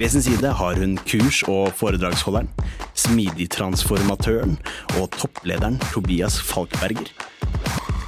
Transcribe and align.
ved 0.00 0.08
sin 0.08 0.22
side 0.22 0.48
har 0.56 0.78
hun 0.80 0.94
kurs- 1.04 1.42
og 1.48 1.74
foredragsholderen, 1.76 2.48
smidigtransformatøren 2.96 4.54
og 4.96 5.10
topplederen 5.12 5.76
Tobias 5.92 6.38
Falkberger. 6.40 7.10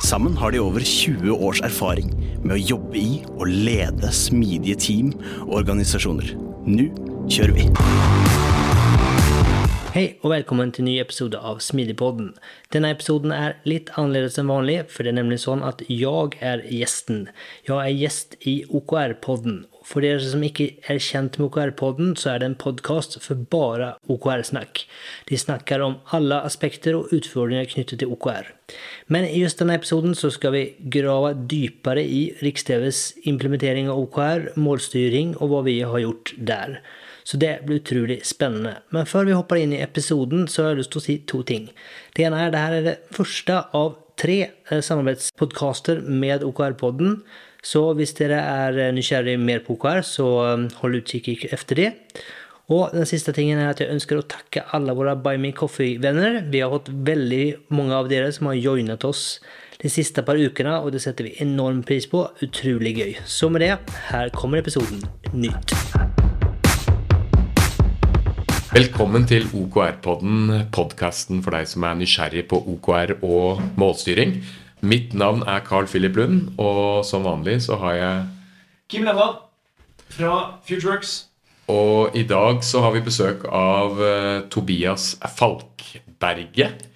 Sammen 0.01 0.37
har 0.37 0.51
de 0.51 0.61
over 0.61 0.81
20 0.81 1.35
års 1.37 1.61
erfaring 1.61 2.09
med 2.41 2.57
å 2.57 2.63
jobbe 2.63 2.97
i 2.97 3.11
og 3.35 3.45
lede 3.53 4.09
smidige 4.09 4.79
team 4.81 5.11
og 5.43 5.59
organisasjoner. 5.61 6.33
Nå 6.65 6.89
kjører 7.29 7.53
vi! 7.59 7.69
Hei 9.93 10.07
og 10.23 10.33
velkommen 10.33 10.73
til 10.73 10.89
ny 10.89 10.97
episode 11.03 11.37
av 11.37 11.61
Smidigpodden. 11.61 12.31
Denne 12.73 12.95
episoden 12.95 13.37
er 13.37 13.59
litt 13.69 13.93
annerledes 14.01 14.41
enn 14.41 14.49
vanlig, 14.49 14.79
for 14.89 15.05
det 15.05 15.13
er 15.13 15.21
nemlig 15.21 15.43
sånn 15.45 15.61
at 15.61 15.85
jeg 15.93 16.41
er 16.41 16.65
gjesten. 16.73 17.27
Jeg 17.69 17.77
er 17.77 17.93
gjest 17.93 18.41
i 18.49 18.63
OKR-podden. 18.73 19.67
For 19.87 20.05
dere 20.05 20.23
som 20.23 20.43
ikke 20.47 20.69
er 20.91 21.01
kjent 21.03 21.39
med 21.39 21.49
OKR-podden, 21.49 22.15
så 22.19 22.33
er 22.33 22.43
det 22.43 22.49
en 22.51 22.59
podkast 22.59 23.19
for 23.25 23.39
bare 23.53 23.93
OKR-snakk. 24.13 24.85
De 25.29 25.39
snakker 25.39 25.83
om 25.85 25.99
alle 26.17 26.39
aspekter 26.47 26.97
og 26.99 27.13
utfordringer 27.15 27.71
knyttet 27.73 28.03
til 28.03 28.13
OKR. 28.15 28.53
Men 29.13 29.27
i 29.29 29.43
just 29.43 29.61
denne 29.61 29.77
episoden 29.77 30.15
så 30.19 30.31
skal 30.33 30.55
vi 30.55 30.65
grave 30.95 31.35
dypere 31.51 32.05
i 32.05 32.23
Riks-TVs 32.43 33.05
implementering 33.29 33.91
av 33.91 34.01
OKR, 34.07 34.53
målstyring 34.57 35.37
og 35.41 35.53
hva 35.53 35.65
vi 35.67 35.81
har 35.83 36.05
gjort 36.05 36.37
der. 36.39 36.79
Så 37.25 37.39
det 37.39 37.61
blir 37.67 37.79
utrolig 37.79 38.21
spennende. 38.27 38.81
Men 38.91 39.07
før 39.07 39.29
vi 39.29 39.37
hopper 39.37 39.61
inn 39.61 39.75
i 39.77 39.83
episoden, 39.83 40.49
så 40.51 40.65
har 40.65 40.73
jeg 40.73 40.83
lyst 40.83 40.95
til 40.95 41.03
å 41.03 41.05
si 41.05 41.19
to 41.31 41.43
ting. 41.47 41.69
Det 42.17 42.27
ene 42.27 42.41
er 42.47 42.55
det 42.55 42.63
her 42.63 42.79
er 42.79 42.89
det 42.89 42.97
første 43.15 43.61
av 43.79 43.95
tre 44.23 44.39
eh, 44.47 44.83
samarbeidspodkaster 44.83 46.03
med 46.07 46.45
OKR-podden. 46.47 47.19
Så 47.63 47.85
hvis 47.99 48.15
dere 48.19 48.41
er 48.43 48.79
eh, 48.89 48.95
nysgjerrig 48.95 49.39
mer 49.41 49.63
på 49.67 49.77
OKR, 49.77 50.03
så 50.07 50.29
eh, 50.47 50.69
hold 50.83 51.03
utkikk 51.03 51.47
etter 51.51 51.79
det. 51.79 51.91
Og 52.73 52.95
den 52.95 53.07
siste 53.09 53.35
tingen 53.37 53.61
er 53.61 53.73
at 53.73 53.83
jeg 53.83 53.93
ønsker 53.93 54.21
å 54.21 54.29
takke 54.31 54.65
alle 54.77 54.95
våre 54.97 55.17
Buy 55.19 55.41
Me 55.43 55.51
Coffee-venner. 55.57 56.41
Vi 56.53 56.63
har 56.63 56.73
fått 56.73 56.93
veldig 57.11 57.45
mange 57.75 57.99
av 57.99 58.09
dere 58.13 58.31
som 58.33 58.49
har 58.49 58.61
joinet 58.61 59.05
oss 59.09 59.43
de 59.83 59.91
siste 59.91 60.23
par 60.25 60.39
ukene, 60.39 60.79
og 60.79 60.95
det 60.95 61.03
setter 61.03 61.27
vi 61.27 61.37
enorm 61.43 61.83
pris 61.87 62.07
på. 62.09 62.23
Utrolig 62.47 62.97
gøy. 63.01 63.13
Så 63.27 63.51
med 63.51 63.67
det, 63.67 63.75
her 64.13 64.33
kommer 64.39 64.63
episoden. 64.63 65.03
Nytt. 65.35 65.75
Velkommen 68.73 69.27
til 69.29 69.45
OKR-podden, 69.53 70.69
podkasten 70.73 71.43
for 71.45 71.53
deg 71.53 71.67
som 71.69 71.85
er 71.85 71.99
nysgjerrig 71.99 72.47
på 72.49 72.57
OKR 72.73 73.19
og 73.21 73.61
målstyring. 73.81 74.39
Mitt 74.89 75.13
navn 75.13 75.43
er 75.45 75.61
Carl 75.67 75.85
Philip 75.91 76.17
Lund, 76.17 76.55
og 76.57 77.05
som 77.05 77.27
vanlig 77.27 77.59
så 77.67 77.77
har 77.83 77.99
jeg 77.99 78.23
Kim 78.89 79.05
Levdal 79.05 79.35
fra 80.13 80.39
FutureWorks. 80.65 81.13
Og 81.73 82.17
i 82.19 82.25
dag 82.29 82.65
så 82.67 82.81
har 82.87 82.97
vi 82.97 83.05
besøk 83.05 83.45
av 83.47 84.01
uh, 84.01 84.41
Tobias 84.51 85.13
Falkberget. 85.37 86.89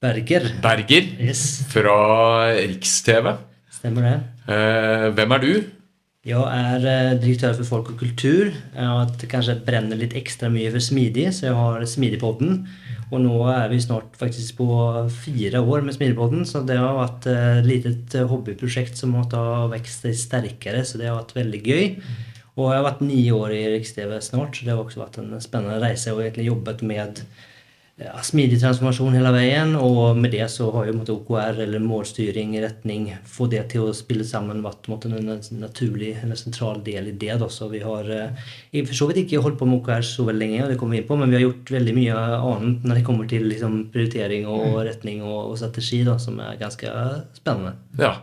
Berger. 0.00 0.46
Berger 0.62 1.10
Yes, 1.20 1.42
fra 1.68 1.98
Riks-TV. 2.56 3.34
stemmer 3.80 4.06
det. 4.06 4.16
Uh, 4.46 5.10
hvem 5.18 5.36
er 5.36 5.42
du? 5.44 5.52
Jeg 6.28 6.36
er 6.52 6.82
eh, 6.84 7.14
direktør 7.16 7.54
for 7.56 7.64
folk 7.68 7.90
og 7.94 8.00
kultur. 8.02 8.50
Hatt- 8.76 9.22
kanskje 9.30 9.54
brenner 9.64 9.96
litt 9.96 10.12
ekstra 10.18 10.50
mye 10.52 10.68
for 10.74 10.84
smidig, 10.84 11.30
så 11.32 11.46
jeg 11.46 11.56
har 11.56 11.86
Smidigpodden. 11.88 12.58
Og 13.10 13.22
nå 13.24 13.38
er 13.48 13.70
vi 13.72 13.78
snart 13.80 14.18
faktisk 14.20 14.58
på 14.58 14.66
fire 15.22 15.62
år 15.64 15.80
med 15.86 15.96
Smidigpodden, 15.96 16.44
så 16.46 16.60
det 16.68 16.76
har 16.76 16.92
vært 16.98 17.24
et 17.32 17.64
litet 17.66 18.18
hobbyprosjekt 18.28 19.00
som 19.00 19.16
måtte 19.16 19.40
ha 19.40 19.64
vokst 19.72 20.04
sterkere, 20.20 20.84
så 20.84 21.00
det 21.00 21.08
har 21.08 21.16
vært 21.22 21.32
veldig 21.40 21.62
gøy. 21.64 21.86
Og 22.60 22.68
jeg 22.68 22.76
har 22.82 22.84
vært 22.90 23.00
ni 23.08 23.22
år 23.32 23.56
i 23.56 23.64
Riks-TV 23.78 24.18
snart, 24.20 24.58
så 24.60 24.66
det 24.68 24.74
har 24.76 24.84
også 24.84 25.00
vært 25.00 25.18
en 25.22 25.32
spennende 25.40 25.80
reise 25.80 26.12
og 26.12 26.20
egentlig 26.20 26.50
jobbet 26.50 26.84
med 26.84 27.22
ja, 28.00 28.14
smidig 28.24 28.56
transformasjon 28.62 29.12
hele 29.12 29.30
veien, 29.34 29.74
og 29.76 30.16
med 30.16 30.32
det 30.32 30.46
så 30.48 30.70
har 30.72 30.86
jo 30.88 30.94
måtte, 30.96 31.12
OKR, 31.12 31.58
eller 31.66 31.82
målstyring, 31.84 32.54
retning, 32.62 33.10
få 33.28 33.48
det 33.52 33.66
til 33.74 33.90
å 33.90 33.96
spille 33.96 34.24
sammen 34.24 34.62
vært 34.64 34.88
en 34.88 35.28
naturlig, 35.60 36.14
eller 36.22 36.38
sentral 36.40 36.80
del 36.86 37.10
i 37.10 37.14
det. 37.20 37.34
Da. 37.42 37.50
Så 37.52 37.68
vi 37.68 37.82
har 37.84 38.08
eh, 38.08 38.80
for 38.80 38.96
så 38.96 39.10
vidt 39.10 39.26
ikke 39.26 39.42
holdt 39.44 39.60
på 39.60 39.68
med 39.68 39.82
OKR 39.82 40.06
så 40.06 40.24
veldig 40.28 40.40
lenge, 40.46 40.64
og 40.64 40.72
det 40.72 40.80
kommer 40.80 40.96
vi 40.96 41.02
inn 41.02 41.10
på, 41.10 41.20
men 41.20 41.28
vi 41.28 41.38
har 41.38 41.46
gjort 41.46 41.74
veldig 41.76 41.96
mye 41.98 42.24
annet 42.38 42.88
når 42.88 43.00
det 43.00 43.06
kommer 43.10 43.30
til 43.30 43.48
liksom, 43.52 43.78
prioritering 43.92 44.48
og 44.48 44.80
retning 44.88 45.20
og, 45.20 45.52
og 45.52 45.60
strategi, 45.60 46.00
da, 46.08 46.16
som 46.22 46.40
er 46.40 46.60
ganske 46.60 46.94
spennende. 47.36 47.76
Ja, 48.00 48.16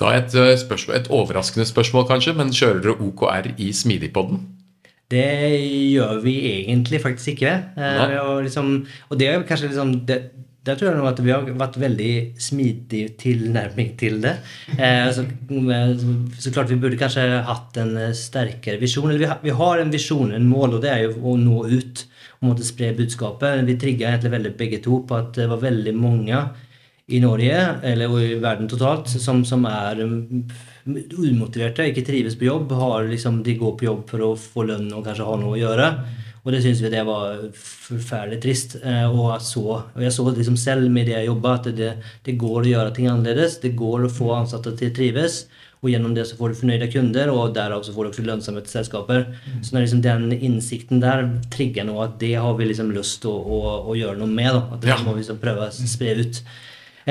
da 0.00 0.14
et, 0.16 0.34
uh, 0.34 0.56
spørsmål, 0.58 0.96
et 0.96 1.12
overraskende 1.14 1.68
spørsmål, 1.70 2.08
kanskje, 2.10 2.34
men 2.34 2.50
kjører 2.56 2.82
dere 2.82 2.98
OKR 3.06 3.52
i 3.60 3.70
Smidigpodden? 3.76 4.42
Det 5.10 5.30
gjør 5.90 6.20
vi 6.22 6.36
egentlig 6.52 7.00
faktisk 7.02 7.34
ikke. 7.34 7.56
Eh, 7.76 8.14
og, 8.20 8.44
liksom, 8.46 8.76
og 9.08 9.18
det 9.18 9.26
er 9.26 9.42
kanskje 9.48 9.72
liksom 9.72 9.96
det, 10.06 10.20
Der 10.66 10.76
tror 10.76 10.90
jeg 10.90 11.00
nå 11.00 11.08
at 11.08 11.22
vi 11.24 11.32
har 11.32 11.46
vært 11.58 11.78
veldig 11.80 12.12
smidig 12.38 13.16
tilnærming 13.18 13.94
til 13.98 14.20
det. 14.22 14.36
Eh, 14.76 15.08
så, 15.16 15.24
så 16.38 16.52
klart 16.52 16.70
vi 16.70 16.78
burde 16.78 17.00
kanskje 17.00 17.24
hatt 17.48 17.80
en 17.80 17.96
sterkere 18.14 18.78
visjon. 18.78 19.08
Eller 19.08 19.24
vi 19.24 19.30
har, 19.32 19.40
vi 19.42 19.56
har 19.62 19.82
en 19.82 19.92
visjon, 19.92 20.34
en 20.36 20.48
mål, 20.50 20.76
og 20.76 20.84
det 20.84 20.92
er 20.92 21.06
jo 21.06 21.16
å 21.32 21.36
nå 21.40 21.64
ut 21.72 22.04
og 22.40 22.50
måtte 22.52 22.64
spre 22.68 22.92
budskapet. 22.96 23.64
Vi 23.66 23.78
trigga 23.80 24.12
egentlig 24.12 24.36
veldig 24.36 24.56
begge 24.60 24.82
to 24.84 25.02
på 25.08 25.16
at 25.16 25.34
det 25.36 25.48
var 25.50 25.64
veldig 25.64 25.96
mange 25.96 26.44
i 27.10 27.18
Norge, 27.18 27.56
eller 27.82 28.12
og 28.12 28.22
i 28.22 28.36
verden 28.40 28.68
totalt, 28.70 29.10
som, 29.10 29.42
som 29.44 29.66
er 29.66 30.04
umotiverte, 30.86 31.86
ikke 31.90 32.04
trives 32.06 32.36
på 32.38 32.48
jobb. 32.48 32.72
Har 32.72 33.04
liksom, 33.10 33.42
de 33.46 33.54
går 33.60 33.76
på 33.80 33.84
jobb 33.88 34.02
for 34.10 34.24
å 34.30 34.32
få 34.38 34.66
lønn 34.68 34.90
og 34.96 35.04
kanskje 35.06 35.26
ha 35.28 35.36
noe 35.40 35.56
å 35.56 35.60
gjøre. 35.60 35.88
Og 36.40 36.54
det 36.54 36.62
syns 36.64 36.80
vi 36.80 36.88
det 36.88 37.02
var 37.04 37.42
forferdelig 37.52 38.38
trist. 38.40 38.76
Eh, 38.82 39.04
Og, 39.12 39.26
jeg 39.34 39.42
så, 39.44 39.64
og 39.94 40.00
jeg 40.00 40.12
så 40.16 40.24
liksom 40.32 40.56
selv 40.56 40.90
med 40.90 41.06
det 41.10 41.18
jeg 41.18 41.26
jobba, 41.28 41.54
at 41.58 41.68
det, 41.76 41.90
det 42.24 42.38
går 42.40 42.62
å 42.62 42.70
gjøre 42.70 42.94
ting 42.96 43.10
annerledes. 43.12 43.58
Det 43.60 43.74
går 43.76 44.06
å 44.06 44.12
få 44.12 44.30
ansatte 44.38 44.72
til 44.78 44.88
å 44.90 44.94
trives. 44.96 45.42
Og 45.80 45.88
gjennom 45.88 46.12
det 46.12 46.26
så 46.28 46.36
får 46.36 46.52
du 46.52 46.58
fornøyde 46.60 46.90
kunder, 46.92 47.30
og 47.32 47.54
derav 47.56 47.80
så 47.86 47.92
får 47.96 48.04
du 48.04 48.08
også 48.10 48.52
til 48.52 48.72
selskaper. 48.72 49.22
Så 49.64 49.72
når 49.72 49.86
liksom 49.86 50.02
den 50.04 50.26
innsikten 50.36 51.00
der 51.00 51.22
trigger 51.52 51.86
noe, 51.88 52.04
at 52.04 52.18
det 52.20 52.34
har 52.36 52.52
vi 52.58 52.66
liksom 52.68 52.90
lyst 52.92 53.22
til 53.22 53.30
å, 53.32 53.38
å, 53.40 53.60
å 53.88 53.96
gjøre 53.96 54.18
noe 54.20 54.28
med. 54.28 54.52
Da. 54.52 54.60
At 54.76 54.80
det 54.84 54.88
Ja. 54.92 54.98
må 55.04 55.14
vi 55.16 55.22
liksom 55.22 55.40
prøve 55.40 55.68
å 55.68 55.72
spre 55.72 56.16
ut. 56.20 56.42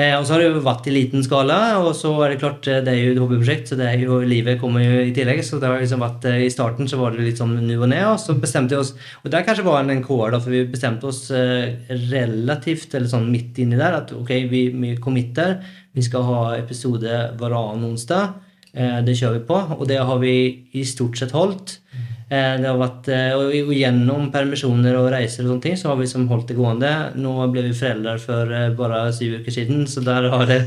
Eh, 0.00 0.14
og 0.16 0.24
så 0.24 0.34
har 0.34 0.40
det 0.40 0.48
jo 0.48 0.62
vært 0.64 0.86
i 0.88 0.92
liten 0.94 1.24
skala, 1.24 1.56
og 1.82 1.90
så 1.98 2.12
er 2.24 2.32
det 2.32 2.40
klart 2.40 2.66
eh, 2.70 2.78
det 2.84 2.92
er 2.92 3.00
jo 3.00 3.14
et 3.14 3.20
hobbyprosjekt, 3.20 3.72
så 3.72 3.76
det 3.76 3.88
er 3.90 4.04
jo, 4.04 4.20
livet 4.24 4.60
kommer 4.60 4.84
jo 4.84 5.00
i 5.02 5.12
tillegg. 5.16 5.42
Så 5.44 5.58
det 5.60 5.68
har 5.68 5.82
liksom 5.82 6.04
vært, 6.04 6.26
eh, 6.30 6.44
I 6.46 6.52
starten 6.52 6.88
så 6.88 7.00
var 7.00 7.16
det 7.16 7.26
litt 7.26 7.40
sånn 7.40 7.56
nu 7.58 7.74
og 7.74 7.88
ned, 7.90 8.04
og 8.06 8.16
så 8.22 8.36
bestemte 8.38 8.76
vi 8.76 8.80
oss 8.80 8.94
Og 9.24 9.30
der 9.32 9.44
kanskje 9.46 9.66
var 9.66 9.82
en 9.82 10.04
KR, 10.04 10.30
da, 10.32 10.40
for 10.40 10.54
vi 10.54 10.62
bestemte 10.70 11.10
oss 11.10 11.26
relativt 11.30 12.94
eller 12.94 13.10
sånn 13.10 13.28
midt 13.32 13.58
inni 13.60 13.78
der 13.80 13.98
at 13.98 14.14
ok, 14.16 14.30
vi, 14.50 14.62
vi 14.72 14.94
committer. 15.02 15.58
Vi 15.96 16.06
skal 16.06 16.24
ha 16.28 16.40
episode 16.56 17.20
hver 17.36 17.56
annen 17.58 17.90
onsdag. 17.90 18.38
Det 18.70 19.16
kjører 19.18 19.40
vi 19.40 19.46
på, 19.48 19.58
og 19.76 19.82
det 19.90 19.98
har 19.98 20.20
vi 20.22 20.34
i 20.78 20.84
stort 20.86 21.18
sett 21.18 21.34
holdt. 21.34 21.80
Eh, 22.30 22.56
Det 22.60 22.68
har 22.68 22.78
vært, 22.78 23.08
eh, 23.10 23.32
og 23.34 23.72
gjennom 23.74 24.28
permisjoner 24.30 24.94
og 24.94 25.08
reiser 25.10 25.42
og 25.42 25.50
sånne 25.50 25.62
ting, 25.64 25.76
så 25.76 25.88
har 25.88 25.96
vi 25.96 26.04
liksom 26.04 26.28
holdt 26.30 26.46
det 26.46 26.56
gående. 26.56 26.92
Nå 27.16 27.32
ble 27.50 27.64
vi 27.66 27.72
foreldre 27.74 28.14
for 28.22 28.52
eh, 28.54 28.68
bare 28.78 29.00
syv 29.12 29.40
uker 29.40 29.50
siden, 29.56 29.82
så 29.90 30.04
der 30.06 30.28
har 30.30 30.46
det 30.46 30.60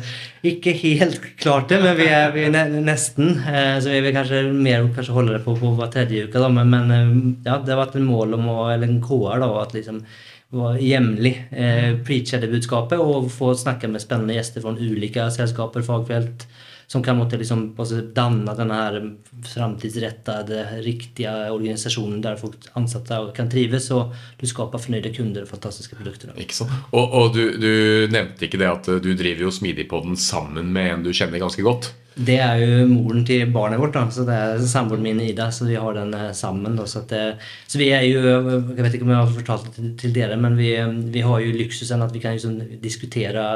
ikke 0.44 0.74
helt 0.76 1.22
klart 1.40 1.70
det, 1.70 1.80
men 1.82 1.96
vi 1.96 2.10
er, 2.12 2.34
vi 2.36 2.44
er 2.50 2.76
nesten. 2.84 3.38
Så 3.80 3.88
vi 3.94 4.02
vil 4.04 4.14
kanskje 4.14 4.44
mer 4.52 4.90
kanskje 4.92 5.16
holde 5.16 5.38
det 5.38 5.46
på, 5.46 5.56
på 5.56 5.72
hver 5.78 5.92
tredje 5.94 6.28
uke, 6.28 6.36
da. 6.44 6.50
Men, 6.52 6.70
men 6.70 7.38
ja, 7.46 7.58
det 7.64 7.72
har 7.72 7.86
vært 7.86 7.96
en 7.96 8.12
mål 8.12 8.36
om 8.36 8.52
å, 8.52 8.60
eller 8.74 8.92
en 8.92 9.02
KR, 9.02 9.40
da, 9.40 9.50
at 9.64 9.74
liksom 9.74 10.04
jevnlig 10.54 11.34
eh, 11.50 11.96
preachade 12.06 12.48
budskapet 12.52 13.00
og 13.02 13.32
få 13.34 13.54
snakke 13.58 13.88
med 13.90 14.04
spennende 14.04 14.36
gjester 14.36 14.62
fra 14.62 14.76
ulike 14.78 15.26
selskaper, 15.34 15.82
fagfelt, 15.82 16.46
som 16.94 17.02
kan 17.02 17.18
måtte 17.18 17.40
liksom 17.42 17.72
danne 18.14 18.54
denne 18.58 18.78
her 18.78 19.00
framtidsrettede, 19.50 20.60
riktige 20.86 21.32
organisasjonen 21.54 22.22
der 22.24 22.38
folk 22.40 22.68
ansatte 22.78 23.18
kan 23.38 23.50
trives, 23.52 23.90
og 23.96 24.14
du 24.40 24.46
skaper 24.50 24.82
fornøyde 24.82 25.14
kunder 25.16 25.46
og 25.46 25.52
fantastiske 25.56 25.98
produkter. 26.00 26.34
Ikke 26.40 26.58
sant? 26.62 26.74
Og, 26.94 27.10
og 27.24 27.34
du, 27.36 27.44
du 27.58 27.74
nevnte 28.14 28.46
ikke 28.48 28.62
det 28.62 28.70
at 28.70 28.92
du 29.04 29.12
driver 29.18 29.48
jo 29.48 29.54
Smidigpodden 29.54 30.18
sammen 30.20 30.72
med 30.76 30.92
en 30.94 31.06
du 31.08 31.12
kjenner 31.14 31.42
ganske 31.42 31.66
godt. 31.66 31.92
Det 32.14 32.36
er 32.38 32.60
jo 32.62 32.84
moren 32.92 33.24
til 33.26 33.48
barnet 33.50 33.80
vårt, 33.82 33.96
da, 33.96 34.04
så 34.14 34.22
det 34.28 34.36
er 34.38 34.60
samboeren 34.70 35.02
min 35.02 35.22
Ida. 35.24 35.48
Så 35.50 35.66
vi 35.66 35.80
har 35.82 35.96
den 35.98 36.12
eh, 36.14 36.28
sammen. 36.38 36.76
Da, 36.78 36.86
så, 36.86 37.02
det- 37.10 37.40
så 37.66 37.80
vi 37.82 37.88
er 37.90 38.04
jo 38.06 38.22
Jeg 38.22 38.84
vet 38.86 38.94
ikke 39.00 39.08
om 39.08 39.14
jeg 39.16 39.22
har 39.24 39.32
fortalt 39.40 39.66
det 39.66 39.74
til, 39.80 39.88
til 40.04 40.14
dere, 40.14 40.38
men 40.38 40.54
vi, 40.60 40.70
vi 41.16 41.24
har 41.26 41.42
jo 41.42 41.56
luksusen 41.58 42.06
at 42.06 42.14
vi 42.14 42.22
kan 42.22 42.38
liksom 42.38 42.60
diskutere 42.84 43.48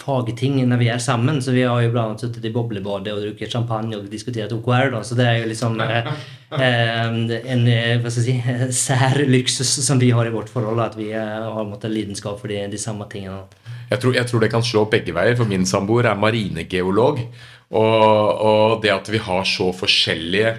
fagting 0.00 0.58
når 0.68 0.80
vi 0.80 0.88
er 0.92 1.02
sammen. 1.02 1.40
Så 1.44 1.54
vi 1.54 1.66
har 1.68 1.82
jo 1.84 1.92
annet 1.92 2.24
sittet 2.24 2.48
i 2.48 2.52
boblebadet 2.54 3.14
og 3.14 3.22
drukket 3.24 3.52
champagne 3.52 3.98
og 3.98 4.08
diskutert 4.10 4.52
OKR. 4.56 4.90
Da, 4.94 5.02
så 5.06 5.18
det 5.18 5.28
er 5.28 5.40
jo 5.40 5.50
liksom 5.50 5.78
eh, 5.84 6.10
eh, 6.60 7.36
en 7.54 7.66
eh, 7.70 7.98
hva 8.00 8.12
skal 8.12 8.30
jeg 8.30 8.40
si, 8.40 8.80
sær 8.84 9.22
luksus 9.28 9.72
som 9.86 10.00
vi 10.02 10.12
har 10.16 10.28
i 10.28 10.34
vårt 10.34 10.52
forhold. 10.52 10.82
At 10.84 10.98
vi 10.98 11.10
eh, 11.12 11.50
har 11.50 11.68
måttet 11.68 11.94
lidenskap 11.94 12.40
for 12.40 12.52
de, 12.52 12.62
de 12.72 12.80
samme 12.80 13.08
tingene. 13.12 13.44
Jeg 13.90 14.02
tror, 14.02 14.14
jeg 14.14 14.30
tror 14.30 14.42
det 14.44 14.52
kan 14.52 14.64
slå 14.64 14.84
begge 14.90 15.14
veier, 15.14 15.34
for 15.38 15.50
min 15.50 15.66
samboer 15.66 16.06
er 16.10 16.18
marinegeolog. 16.18 17.24
Og, 17.70 18.42
og 18.50 18.80
det 18.82 18.90
at 18.94 19.08
vi 19.12 19.20
har 19.22 19.44
så 19.46 19.70
forskjellige 19.74 20.50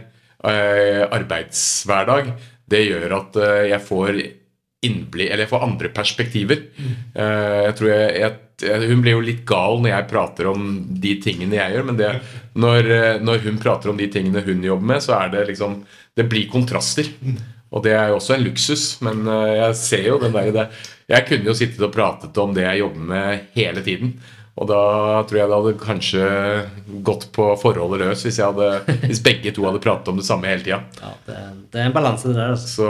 eh, 0.48 1.04
arbeidshverdag, 1.08 2.32
det 2.72 2.86
gjør 2.86 3.18
at 3.18 3.42
eh, 3.42 3.66
jeg 3.74 3.84
får 3.88 4.22
innblikk 4.82 5.30
Eller 5.30 5.46
jeg 5.46 5.52
får 5.52 5.66
andre 5.68 5.90
perspektiver. 5.94 6.64
Eh, 6.82 7.60
jeg 7.68 7.76
tror 7.78 7.92
jeg, 7.92 8.14
jeg, 8.24 8.38
hun 8.62 9.02
blir 9.04 9.18
jo 9.18 9.24
litt 9.25 9.46
gal 9.48 9.80
når 9.81 9.94
jeg 9.94 10.10
prater 10.12 10.50
om 10.52 10.68
de 11.04 11.16
tingene 11.24 11.58
jeg 11.58 11.75
gjør, 11.75 11.88
men 11.90 12.00
det, 12.00 12.12
når, 12.60 12.92
eh, 12.98 13.22
når 13.24 13.46
hun 13.46 13.62
prater 13.62 13.92
om 13.92 14.00
de 14.00 14.10
tingene 14.12 14.44
hun 14.46 14.63
jobber 14.66 14.94
med, 14.94 15.04
så 15.04 15.18
er 15.22 15.34
det 15.36 15.48
liksom 15.52 15.81
Det 16.18 16.25
blir 16.28 16.50
kontraster. 16.52 17.08
Og 17.72 17.86
det 17.86 17.94
er 17.96 18.10
jo 18.12 18.18
også 18.18 18.34
en 18.36 18.44
luksus, 18.44 18.84
men 19.02 19.24
eh, 19.31 19.54
jeg 19.62 19.80
ser 19.80 20.08
jo 20.10 20.19
den 20.19 20.36
der 20.36 20.52
det, 20.52 20.68
Jeg 21.08 21.28
kunne 21.28 21.48
jo 21.48 21.56
sittet 21.56 21.88
og 21.88 21.94
pratet 21.96 22.38
om 22.38 22.54
det 22.54 22.66
jeg 22.68 22.84
jobber 22.84 23.10
med 23.13 23.48
hele 23.56 23.84
tiden. 23.84 24.13
Og 24.60 24.68
da 24.68 24.81
tror 25.25 25.40
jeg 25.40 25.48
det 25.48 25.57
hadde 25.57 25.80
kanskje 25.80 26.25
gått 27.07 27.30
på 27.34 27.46
forholdet 27.62 28.02
løs 28.04 28.25
hvis, 28.28 28.42
hadde, 28.44 28.81
hvis 29.07 29.22
begge 29.24 29.54
to 29.56 29.64
hadde 29.66 29.81
pratet 29.84 30.12
om 30.12 30.19
det 30.19 30.28
samme 30.28 30.50
hele 30.52 30.66
tida. 30.66 30.81
Ja, 31.00 31.12
det, 31.28 31.38
det 31.72 31.80
er 31.81 31.88
en 31.88 31.96
balanse 31.96 32.28
det 32.28 32.36
der. 32.36 32.52
altså. 32.57 32.68
Så, 32.75 32.90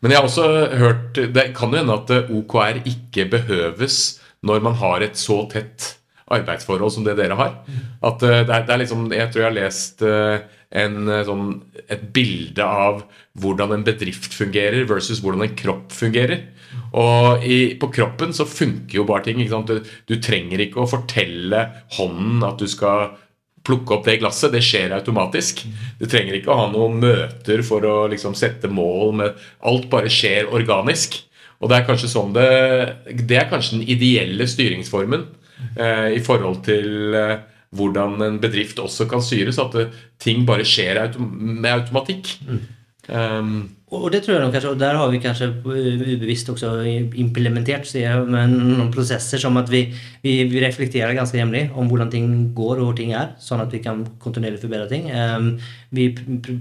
men 0.00 0.12
jeg 0.12 0.20
har 0.20 0.28
også 0.28 0.48
hørt 0.80 1.20
Det 1.34 1.46
kan 1.56 1.72
jo 1.72 1.80
hende 1.80 1.96
at 1.96 2.12
OKR 2.28 2.82
ikke 2.84 3.30
behøves 3.32 4.20
når 4.46 4.62
man 4.64 4.78
har 4.80 5.04
et 5.04 5.18
så 5.20 5.42
tett 5.52 5.96
arbeidsforhold 6.30 6.94
som 6.94 7.06
det 7.06 7.16
dere 7.18 7.36
har. 7.38 7.58
At 8.06 8.22
eh, 8.26 8.42
det 8.46 8.54
er, 8.54 8.66
det 8.66 8.74
er 8.74 8.82
liksom 8.84 9.08
Jeg 9.12 9.30
tror 9.30 9.42
jeg 9.42 9.48
har 9.48 9.56
lest 9.56 10.04
eh, 10.06 10.44
en, 10.80 10.98
eh, 11.10 11.24
sånn, 11.26 11.46
et 11.90 12.04
bilde 12.14 12.66
av 12.66 13.02
hvordan 13.40 13.74
en 13.74 13.86
bedrift 13.86 14.34
fungerer 14.36 14.86
versus 14.90 15.22
hvordan 15.24 15.48
en 15.48 15.56
kropp 15.58 15.94
fungerer. 15.94 16.46
Og 16.94 17.42
i, 17.46 17.58
på 17.78 17.90
kroppen 17.94 18.34
så 18.34 18.46
funker 18.46 19.00
jo 19.00 19.06
bare 19.08 19.26
ting. 19.26 19.42
Du, 19.42 19.80
du 19.82 20.14
trenger 20.22 20.62
ikke 20.62 20.82
å 20.82 20.90
fortelle 20.90 21.66
hånden 21.98 22.46
at 22.46 22.62
du 22.62 22.70
skal 22.70 23.16
plukke 23.66 23.96
opp 23.96 24.06
det 24.06 24.20
glasset. 24.22 24.54
Det 24.54 24.62
skjer 24.64 24.94
automatisk. 24.96 25.64
Du 25.98 26.06
trenger 26.10 26.38
ikke 26.38 26.52
å 26.54 26.60
ha 26.62 26.68
noen 26.70 27.00
møter 27.02 27.64
for 27.66 27.86
å 27.86 27.96
liksom 28.12 28.38
sette 28.38 28.70
mål. 28.70 29.16
Med, 29.20 29.42
alt 29.66 29.90
bare 29.92 30.12
skjer 30.12 30.50
organisk. 30.54 31.18
Og 31.60 31.70
det 31.70 31.76
er 31.76 31.86
kanskje 31.88 32.08
sånn 32.08 32.32
det 32.32 32.48
Det 33.28 33.36
er 33.36 33.50
kanskje 33.50 33.78
den 33.78 33.88
ideelle 33.92 34.46
styringsformen 34.48 35.26
eh, 35.76 36.16
i 36.16 36.20
forhold 36.24 36.62
til 36.66 37.16
eh, 37.16 37.36
hvordan 37.76 38.22
en 38.26 38.38
bedrift 38.42 38.80
også 38.82 39.06
kan 39.10 39.22
styres. 39.22 39.60
At 39.62 39.76
det, 39.76 39.88
ting 40.22 40.46
bare 40.48 40.66
skjer 40.66 41.02
autom 41.04 41.28
med 41.60 41.70
automatikk. 41.72 42.32
Um, 43.10 43.70
Och 43.90 44.10
det 44.10 44.20
tror 44.20 44.36
jag 44.36 44.44
nog 44.44 44.52
kanske, 44.52 44.68
och 44.68 44.76
där 44.76 44.94
har 44.94 45.08
vi 45.08 45.20
kanske 45.20 45.44
eh, 45.44 46.12
ubevisst 46.12 46.48
också 46.48 46.84
implementert 47.14 47.88
jeg, 48.04 48.28
men 48.30 48.52
noen 48.54 48.92
prosesser 48.94 49.40
som 49.42 49.56
at 49.58 49.70
vi, 49.72 49.80
vi, 50.22 50.34
vi 50.46 50.60
reflekterer 50.62 51.16
ganske 51.18 51.40
jevnlig 51.40 51.64
om 51.74 51.90
hvordan 51.90 52.12
ting 52.12 52.28
går 52.54 52.76
og 52.76 52.84
hvor 52.84 52.98
ting 53.00 53.10
er, 53.18 53.32
sånn 53.42 53.64
at 53.64 53.74
vi 53.74 53.80
kan 53.82 54.04
kontinuerlig 54.22 54.62
forbedre 54.62 54.86
ting. 54.92 55.08
Ehm, 55.10 55.56
vi 55.90 56.06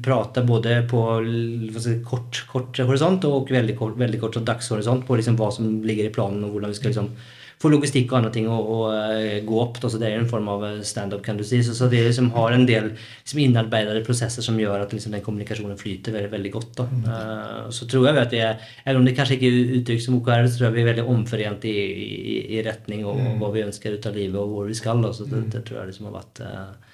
prater 0.01 0.47
både 0.47 0.79
på 0.89 1.03
jeg 1.21 1.99
kort, 2.07 2.41
kort 2.49 2.81
horisont 2.81 3.29
og 3.29 3.53
veldig 3.53 3.77
kort, 3.77 3.99
veldig 4.01 4.23
kort 4.25 4.41
dagshorisont 4.49 5.05
på 5.05 5.19
liksom 5.21 5.37
hva 5.37 5.51
som 5.53 5.69
ligger 5.85 6.09
i 6.09 6.15
planen 6.15 6.41
og 6.47 6.57
hvordan 6.57 6.73
vi 6.73 6.79
skal 6.81 6.95
liksom 6.95 7.13
få 7.59 7.69
logistikk 7.73 8.13
og 8.13 8.19
andre 8.21 8.31
ting 8.31 8.45
å, 8.47 8.55
å 8.55 8.77
eh, 8.93 9.41
gå 9.47 9.57
opp. 9.59 9.81
Da, 9.83 9.89
så 9.91 9.99
det 9.99 10.07
er 10.07 10.21
en 10.21 10.29
form 10.31 10.47
av 10.51 10.63
eh, 10.67 10.77
standup, 10.87 11.21
kan 11.25 11.39
du 11.39 11.43
si. 11.47 11.59
Så, 11.65 11.75
så 11.75 11.89
det 11.91 12.05
liksom 12.05 12.31
har 12.35 12.55
en 12.55 12.63
del 12.67 12.91
liksom, 12.93 13.41
innarbeidede 13.43 14.03
prosesser 14.07 14.45
som 14.45 14.59
gjør 14.59 14.85
at 14.85 14.95
liksom, 14.95 15.15
den 15.15 15.25
kommunikasjonen 15.25 15.79
flyter 15.79 16.15
veldig, 16.15 16.31
veldig 16.37 16.53
godt. 16.55 16.71
Da. 16.79 16.87
Eh, 17.13 17.65
så 17.75 17.87
tror 17.91 18.07
jeg 18.09 18.21
at 18.21 18.35
vi 18.35 18.43
er, 18.45 18.69
eller 18.85 19.01
om 19.01 19.07
det 19.07 19.15
kanskje 19.17 19.35
ikke 19.35 19.51
er 19.51 19.73
uttrykk 19.81 20.05
som 20.05 20.19
OKR, 20.21 20.47
så 20.47 20.61
tror 20.61 20.69
jeg 20.69 20.77
vi 20.77 20.85
er 20.85 20.91
veldig 20.93 21.07
omforent 21.15 21.67
i, 21.67 21.75
i, 21.75 22.39
i 22.55 22.63
retning 22.65 23.03
og, 23.03 23.19
og 23.19 23.43
hva 23.43 23.51
vi 23.57 23.65
ønsker 23.67 23.97
ut 23.97 24.07
av 24.07 24.15
livet 24.15 24.39
og 24.39 24.55
hvor 24.55 24.71
vi 24.71 24.79
skal. 24.79 25.03
Da. 25.03 25.11
Så 25.15 25.27
det, 25.27 25.49
det 25.51 25.65
tror 25.67 25.81
jeg 25.81 25.91
liksom 25.91 26.07
har 26.07 26.19
vært 26.21 26.43
eh, 26.47 26.88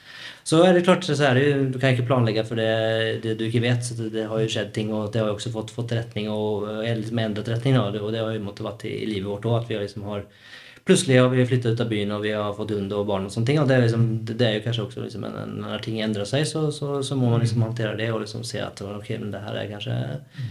så 0.46 0.60
er 0.64 0.74
det 0.78 0.84
klart, 0.86 1.04
så 1.08 1.16
er 1.26 1.34
det, 1.40 1.44
jo- 1.50 1.70
du 1.74 1.80
kan 1.82 1.96
ikke 1.96 2.06
planlegge 2.06 2.44
for 2.46 2.56
det, 2.60 3.22
det 3.24 3.32
du 3.40 3.46
ikke 3.48 3.64
vet. 3.64 3.82
så 3.84 3.96
det, 3.98 4.12
det 4.14 4.28
har 4.30 4.40
jo 4.44 4.52
skjedd 4.54 4.74
ting, 4.76 4.92
og 4.94 5.08
det 5.12 5.22
har 5.24 5.32
jo 5.32 5.38
også 5.40 5.52
fått, 5.56 5.72
fått 5.74 5.96
retning 5.98 6.30
og 6.30 6.68
liksom 6.86 7.18
endret 7.24 7.50
retning. 7.50 7.74
Da, 7.74 7.88
og 7.90 8.12
det 8.14 8.22
har 8.22 8.32
jo 8.36 8.44
måttet 8.46 8.68
vært 8.68 8.86
i, 8.86 8.94
i 9.02 9.08
livet 9.10 9.26
vårt 9.32 9.48
òg. 9.50 9.64
At 9.64 9.70
vi 9.72 9.76
har 9.80 9.82
liksom 9.88 10.04
har 10.12 10.28
Plutselig 10.86 11.16
har 11.18 11.30
vi 11.34 11.42
flyttet 11.50 11.74
ut 11.74 11.80
av 11.82 11.88
byen 11.90 12.12
og 12.14 12.22
vi 12.22 12.30
har 12.38 12.52
fått 12.54 12.70
hund 12.76 12.92
og 12.94 13.08
barn. 13.10 13.24
og 13.26 13.32
sånne 13.34 13.48
ting, 13.48 13.58
og 13.58 13.68
Det 13.68 13.74
er, 13.74 13.82
liksom, 13.88 14.04
det, 14.24 14.36
er 14.46 14.54
jo 14.60 14.66
kanskje 14.68 14.84
også 14.86 15.02
liksom, 15.08 15.24
en- 15.26 15.56
Når 15.64 15.82
ting 15.82 15.98
endrer 16.00 16.26
seg, 16.30 16.46
så, 16.46 16.68
så, 16.72 17.00
så 17.02 17.16
må 17.18 17.32
man 17.32 17.42
liksom 17.42 17.64
håndtere 17.66 17.98
det 17.98 18.12
og 18.14 18.22
liksom 18.22 18.44
se 18.46 18.60
at 18.62 18.82
ok, 18.86 19.10
men 19.18 19.32
det 19.34 19.42
her 19.42 19.56
er 19.64 19.72
kanskje 19.72 19.96
det- 19.98 20.46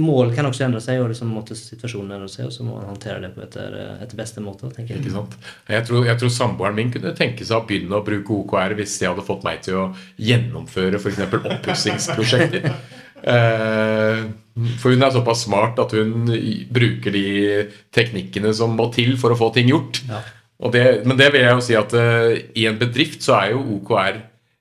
Mål 0.00 0.32
kan 0.36 0.46
også 0.48 0.64
endre 0.66 0.80
seg, 0.84 1.00
og 1.02 1.10
liksom 1.12 1.30
måtte 1.32 1.56
situasjonen 1.56 2.14
endre 2.16 2.30
seg, 2.32 2.46
og 2.48 2.54
så 2.54 2.64
må 2.64 2.78
man 2.78 2.88
håndtere 2.90 3.20
det 3.24 3.32
på 3.34 3.44
etter, 3.44 3.76
etter 4.00 4.18
beste 4.18 4.44
måte. 4.44 4.70
tenker 4.72 4.96
jeg. 4.96 5.02
Ikke 5.04 5.14
sant? 5.14 5.36
Jeg 5.68 5.86
tror, 5.88 6.06
jeg 6.08 6.20
tror 6.20 6.32
samboeren 6.32 6.78
min 6.78 6.92
kunne 6.94 7.14
tenke 7.18 7.44
seg 7.44 7.60
å 7.60 7.66
begynne 7.68 7.98
å 7.98 8.04
bruke 8.06 8.38
OKR 8.38 8.76
hvis 8.78 8.98
de 9.00 9.10
hadde 9.10 9.26
fått 9.26 9.46
meg 9.46 9.62
til 9.66 9.80
å 9.82 9.86
gjennomføre 10.16 11.00
f.eks. 11.00 11.24
oppussingsprosjekter. 11.42 12.68
Eh, 13.22 14.20
for 14.82 14.90
hun 14.90 15.04
er 15.06 15.12
såpass 15.14 15.44
smart 15.46 15.78
at 15.78 15.92
hun 15.94 16.26
bruker 16.74 17.14
de 17.14 17.26
teknikkene 17.94 18.50
som 18.56 18.74
må 18.74 18.88
til 18.90 19.14
for 19.20 19.30
å 19.30 19.38
få 19.38 19.52
ting 19.54 19.70
gjort. 19.70 20.00
Ja. 20.08 20.18
Det, 20.74 20.82
men 21.06 21.18
det 21.18 21.32
vil 21.34 21.44
jeg 21.44 21.54
jo 21.54 21.62
si 21.62 21.76
at 21.78 21.94
eh, 21.98 22.40
i 22.58 22.66
en 22.66 22.80
bedrift 22.80 23.22
så 23.22 23.36
er 23.38 23.54
jo 23.54 23.62
OKR 23.78 24.18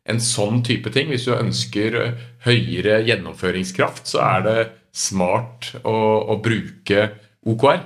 en 0.10 0.22
sånn 0.24 0.62
type 0.65 0.94
ting. 0.94 1.12
Hvis 1.13 1.27
du 1.27 1.36
ønsker 1.36 1.98
eh, 2.00 2.22
høyere 2.48 3.01
gjennomføringskraft, 3.06 4.08
så 4.10 4.24
er 4.25 4.46
det 4.48 4.58
smart 4.91 5.71
å, 5.83 5.98
å 6.33 6.38
bruke 6.43 7.07
OKR. 7.48 7.81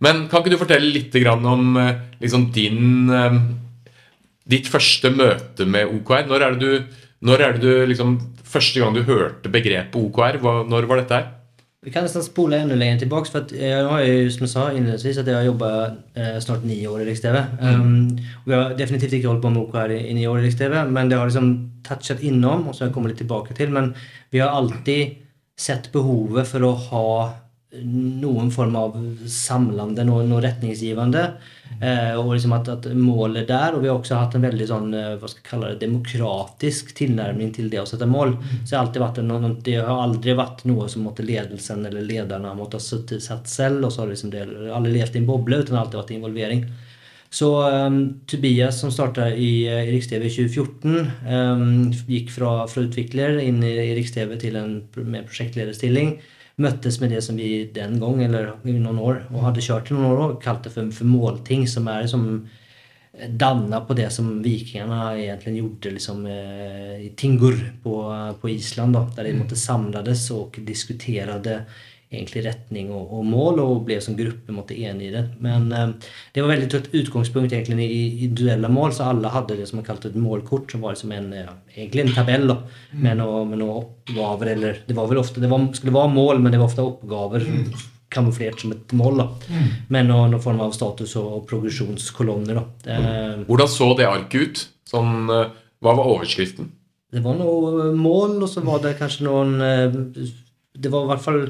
Men 0.00 0.24
kan 0.30 0.40
ikke 0.40 0.54
du 0.54 0.60
fortelle 0.60 0.92
litt 0.94 1.14
grann 1.20 1.44
om 1.46 1.76
eh, 1.80 1.96
liksom 2.22 2.48
din 2.54 3.10
eh, 3.12 3.40
Ditt 4.50 4.66
første 4.66 5.12
møte 5.14 5.66
med 5.68 5.92
OKR? 5.92 6.24
Når 6.26 6.42
er 6.42 6.56
det 6.56 6.64
du, 6.64 7.02
når 7.28 7.44
er 7.44 7.52
det 7.54 7.60
du 7.62 7.84
liksom, 7.90 8.16
Første 8.50 8.80
gang 8.80 8.96
du 8.96 9.04
hørte 9.06 9.52
begrepet 9.52 9.94
OKR, 9.94 10.40
hva, 10.42 10.54
når 10.66 10.88
var 10.90 11.02
dette 11.02 11.18
her? 11.20 11.28
Vi 11.80 11.92
kan 11.94 12.04
nesten 12.04 12.24
spole 12.24 12.58
enda 12.60 12.76
lenger 12.76 12.98
tilbake. 13.04 13.30
for 13.32 13.54
eh, 13.56 13.78
har 13.88 14.02
jo, 14.04 14.32
som 14.34 14.42
jeg 14.44 14.52
sa 14.52 14.64
innledningsvis, 14.72 15.20
at 15.22 15.28
jeg 15.30 15.36
har 15.38 15.46
jobba 15.46 15.70
eh, 16.12 16.34
snart 16.42 16.64
ni 16.68 16.80
år 16.84 17.04
i 17.04 17.06
Riks-TV. 17.06 17.38
Um, 17.62 18.18
vi 18.44 18.52
har 18.52 18.74
definitivt 18.76 19.14
ikke 19.16 19.30
holdt 19.30 19.40
på 19.44 19.52
med 19.54 19.62
OKR 19.62 19.94
i, 19.94 20.00
i 20.10 20.16
ni 20.18 20.26
år 20.28 20.42
i 20.42 20.48
Riks-TV 20.48 20.74
men 20.90 21.08
det 21.08 21.16
har 21.16 21.30
liksom 21.30 21.54
touchet 21.86 22.20
innom, 22.20 22.66
og 22.68 22.74
så 22.74 22.84
har 22.84 22.90
jag 22.90 22.94
kommit 22.98 23.14
lite 23.14 23.22
tillbaka 23.22 23.54
till. 23.54 23.70
Men 23.70 23.94
vi 24.30 24.42
har 24.42 24.50
alltid 24.50 25.14
sett 25.60 25.90
behovet 25.92 26.48
for 26.48 26.64
å 26.66 26.74
ha 26.88 27.06
noen 27.70 28.50
form 28.50 28.74
av 28.76 28.96
samlende, 29.30 30.02
noe, 30.06 30.24
noe 30.26 30.42
retningsgivende. 30.42 31.22
Eh, 31.80 32.16
og 32.18 32.32
liksom 32.34 32.52
at, 32.56 32.68
at 32.72 32.88
målet 32.98 33.46
der, 33.48 33.76
og 33.76 33.84
vi 33.84 33.88
har 33.88 34.00
også 34.00 34.18
hatt 34.18 34.34
en 34.36 34.44
veldig 34.44 34.66
sånn, 34.66 34.88
eh, 34.96 35.12
hva 35.20 35.30
skal 35.30 35.40
jeg 35.40 35.46
kalle 35.46 35.70
det, 35.70 35.84
demokratisk 35.84 36.90
tilnærming 36.98 37.54
til 37.54 37.70
det 37.70 37.82
å 37.84 37.86
sette 37.88 38.08
mål. 38.10 38.34
Så 38.64 38.82
det 38.90 39.02
vært 39.04 39.22
en, 39.22 39.56
det 39.64 39.78
har 39.78 40.02
aldri 40.02 40.34
vært 40.38 40.66
noe 40.68 40.88
som 40.90 41.06
måtte 41.06 41.26
ledelsen 41.26 41.86
eller 41.86 42.04
lederne 42.04 42.56
måtte 42.58 42.80
ha 42.80 43.20
satt 43.22 43.50
selv, 43.50 43.86
og 43.86 43.94
så 43.94 44.02
har 44.02 44.10
liksom 44.12 44.34
det 44.34 44.44
aldri 44.74 44.96
levd 44.98 45.16
i 45.16 45.22
en 45.22 45.30
boble, 45.30 45.62
utan 45.62 45.78
alltid 45.78 46.02
vært 46.02 46.16
involvering. 46.18 46.66
Så 47.30 47.48
um, 47.70 48.20
Tobias 48.26 48.80
som 48.80 48.90
startet 48.90 49.38
i, 49.38 49.66
eh, 49.70 49.84
i 49.86 49.92
Riks-TV 49.94 50.24
i 50.26 50.32
2014, 50.34 51.10
um, 51.30 51.66
gikk 52.10 52.32
fra, 52.34 52.64
fra 52.66 52.82
utvikler 52.82 53.38
inn 53.44 53.62
i, 53.62 53.70
i 53.84 53.92
Riks-TV 53.94 54.34
til 54.42 54.58
en 54.58 54.72
mer 55.06 55.28
prosjektlederstilling. 55.28 56.16
Møttes 56.60 56.98
med 57.00 57.14
det 57.14 57.22
som 57.22 57.38
vi 57.38 57.68
den 57.74 58.00
gang, 58.02 58.24
eller 58.26 58.56
i 58.66 58.74
noen 58.74 58.98
år, 58.98 59.22
og 59.30 59.46
hadde 59.46 59.62
kjørt 59.62 59.92
i 59.92 59.94
noen 59.94 60.08
år, 60.10 60.24
og 60.24 60.42
kalte 60.42 60.74
for, 60.74 60.90
for 60.96 61.06
målting, 61.06 61.68
som 61.70 61.86
er 61.92 62.10
som 62.10 62.26
danna 63.28 63.80
på 63.80 63.94
det 63.94 64.08
som 64.14 64.28
vikingene 64.42 64.98
egentlig 65.18 65.56
gjorde 65.58 65.94
liksom, 65.96 66.26
eh, 66.26 67.06
i 67.06 67.12
Tingur 67.16 67.56
på, 67.82 67.94
på 68.40 68.50
Island. 68.50 68.94
da, 68.94 69.06
der 69.16 69.24
de 69.24 69.38
måtte 69.38 69.56
samlades 69.56 70.30
og 70.34 70.58
diskuterade 70.66 71.64
egentlig 72.10 72.42
retning 72.42 72.88
og, 72.90 73.12
og 73.14 73.26
mål, 73.26 73.60
og 73.62 73.84
ble 73.86 74.00
som 74.02 74.16
gruppe 74.18 74.54
måtte 74.54 74.74
enige 74.74 75.10
i 75.10 75.14
det. 75.14 75.22
Men 75.44 75.68
eh, 75.74 75.92
det 76.34 76.42
var 76.42 76.52
veldig 76.52 76.68
et 76.78 76.90
utgangspunkt 77.02 77.54
egentlig 77.54 77.86
i 77.86 78.30
duelle 78.34 78.70
mål, 78.72 78.94
så 78.96 79.10
alle 79.12 79.30
hadde 79.30 79.60
det 79.60 79.68
som 79.70 79.78
man 79.78 79.86
kalte 79.86 80.10
et 80.10 80.18
målkort, 80.18 80.72
som 80.72 80.82
var 80.82 80.96
liksom 80.96 81.14
en, 81.14 81.30
ja, 81.38 81.54
egentlig 81.76 82.08
en 82.08 82.16
tabell 82.16 82.50
da, 82.50 82.58
med 82.98 83.20
noen 83.22 83.54
noe 83.60 83.78
oppgaver. 83.84 84.52
Eller 84.56 84.82
det 84.88 84.98
var 84.98 85.08
vel 85.10 85.22
ofte, 85.22 85.42
det 85.42 85.52
var, 85.52 85.68
skulle 85.78 85.94
være 85.94 86.12
mål, 86.16 86.42
men 86.42 86.54
det 86.54 86.60
var 86.60 86.70
ofte 86.72 86.86
oppgaver 86.86 87.46
kamuflert 88.10 88.64
som 88.64 88.74
et 88.74 88.96
mål. 88.98 89.22
da, 89.22 89.28
Med 89.94 90.10
noen, 90.10 90.34
noen 90.34 90.42
form 90.42 90.64
av 90.66 90.74
status- 90.74 91.14
og 91.20 91.46
progresjonskolonner. 91.50 92.58
da. 92.58 92.98
Mm. 93.06 93.46
Hvordan 93.46 93.70
så 93.70 93.94
det 93.94 94.10
arket 94.10 94.42
ut? 94.42 94.66
Sånn, 94.90 95.30
eh, 95.30 95.56
hva 95.80 95.94
var 95.94 96.10
overskriften? 96.16 96.72
det 97.10 97.22
var 97.24 97.34
noe 97.38 97.90
mål, 97.98 98.36
og 98.44 98.50
så 98.50 98.62
var 98.62 98.82
det 98.84 98.98
kanskje 99.00 99.26
noen 99.26 99.56
eh, 99.66 99.96
Det 100.78 100.90
var 100.92 101.04
i 101.04 101.10
hvert 101.10 101.24
fall 101.24 101.40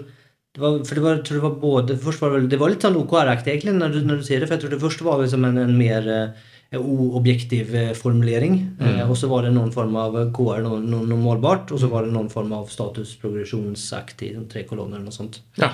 det 0.50 0.62
var, 0.62 0.78
for 0.82 0.98
det 0.98 1.02
var, 1.04 1.18
jeg 1.18 1.26
tror 1.26 1.36
det 1.36 1.44
var 1.44 1.58
både 1.62 1.96
først 2.02 2.22
var 2.24 2.32
det, 2.34 2.48
det 2.50 2.58
var 2.58 2.72
litt 2.72 2.82
sånn 2.82 2.96
OKR-aktig 2.98 3.52
egentlig 3.52 3.74
når 3.76 3.92
du, 3.94 3.98
når 4.06 4.16
du 4.18 4.24
sier 4.26 4.40
det. 4.42 4.48
For 4.48 4.56
jeg 4.56 4.64
tror 4.64 4.72
det 4.74 4.80
første 4.82 5.06
var 5.06 5.20
liksom 5.22 5.46
en, 5.46 5.60
en 5.62 5.76
mer 5.78 6.08
eh, 6.10 6.80
objektiv 7.20 7.70
eh, 7.78 7.92
formulering. 7.94 8.56
Eh, 8.82 9.04
og 9.04 9.14
så 9.20 9.30
var 9.30 9.46
det 9.46 9.52
noen 9.54 9.70
form 9.74 9.94
av 10.00 10.18
KR, 10.34 10.64
noe, 10.66 10.80
noe, 10.82 11.20
målbart. 11.22 11.70
Og 11.70 11.78
så 11.82 11.90
var 11.92 12.02
det 12.02 12.10
noen 12.16 12.32
form 12.32 12.50
av 12.58 12.66
status 12.72 13.14
progresjonsaktig, 13.22 14.32
sånn 14.34 14.50
tre 14.50 14.64
kolonner 14.66 14.98
eller 14.98 15.12
noe 15.12 15.18
sånt. 15.20 15.38
Ja. 15.60 15.70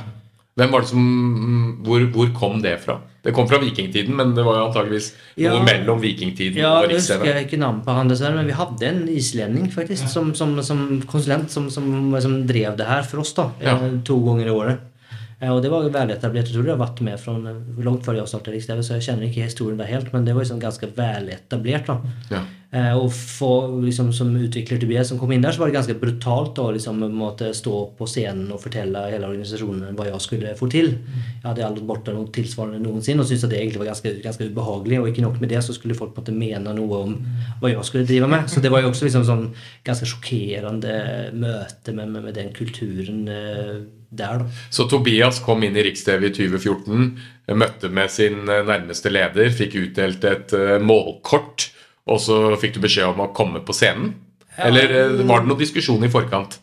Hvem 0.56 0.70
var 0.72 0.80
det 0.80 0.88
som, 0.88 1.00
mm, 1.04 1.84
hvor, 1.84 2.04
hvor 2.14 2.30
kom 2.38 2.62
det 2.64 2.78
fra? 2.80 2.94
Det 3.26 3.34
kom 3.36 3.48
fra 3.50 3.58
vikingtiden, 3.60 4.14
men 4.16 4.30
det 4.34 4.44
var 4.46 4.56
jo 4.56 4.66
antageligvis 4.70 5.10
Ja. 5.36 5.50
noe 5.52 5.64
mellom 5.66 6.00
vikingtiden 6.00 6.56
Ja, 6.56 6.78
og 6.80 6.88
jeg 6.88 7.00
husker 7.00 7.40
ikke 7.42 7.58
navnet 7.60 7.84
på 7.84 7.92
han 7.92 8.08
dessverre, 8.08 8.36
men 8.38 8.46
vi 8.48 8.52
hadde 8.56 8.86
en 8.88 9.02
islending 9.12 9.68
faktisk 9.74 10.08
som, 10.08 10.32
som, 10.34 10.54
som 10.62 11.02
konsulent 11.10 11.50
som, 11.52 11.68
som, 11.70 12.14
som 12.22 12.38
drev 12.48 12.76
det 12.78 12.86
her 12.88 13.02
for 13.02 13.20
oss 13.20 13.34
da, 13.36 13.50
Ja. 13.60 13.76
eh, 13.76 13.98
to 14.06 14.16
ganger 14.24 14.46
i 14.46 14.54
året. 14.54 14.78
Eh, 15.42 15.50
Og 15.52 15.60
det 15.60 15.70
var 15.70 15.82
jo 15.84 15.90
veletablert. 15.92 16.46
Jeg 16.48 16.54
tror 16.54 16.62
det 16.64 16.78
har 16.78 16.86
vært 16.86 17.00
med 17.04 17.20
fra 17.20 17.34
langt 17.36 18.06
før 18.06 18.14
jeg 18.16 18.26
startet 18.32 18.54
Riks-TV, 18.54 18.80
så 18.80 18.94
jeg 18.96 19.04
kjenner 19.10 19.28
ikke 19.28 19.44
historien 19.50 19.76
der 19.76 19.90
helt, 19.92 20.12
men 20.14 20.24
det 20.24 20.32
var 20.34 20.42
liksom 20.46 20.60
ganske 20.62 20.88
veletablert. 20.96 21.86
da. 21.86 22.00
Ja. 22.30 22.40
Eh, 22.74 22.92
og 22.98 23.12
for, 23.14 23.76
liksom, 23.84 24.08
som 24.12 24.32
utvikler 24.34 24.80
Tobias 24.82 25.12
som 25.12 25.20
kom 25.20 25.30
inn 25.32 25.44
der, 25.44 25.54
så 25.54 25.62
var 25.62 25.70
det 25.70 25.76
ganske 25.76 25.94
brutalt 26.00 26.58
å 26.58 26.66
liksom, 26.74 27.04
måtte 27.14 27.52
stå 27.54 27.74
på 27.96 28.08
scenen 28.10 28.50
og 28.50 28.58
fortelle 28.64 29.04
hele 29.12 29.28
organisasjonen 29.28 29.94
hva 29.96 30.08
jeg 30.08 30.22
skulle 30.24 30.54
få 30.58 30.68
til. 30.72 30.90
Jeg 31.06 31.44
hadde 31.44 31.66
aldri 31.66 31.84
vært 31.84 31.90
borte 31.92 32.16
noe 32.16 32.32
tilsvarende 32.34 32.82
noensinne 32.82 33.22
og 33.22 33.30
syntes 33.30 33.46
at 33.46 33.54
det 33.54 33.60
egentlig 33.60 33.84
var 33.84 33.92
ganske, 33.92 34.14
ganske 34.24 34.48
ubehagelig. 34.50 34.98
Og 35.00 35.10
ikke 35.12 35.24
nok 35.24 35.38
med 35.42 35.54
det, 35.54 35.62
så 35.62 35.76
skulle 35.76 35.98
folk 35.98 36.16
måte 36.18 36.34
mene 36.34 36.74
noe 36.74 37.02
om 37.04 37.14
hva 37.60 37.70
jeg 37.70 37.86
skulle 37.86 38.08
drive 38.08 38.30
med. 38.34 38.50
Så 38.50 38.64
det 38.64 38.74
var 38.74 38.82
jo 38.82 38.90
også 38.90 39.06
liksom 39.06 39.28
sånn 39.28 39.46
ganske 39.86 40.10
sjokkerende 40.10 40.96
møte 41.36 41.94
med, 41.94 42.10
med, 42.10 42.26
med 42.26 42.36
den 42.36 42.50
kulturen 42.56 43.22
eh, 43.30 43.78
der, 44.10 44.42
da. 44.42 44.50
Så 44.74 44.88
Tobias 44.90 45.38
kom 45.44 45.62
inn 45.66 45.78
i 45.78 45.86
Riks-TV 45.86 46.28
i 46.28 46.34
2014, 46.34 47.08
møtte 47.58 47.90
med 47.94 48.10
sin 48.10 48.42
eh, 48.50 48.66
nærmeste 48.66 49.14
leder, 49.14 49.54
fikk 49.54 49.78
utdelt 49.84 50.26
et 50.26 50.54
målkort, 50.82 51.70
og 52.06 52.22
så 52.22 52.38
fikk 52.60 52.76
du 52.76 52.84
beskjed 52.84 53.10
om 53.10 53.24
å 53.24 53.32
komme 53.36 53.62
på 53.66 53.74
scenen? 53.76 54.14
Eller 54.56 54.92
eh, 54.94 55.26
var 55.26 55.42
det 55.42 55.50
noen 55.50 55.60
diskusjon 55.60 56.04
i 56.06 56.12
forkant? 56.12 56.60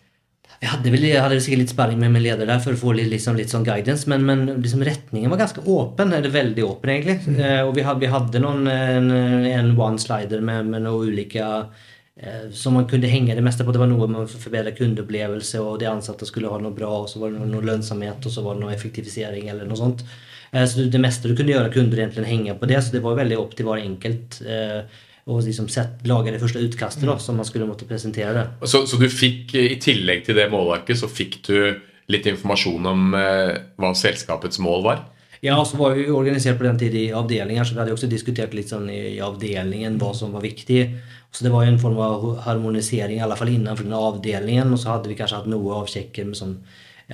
Jeg 0.64 0.72
hadde, 0.72 0.92
vel, 0.94 1.04
jeg 1.10 1.20
hadde 1.20 1.38
sikkert 1.44 1.60
litt 1.60 1.72
spenning 1.74 1.98
med 2.00 2.14
min 2.14 2.24
leder 2.24 2.48
der 2.48 2.62
for 2.64 2.72
å 2.72 2.80
få 2.80 2.94
litt, 2.96 3.10
liksom, 3.12 3.36
litt 3.36 3.52
sånn 3.52 3.66
guidance, 3.68 4.08
men, 4.08 4.24
men 4.24 4.46
liksom 4.64 4.86
retningen 4.88 5.34
var 5.34 5.42
ganske 5.42 5.64
åpen. 5.68 6.14
Eller 6.16 6.32
veldig 6.32 6.64
åpen, 6.64 6.94
egentlig. 6.94 7.18
Eh, 7.36 7.60
og 7.66 7.74
vi 7.76 7.84
hadde, 7.84 8.00
vi 8.06 8.12
hadde 8.14 8.42
noen, 8.44 8.70
en, 8.72 9.12
en 9.50 9.74
one-slider 9.76 10.40
med, 10.46 10.72
med 10.72 10.86
noen 10.86 11.12
ulike 11.12 11.44
eh, 11.52 12.48
som 12.56 12.80
man 12.80 12.88
kunne 12.88 13.12
henge 13.12 13.36
det 13.36 13.44
meste 13.44 13.68
på. 13.68 13.76
Det 13.76 13.84
var 13.84 13.92
noe 13.92 14.08
med 14.08 14.24
å 14.24 14.44
forbedre 14.48 14.72
kundeopplevelse, 14.80 15.60
og 15.60 15.82
de 15.84 15.92
ansatte 15.92 16.30
skulle 16.30 16.52
ha 16.54 16.62
noe 16.64 16.72
bra, 16.76 16.96
og 17.04 17.12
så 17.12 17.20
var 17.20 17.34
det 17.34 17.42
noe, 17.44 17.52
noe 17.58 17.68
lønnsomhet, 17.74 18.24
og 18.24 18.38
så 18.38 18.48
var 18.48 18.56
det 18.56 18.64
noe 18.64 18.78
effektivisering 18.78 19.52
eller 19.52 19.68
noe 19.68 19.84
sånt. 19.84 20.08
Eh, 20.54 20.64
så 20.64 20.88
det 20.88 21.04
meste 21.04 21.28
du 21.28 21.36
kunne 21.36 21.58
gjøre, 21.58 21.76
kunne 21.76 21.92
du 21.92 22.00
egentlig 22.00 22.30
henge 22.32 22.56
på 22.56 22.72
det, 22.72 22.80
så 22.80 22.96
det 22.96 23.04
var 23.04 23.20
veldig 23.20 23.44
opp 23.44 23.58
til 23.60 23.68
hver 23.68 23.84
enkelt. 23.84 24.40
Eh, 24.48 25.10
og 25.24 25.40
liksom 25.46 25.70
sett, 25.72 26.02
lage 26.10 26.34
det 26.34 26.42
første 26.42 26.62
utkastet 26.64 27.08
da, 27.08 27.16
som 27.22 27.38
man 27.40 27.48
skulle 27.48 27.68
måtte 27.70 27.88
presentere 27.88 28.34
det. 28.36 28.68
Så, 28.68 28.84
så 28.90 29.00
du 29.00 29.08
fikk, 29.08 29.56
eh, 29.56 29.72
i 29.76 29.80
tillegg 29.82 30.26
til 30.28 30.38
det 30.40 30.50
målverket, 30.52 31.00
så 31.00 31.08
fikk 31.12 31.40
du 31.48 31.58
litt 32.12 32.28
informasjon 32.28 32.92
om 32.92 33.16
eh, 33.16 33.56
hva 33.80 33.94
selskapets 33.96 34.60
mål 34.64 34.84
var? 34.86 35.04
Ja, 35.44 35.58
og 35.60 35.68
så 35.68 35.76
var 35.80 35.96
vi 35.96 36.06
organisert 36.08 36.56
på 36.60 36.64
den 36.64 36.78
tid 36.80 36.94
i 36.96 37.10
avdelinger, 37.16 37.68
så 37.68 37.76
vi 37.76 37.82
hadde 37.82 37.96
også 37.96 38.08
diskutert 38.12 38.54
litt 38.56 38.72
sånn 38.72 38.88
i, 38.92 39.20
avdelingen 39.24 39.98
hva 40.00 40.14
som 40.16 40.32
var 40.36 40.44
viktig. 40.46 40.86
Så 41.36 41.44
det 41.44 41.52
var 41.52 41.66
jo 41.66 41.74
en 41.74 41.82
form 41.82 42.00
av 42.00 42.24
harmonisering, 42.46 43.18
i 43.18 43.24
alle 43.26 43.36
fall 43.36 43.52
innenfor 43.52 43.88
den 43.88 43.98
avdelingen. 43.98 44.72
Og 44.72 44.80
så 44.80 44.94
hadde 44.94 45.12
vi 45.12 45.18
kanskje 45.20 45.42
hatt 45.42 45.50
noe 45.52 45.82
avsjekker 45.82 46.30
med 46.30 46.40
sånn 46.40 46.56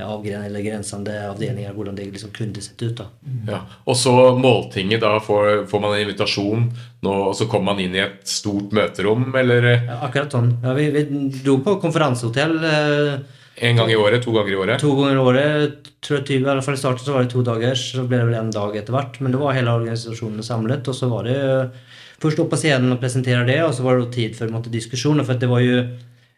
avgren 0.06 0.46
eller 0.48 0.63
grensende 0.65 1.15
avdelinger, 1.29 1.74
hvordan 1.75 1.96
det 1.98 2.06
liksom 2.12 2.32
kunne 2.36 2.62
sett 2.62 2.82
ut. 2.82 2.96
da. 3.01 3.08
Ja. 3.48 3.60
Og 3.86 3.98
så 3.98 4.13
Måltinget, 4.39 5.01
da 5.01 5.18
får, 5.24 5.65
får 5.72 5.84
man 5.84 5.96
en 5.96 6.03
invitasjon, 6.06 6.70
nå, 7.06 7.15
og 7.29 7.36
så 7.36 7.48
kommer 7.51 7.74
man 7.74 7.84
inn 7.84 7.96
i 7.98 8.03
et 8.06 8.22
stort 8.29 8.72
møterom, 8.75 9.29
eller 9.36 9.70
Ja, 9.74 10.00
akkurat 10.08 10.32
sånn. 10.36 10.53
Ja, 10.63 10.74
vi, 10.77 10.89
vi 10.96 11.03
dro 11.44 11.60
på 11.65 11.77
konferansehotell 11.84 12.56
eh, 12.63 13.38
en 13.60 13.75
gang 13.75 13.89
i 13.91 13.96
året, 14.00 14.24
to 14.24 14.32
ganger 14.32 14.53
i 14.53 14.56
året? 14.56 14.79
to 14.79 14.94
ganger 14.96 15.18
i 15.18 15.24
året. 15.34 15.88
tror 16.06 16.22
jeg 16.24 16.39
I 16.39 16.46
alle 16.48 16.63
fall 16.63 16.77
i 16.77 16.79
starten 16.79 17.03
så 17.03 17.13
var 17.18 17.25
det 17.25 17.34
to 17.34 17.41
dager, 17.44 17.75
så 17.75 18.06
ble 18.08 18.22
det 18.22 18.27
vel 18.29 18.38
en 18.39 18.51
dag 18.56 18.75
etter 18.79 18.96
hvert. 18.96 19.18
Men 19.20 19.34
det 19.36 19.41
var 19.41 19.58
hele 19.58 19.74
organisasjonen 19.82 20.46
samlet, 20.46 20.88
og 20.88 20.96
så 20.96 21.10
var 21.12 21.27
det 21.27 21.36
eh, 21.36 21.98
først 22.24 22.39
opp 22.39 22.53
på 22.53 22.60
scenen 22.60 22.94
og 22.96 23.01
presentere 23.01 23.44
det, 23.48 23.58
og 23.65 23.74
så 23.75 23.84
var 23.84 24.00
det 24.00 24.13
tid 24.15 24.38
for 24.38 24.51
måte, 24.53 24.72
diskusjoner. 24.72 25.27
For 25.27 25.39
det 25.39 25.50
var 25.51 25.60
jo 25.65 25.82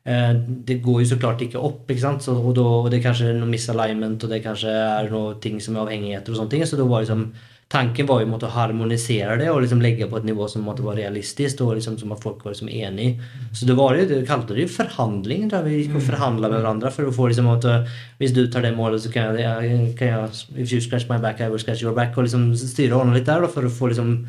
Det 0.04 0.80
går 0.82 1.04
jo 1.04 1.08
så 1.12 1.18
klart 1.22 1.44
ikke 1.46 1.62
opp, 1.62 1.84
ikke 1.86 2.02
sant? 2.02 2.24
Så, 2.26 2.34
og, 2.34 2.56
da, 2.58 2.64
og 2.66 2.88
det 2.90 3.00
er 3.00 3.04
kanskje 3.06 3.34
noe 3.38 3.50
misalignment, 3.52 4.24
og 4.24 4.32
det 4.32 4.42
kanskje 4.42 4.72
er 4.74 5.12
noe 5.14 5.36
ting 5.44 5.60
som 5.62 5.78
er 5.78 5.84
avhengigheter 5.84 6.34
og 6.34 6.40
sånne 6.40 6.54
ting. 6.56 6.64
Så 6.66 6.80
da 6.80 6.88
var 6.90 7.04
liksom 7.06 7.28
Tanken 7.72 8.08
var 8.10 8.20
jo 8.20 8.36
å 8.36 8.50
harmonisere 8.52 9.38
det 9.40 9.48
og 9.52 9.62
liksom 9.64 9.80
legge 9.84 10.08
på 10.12 10.20
et 10.20 10.26
nivå 10.28 10.48
som 10.52 10.66
måtte 10.68 10.84
være 10.84 11.06
realistisk. 11.06 11.62
og 11.62 11.78
liksom 11.78 11.98
som 11.98 12.12
at 12.12 12.24
folk 12.24 12.44
var 12.44 12.52
liksom 12.52 12.70
enige. 12.70 13.22
Så 13.54 13.66
det 13.66 13.78
var 13.80 13.96
jo, 13.96 14.06
det 14.10 14.28
kalte 14.28 14.54
det 14.54 14.66
jo 14.66 14.74
forhandling. 14.76 15.48
der 15.50 15.64
Vi 15.64 15.84
gikk 15.84 15.96
og 15.96 16.08
forhandla 16.10 16.50
med 16.52 16.60
hverandre 16.60 16.92
for 16.92 17.08
å 17.08 17.16
få 17.16 17.30
liksom 17.32 17.48
at 17.48 17.66
uh, 17.66 17.88
Hvis 18.20 18.34
du 18.36 18.48
tar 18.48 18.62
det 18.62 18.76
målet, 18.76 19.02
så 19.02 19.12
kan 19.12 19.38
jeg, 19.40 19.96
kan 19.98 20.08
jeg 20.08 20.64
If 20.66 20.74
you 20.74 20.82
scratch 20.82 21.08
my 21.10 21.18
back, 21.18 21.40
I 21.40 21.50
will 21.50 21.60
scratch 21.60 21.82
your 21.82 21.96
back. 21.96 22.18
Og 22.18 22.28
liksom 22.28 22.52
styre 22.56 22.96
og 22.96 23.06
ordne 23.06 23.16
litt 23.20 23.30
der 23.30 23.42
da, 23.42 23.48
for 23.48 23.64
å 23.64 23.72
få 23.72 23.94
liksom 23.94 24.26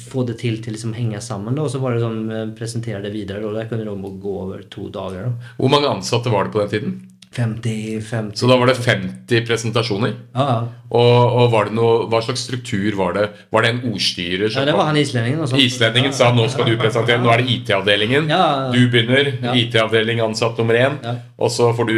få 0.00 0.24
det 0.28 0.38
til 0.40 0.60
til 0.62 0.76
liksom 0.76 0.94
henge 0.96 1.20
sammen. 1.20 1.54
da, 1.54 1.62
Og 1.62 1.70
så 1.70 1.80
var 1.82 1.94
det 1.94 2.04
sånn 2.04 2.30
eh, 2.30 2.52
presentere 2.56 3.02
det 3.02 3.12
videre. 3.12 3.44
og 3.44 3.54
Der 3.54 3.68
kunne 3.68 3.84
det 3.84 4.20
gå 4.22 4.36
over 4.44 4.62
to 4.70 4.88
dager. 4.88 5.28
da. 5.28 5.52
Hvor 5.58 5.70
mange 5.70 5.88
ansatte 5.90 6.30
var 6.30 6.44
det 6.44 6.52
på 6.52 6.60
den 6.60 6.70
tiden? 6.70 6.94
50, 7.34 8.00
50 8.06 8.38
Så 8.38 8.46
da 8.50 8.56
var 8.60 8.70
det 8.70 8.76
50 8.78 9.44
presentasjoner? 9.48 10.12
Ja, 10.34 10.44
ja. 10.48 10.58
Og, 10.94 11.34
og 11.40 11.50
var 11.52 11.68
det 11.68 11.74
noe, 11.74 12.04
hva 12.12 12.20
slags 12.22 12.44
struktur 12.46 12.94
var 13.00 13.16
det? 13.16 13.24
Var 13.54 13.66
det 13.66 13.72
en 13.74 13.80
ordstyrer 13.90 14.46
ja, 14.54 14.64
det 14.68 14.74
var 14.78 14.86
han 14.90 14.98
islendingen. 15.00 15.40
altså. 15.42 15.58
Islendingen 15.58 16.14
sa 16.14 16.30
nå 16.34 16.46
skal 16.52 16.68
du 16.70 16.76
presentere, 16.78 17.18
nå 17.22 17.32
er 17.34 17.42
det 17.42 17.50
IT-avdelingen. 17.56 18.30
Ja. 18.30 18.70
Du 18.74 18.78
begynner, 18.92 19.32
Ja. 19.42 19.54
IT-avdeling 19.58 20.22
ansatt 20.24 20.58
nummer 20.62 20.74
én. 20.78 20.98
Ja. 21.02 21.16
Og 21.38 21.50
så 21.50 21.72
får 21.74 21.90
du 21.90 21.96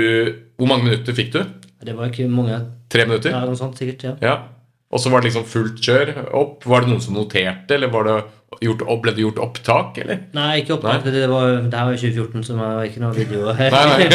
Hvor 0.56 0.68
mange 0.70 0.84
minutter 0.88 1.12
fikk 1.12 1.32
du? 1.34 1.42
Det 1.84 1.92
var 1.96 2.08
ikke 2.08 2.28
mange 2.32 2.62
Tre 2.88 3.04
minutter? 3.04 3.30
Ja, 3.34 3.44
noe 3.44 3.56
sånt 3.58 3.76
sikkert. 3.78 4.02
ja. 4.04 4.14
Ja. 4.22 4.36
Og 4.94 5.00
så 5.02 5.10
var 5.10 5.20
det 5.20 5.32
liksom 5.32 5.44
fullt 5.50 5.80
kjør 5.82 6.12
opp. 6.38 6.62
Var 6.64 6.80
det 6.84 6.88
noen 6.92 7.00
som 7.02 7.14
noterte, 7.18 7.74
eller 7.74 7.90
var 7.90 8.04
det 8.06 8.14
gjort, 8.62 8.82
ble 9.02 9.12
det 9.16 9.20
gjort 9.24 9.38
opptak, 9.42 9.98
eller? 10.02 10.20
Nei, 10.36 10.60
ikke 10.62 10.76
opptak. 10.76 11.04
Nei. 11.04 11.12
Det, 11.16 11.24
var, 11.28 11.56
det 11.66 11.76
her 11.80 11.88
var 11.90 11.96
i 11.96 12.00
2014, 12.00 12.44
så 12.46 12.54
det 12.54 12.60
var 12.62 12.86
ikke 12.88 13.02
noe 13.02 13.16
video. 13.16 13.50
Nei, 13.58 13.70
nei. 13.72 14.06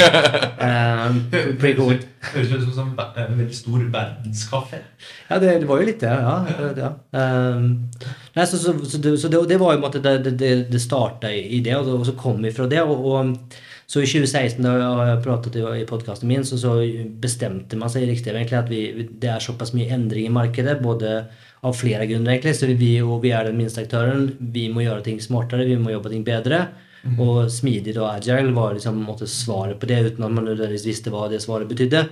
Eh, 0.68 1.18
pretty 1.62 1.76
cool. 1.78 1.98
Høres 2.32 2.52
ut 2.56 2.74
som 2.76 2.94
en 2.96 3.36
veldig 3.38 3.58
stor 3.58 3.84
verdenskaffe. 3.94 4.80
Ja, 5.30 5.40
det, 5.42 5.56
det 5.64 5.68
var 5.70 5.82
jo 5.82 5.90
litt 5.90 6.04
det. 6.04 6.14
Ja. 6.14 6.38
ja. 6.80 6.92
Um, 7.18 7.68
nei, 8.38 8.46
så, 8.48 8.60
så, 8.62 8.76
så, 8.86 9.02
det, 9.04 9.16
så 9.22 9.32
det, 9.34 9.44
det 9.52 9.60
var 9.62 9.76
jo 9.76 9.82
en 9.82 9.86
måte 9.88 10.02
det, 10.04 10.16
det- 10.40 10.54
det, 10.72 10.82
starta 10.82 11.32
i 11.34 11.60
det, 11.66 11.76
og, 11.82 11.92
og 12.00 12.08
så 12.08 12.16
kom 12.18 12.42
vi 12.46 12.54
fra 12.56 12.70
det. 12.72 12.82
Og, 12.86 13.06
og 13.12 13.36
så 13.92 14.00
i 14.00 14.08
2016, 14.08 14.64
da 14.64 14.74
jeg 15.12 15.22
pratet 15.26 15.58
i, 15.60 15.66
i 15.82 15.86
podkasten 15.90 16.30
min, 16.32 16.46
så, 16.48 16.56
så 16.62 16.78
bestemte 17.22 17.76
man 17.80 17.92
seg 17.92 18.06
i 18.06 18.12
Riks-TV 18.14 18.38
egentlig 18.40 18.62
at 18.62 18.70
vi, 18.72 18.82
vi- 18.96 19.10
det 19.22 19.34
er 19.36 19.44
såpass 19.44 19.74
mye 19.76 19.92
endring 19.92 20.30
i 20.30 20.34
markedet, 20.34 20.78
både 20.86 21.18
av 21.62 21.76
flere 21.78 22.08
grunner, 22.10 22.34
egentlig. 22.34 22.56
Så 22.58 22.70
vi, 22.78 22.94
og 23.06 23.22
vi 23.26 23.34
er 23.36 23.48
den 23.48 23.60
minste 23.60 23.84
aktøren. 23.84 24.32
Vi 24.54 24.68
må 24.74 24.86
gjøre 24.86 25.06
ting 25.06 25.20
smartere, 25.22 25.68
vi 25.70 25.78
må 25.80 25.94
jobbe 25.94 26.14
ting 26.14 26.26
bedre. 26.28 26.66
Og 27.18 27.48
smidig 27.50 27.96
og 27.98 28.12
agile 28.12 28.54
var 28.54 28.76
liksom 28.76 29.00
måte 29.02 29.26
svaret 29.30 29.80
på 29.82 29.88
det, 29.90 29.98
uten 30.06 30.26
at 30.26 30.34
man 30.36 30.46
nødvendigvis 30.46 30.86
visste 30.86 31.14
hva 31.14 31.26
det 31.32 31.42
svaret 31.42 31.70
betydde. 31.70 32.04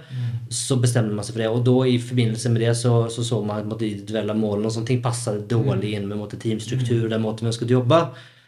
Så 0.54 0.80
bestemte 0.82 1.14
man 1.14 1.26
seg 1.26 1.36
for 1.36 1.44
det. 1.44 1.52
Og 1.54 1.62
da 1.66 1.76
i 1.86 2.00
forbindelse 2.02 2.50
med 2.54 2.64
det 2.66 2.74
så 2.78 3.04
så, 3.14 3.26
så 3.26 3.42
man 3.46 3.70
at 3.70 3.84
de 3.84 3.92
individuelle 3.94 4.34
målene 4.38 4.70
og 4.70 4.74
sånne 4.74 4.90
ting 4.90 5.04
passet 5.04 5.46
dårlig 5.50 5.94
inn 5.94 6.08
med 6.08 6.18
en 6.18 6.24
måte, 6.24 6.42
teamstruktur 6.42 7.08
den 7.10 7.22
måten 7.26 7.46
vi 7.46 7.54
ønsket 7.54 7.70
å 7.70 7.80
jobbe. 7.80 8.02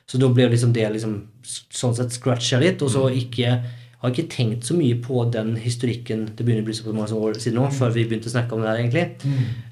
Så 0.09 0.19
da 0.19 0.31
ble 0.33 0.49
liksom 0.49 0.73
det 0.73 0.87
liksom 0.91 1.13
sånn 1.45 1.93
sett 1.95 2.17
scratcha 2.17 2.59
litt. 2.61 2.81
Og 2.81 2.89
så 2.93 3.05
ikke 3.21 3.59
har 4.01 4.09
ikke 4.09 4.31
tenkt 4.33 4.65
så 4.65 4.73
mye 4.73 4.95
på 4.97 5.23
den 5.33 5.51
historikken 5.61 6.23
det 6.33 6.45
begynner 6.45 6.63
å 6.63 6.69
bli 6.71 6.73
så 6.73 6.93
mange 6.95 7.17
år 7.17 7.35
siden 7.37 7.59
nå, 7.59 7.67
før 7.75 7.91
vi 7.93 8.05
begynte 8.09 8.31
å 8.31 8.33
snakke 8.33 8.55
om 8.55 8.63
det 8.63 8.71
her, 8.71 8.79
egentlig. 8.81 9.03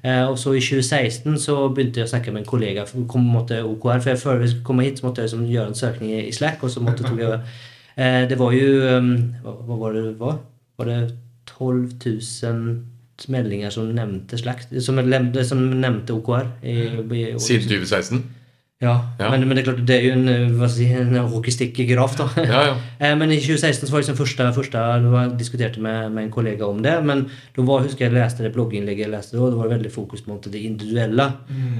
Eh, 0.04 0.22
og 0.22 0.36
så 0.38 0.52
i 0.54 0.62
2016 0.62 1.40
så 1.42 1.56
begynte 1.74 2.02
jeg 2.02 2.06
å 2.06 2.12
snakke 2.12 2.34
med 2.34 2.44
en 2.44 2.50
kollega 2.52 2.84
kom, 3.10 3.26
måtte 3.26 3.58
OKR, 3.66 3.98
for 3.98 4.12
jeg, 4.12 4.20
før 4.22 4.38
vi 4.42 4.52
skulle 4.52 4.68
komme 4.68 4.86
hit, 4.86 5.00
så 5.00 5.08
måtte 5.08 5.24
jeg 5.24 5.32
liksom 5.32 5.48
gjøre 5.50 5.72
en 5.72 5.80
søkning 5.82 6.14
i 6.14 6.22
i 6.28 6.36
Slack, 6.36 6.62
og 6.62 6.70
så 6.70 6.82
måtte 6.84 7.02
tok 7.02 7.18
jeg 7.18 7.40
eh, 7.96 8.22
Det 8.30 8.38
var 8.38 8.54
jo 8.54 8.70
um, 8.86 9.10
hva, 9.42 9.56
hva 9.66 9.82
var 9.82 9.98
det 9.98 10.06
det 10.06 10.16
var? 10.20 10.38
Var 10.78 10.90
det 10.92 11.00
12 11.58 11.88
000 12.06 12.80
meldinger 13.28 13.74
som 13.74 13.90
nevnte 13.92 14.38
Slack, 14.38 14.62
som, 14.78 15.00
som 15.44 15.64
nevnte 15.74 16.14
OKR. 16.14 16.54
I, 16.62 16.76
i, 17.02 17.24
Siden 17.42 17.66
2016? 17.66 18.22
Ja, 18.80 18.94
Ja. 19.18 19.28
Men, 19.28 19.42
men 19.44 19.56
det 19.58 19.60
er 19.60 19.66
klart, 19.66 19.80
det 19.84 19.96
er 19.98 20.06
jo 20.06 20.12
en, 20.16 20.28
eh, 20.32 20.52
hva 20.56 20.68
si, 20.72 20.86
en 20.96 21.12
hockeystick-graf, 21.28 22.14
da. 22.16 22.28
Ja, 22.40 22.60
ja. 22.70 22.76
Eh, 23.00 23.12
Men 23.16 23.32
i 23.32 23.36
2016 23.36 23.84
så 23.84 23.92
var 23.92 24.00
liksom 24.00 24.16
første, 24.16 24.46
første 24.56 24.78
Jeg 24.78 25.34
diskuterte 25.40 25.82
med, 25.84 26.12
med 26.12 26.24
en 26.24 26.30
kollega 26.32 26.64
om 26.64 26.80
det. 26.80 26.94
Men 27.04 27.26
da 27.56 27.64
var, 27.68 27.84
husker 27.84 28.06
jeg 28.06 28.14
leste 28.14 28.44
det 28.44 28.54
blogginnlegget 28.54 29.04
jeg 29.04 29.12
leste 29.12 29.36
og 29.36 29.52
det 29.52 29.58
var 29.60 29.72
veldig 29.74 29.92
fokus 29.92 30.24
på 30.24 30.38
det 30.46 30.62
individuelle. 30.64 31.26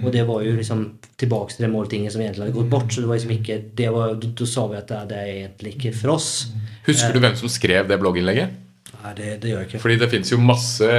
Og 0.04 0.12
det 0.12 0.26
var 0.28 0.45
jo 0.45 0.52
liksom 0.59 0.85
tilbake 1.16 1.57
til 1.57 1.64
det 1.64 1.73
måltinget 1.73 2.12
som 2.12 2.21
egentlig 2.21 2.47
hadde 2.47 2.59
gått 2.59 2.71
bort. 2.73 2.92
Så 2.92 3.00
det 3.00 3.09
var 3.09 3.21
liksom 3.21 3.35
ikke 3.38 3.59
det 3.80 3.88
var, 3.97 4.14
da, 4.21 4.47
sa 4.52 4.66
vi 4.69 4.76
at 4.76 4.92
det, 4.92 5.00
det 5.09 5.19
er 5.23 5.33
egentlig 5.38 5.75
ikke 5.76 5.95
for 5.97 6.16
oss. 6.19 6.30
Husker 6.85 7.16
du 7.16 7.25
hvem 7.25 7.37
som 7.40 7.49
skrev 7.49 7.88
det 7.88 8.00
blogginnlegget? 8.00 8.61
Nei, 9.00 9.16
det, 9.16 9.35
det 9.40 9.54
gjør 9.54 9.62
jeg 9.64 9.71
ikke. 9.71 9.83
Fordi 9.87 9.99
det 10.04 10.11
fins 10.12 10.33
jo 10.33 10.40
masse 10.45 10.92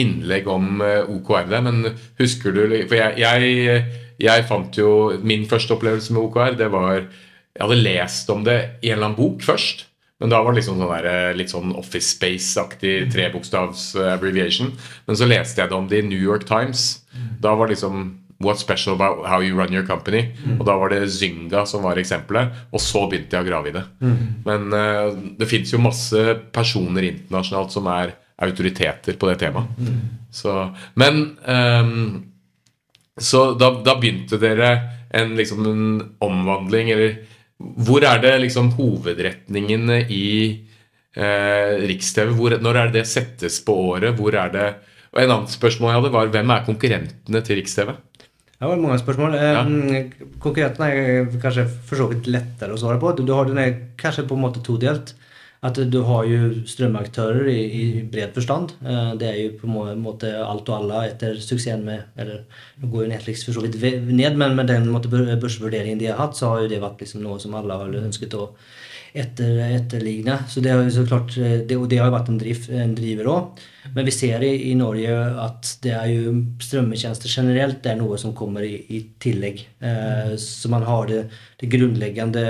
innlegg 0.00 0.48
om 0.48 0.80
eh, 0.80 1.02
OKR 1.04 1.50
der, 1.50 1.64
men 1.66 1.82
husker 2.20 2.54
du 2.56 2.62
For 2.88 2.96
jeg, 2.96 3.18
jeg, 3.20 3.82
jeg 4.22 4.46
fant 4.48 4.78
jo 4.78 5.12
Min 5.26 5.46
første 5.50 5.76
opplevelse 5.76 6.14
med 6.14 6.22
OKR, 6.26 6.58
det 6.58 6.70
var 6.72 7.00
Jeg 7.02 7.64
hadde 7.64 7.80
lest 7.82 8.30
om 8.32 8.44
det 8.46 8.58
i 8.80 8.92
en 8.92 8.96
eller 8.96 9.10
annen 9.10 9.18
bok 9.18 9.42
først. 9.44 9.86
Men 10.22 10.30
da 10.30 10.38
var 10.40 10.54
det 10.54 10.60
liksom 10.60 10.78
sånn 10.78 10.88
der, 10.88 11.06
eh, 11.10 11.34
litt 11.36 11.50
sånn 11.50 11.74
Office 11.76 12.14
Space-aktig 12.14 13.10
trebokstavs 13.12 13.90
eh, 13.98 14.12
abbreviation. 14.14 14.70
Men 15.08 15.18
så 15.18 15.26
leste 15.26 15.60
jeg 15.60 15.68
det 15.68 15.76
om 15.76 15.88
det 15.90 15.98
i 15.98 16.06
New 16.06 16.22
York 16.22 16.46
Times. 16.48 17.02
Da 17.42 17.56
var 17.58 17.66
det 17.66 17.74
liksom 17.76 18.18
What's 18.42 18.62
special 18.64 18.94
about 18.94 19.26
how 19.26 19.40
you 19.40 19.54
run 19.54 19.74
your 19.74 19.84
company? 19.86 20.32
Og 20.58 20.64
da 20.66 20.74
var 20.78 20.90
det 20.90 21.10
Zynga 21.10 21.66
som 21.66 21.84
var 21.84 21.98
eksempelet. 22.00 22.54
Og 22.72 22.80
så 22.82 23.04
begynte 23.10 23.36
jeg 23.36 23.44
å 23.44 23.50
grave 23.50 23.70
i 23.70 23.74
det. 23.76 23.84
Men 24.46 24.72
uh, 24.74 25.14
det 25.38 25.46
fins 25.46 25.70
jo 25.70 25.78
masse 25.78 26.24
personer 26.54 27.06
internasjonalt 27.06 27.70
som 27.70 27.86
er 27.92 28.16
autoriteter 28.42 29.14
på 29.14 29.30
det 29.30 29.36
temaet. 29.44 29.70
Så, 30.34 30.50
men 30.98 31.36
ehm, 31.46 32.31
Så 33.20 33.52
da, 33.60 33.70
da 33.84 33.94
begynte 34.00 34.38
dere 34.40 34.70
en, 35.12 35.34
liksom, 35.36 35.66
en 35.68 35.82
omvandling, 36.24 36.90
eller 36.94 37.18
Hvor 37.58 38.02
er 38.02 38.18
det 38.22 38.30
liksom 38.42 38.72
hovedretningene 38.74 40.00
i 40.10 40.24
eh, 41.14 41.74
Riks-TV? 41.86 42.32
Når 42.62 42.78
er 42.80 42.88
det 42.90 43.02
det 43.02 43.06
settes 43.10 43.60
på 43.66 43.76
året? 43.92 44.16
Hvor 44.18 44.34
er 44.34 44.48
det 44.54 44.68
Og 45.12 45.20
En 45.22 45.30
annet 45.30 45.52
spørsmål 45.52 45.90
jeg 45.92 46.00
hadde, 46.00 46.12
var 46.14 46.30
hvem 46.32 46.50
er 46.50 46.64
konkurrentene 46.66 47.42
til 47.44 47.58
Riks-TV? 47.60 47.92
Det 48.62 48.68
var 48.70 48.78
mange 48.80 48.98
spørsmål. 49.02 49.34
Eh, 49.34 49.52
Ja. 49.52 49.62
mm, 49.62 50.12
Konkurrentene 50.40 50.88
er 50.88 51.26
kanskje 51.42 51.66
for 51.68 51.96
så 52.00 52.06
vidt 52.08 52.26
lettere 52.32 52.72
å 52.72 52.78
svare 52.80 52.98
på. 52.98 53.12
Du, 53.16 53.24
du 53.26 53.32
har 53.34 53.44
den 53.44 53.58
er 53.58 53.74
kanskje 53.98 54.24
på 54.26 54.34
en 54.38 54.40
måte 54.46 54.62
todelt. 54.64 55.12
At 55.62 55.78
du 55.92 56.00
har 56.02 56.24
jo 56.26 56.38
strømaktører 56.66 57.46
i, 57.46 57.58
i 57.78 57.82
bred 58.10 58.32
forstand. 58.34 58.72
Eh, 58.82 59.12
Det 59.20 59.28
er 59.28 59.36
jo 59.38 59.52
på 59.60 59.68
en 59.92 60.02
måte 60.02 60.32
alt 60.42 60.68
og 60.68 60.78
alle 60.80 61.04
etter 61.12 61.36
suksessen 61.38 61.84
med 61.86 62.02
Eller 62.18 62.40
nå 62.82 62.90
går 62.90 63.04
jo 63.04 63.10
Netflix 63.12 63.44
for 63.46 63.54
så 63.54 63.62
vidt 63.62 63.78
ned, 64.10 64.34
men 64.36 64.56
med 64.58 64.66
den 64.72 64.88
måte 64.90 65.08
bør- 65.12 65.38
børsvurderingen 65.38 66.00
de 66.00 66.10
har 66.10 66.18
hatt, 66.18 66.34
så 66.34 66.48
har 66.50 66.62
jo 66.64 66.68
det 66.72 66.80
vært 66.82 66.98
liksom 67.04 67.22
noe 67.22 67.38
som 67.38 67.54
alle 67.54 67.78
har 67.78 67.94
ønsket 68.02 68.34
å 68.34 68.48
etter, 69.12 69.58
etterligne. 69.76 70.38
Så 70.48 70.62
det 70.64 70.72
har 70.72 70.80
jo 70.80 70.92
så 70.94 71.04
klart 71.04 71.36
eh, 71.36 71.60
det, 71.68 71.76
Og 71.76 71.88
det 71.90 72.00
har 72.00 72.12
vært 72.12 72.30
en, 72.32 72.38
driv, 72.40 72.64
en 72.72 72.94
driver 72.96 73.28
òg. 73.28 73.62
Men 73.92 74.06
vi 74.06 74.14
ser 74.14 74.44
i, 74.46 74.52
i 74.70 74.74
Norge 74.78 75.16
at 75.42 75.72
det 75.84 75.92
er 75.98 76.08
jo 76.12 76.34
strømmetjenester 76.62 77.28
generelt 77.32 77.80
det 77.82 77.92
er 77.92 77.98
noe 77.98 78.16
som 78.20 78.32
kommer 78.36 78.64
i, 78.64 78.76
i 78.94 79.02
tillegg. 79.22 79.64
Eh, 79.84 80.32
så 80.40 80.70
man 80.72 80.86
har 80.88 81.10
det, 81.10 81.24
det 81.60 81.70
grunnleggende 81.72 82.44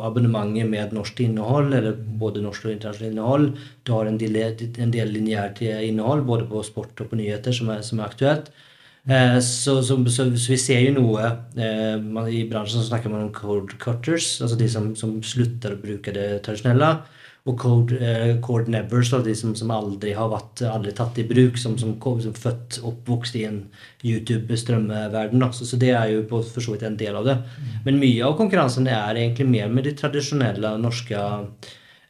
abonnementet 0.00 0.66
med 0.70 0.96
norsk 0.96 1.22
innhold, 1.26 1.74
eller 1.78 1.94
både 1.94 2.42
norsk 2.42 2.66
og 2.66 2.74
internasjonalt 2.74 3.12
innhold. 3.12 3.46
Du 3.86 3.94
har 3.94 4.10
en 4.10 4.18
del, 4.18 4.40
en 4.40 4.96
del 4.96 5.14
lineært 5.14 5.62
innhold, 5.62 6.26
både 6.26 6.48
på 6.50 6.64
sport 6.66 7.04
og 7.04 7.12
på 7.12 7.20
nyheter, 7.20 7.54
som 7.54 7.70
er, 7.76 7.86
som 7.86 8.02
er 8.02 8.10
aktuelt. 8.10 8.50
Eh, 9.08 9.38
så, 9.40 9.82
så, 9.82 9.96
så, 10.12 10.26
vi 10.28 10.58
ser 10.60 10.82
jo 10.84 10.92
noe 10.98 11.24
eh, 11.56 11.96
man, 12.02 12.26
I 12.28 12.44
bransjen 12.50 12.82
så 12.82 12.90
snakker 12.90 13.12
man 13.12 13.30
om 13.30 13.32
code 13.32 13.78
cutters, 13.80 14.34
altså 14.44 14.58
de 14.60 14.68
som, 14.68 14.90
som 14.98 15.16
slutter 15.24 15.74
å 15.74 15.80
bruke 15.80 16.12
det 16.14 16.28
tradisjonelle. 16.44 16.92
Og 17.48 17.56
code, 17.56 17.96
eh, 18.04 18.34
code 18.44 18.68
nevers, 18.68 19.08
da, 19.14 19.22
de 19.24 19.32
som, 19.34 19.54
som 19.56 19.72
aldri 19.72 20.12
har 20.12 20.28
vært 20.28 20.60
aldri 20.68 20.92
tatt 20.92 21.16
i 21.22 21.24
bruk, 21.24 21.56
som, 21.58 21.78
som, 21.80 21.94
som 21.96 22.36
født 22.36 22.82
oppvokst 22.84 23.38
i 23.40 23.46
en 23.48 23.62
YouTube-strømverden. 24.04 25.46
Så, 25.56 25.70
så 25.70 25.80
det 25.80 25.94
er 25.96 26.12
jo 26.12 26.26
på 26.28 26.42
for 26.44 26.60
så 26.60 26.76
vidt 26.76 26.84
en 26.84 27.00
del 27.00 27.16
av 27.16 27.30
det. 27.30 27.38
Men 27.88 28.02
mye 28.02 28.26
av 28.28 28.36
konkurransen 28.36 28.90
er 28.92 29.16
egentlig 29.16 29.48
mer 29.48 29.72
med 29.72 29.88
de 29.88 29.96
tradisjonelle 29.96 30.76
norske 30.84 31.24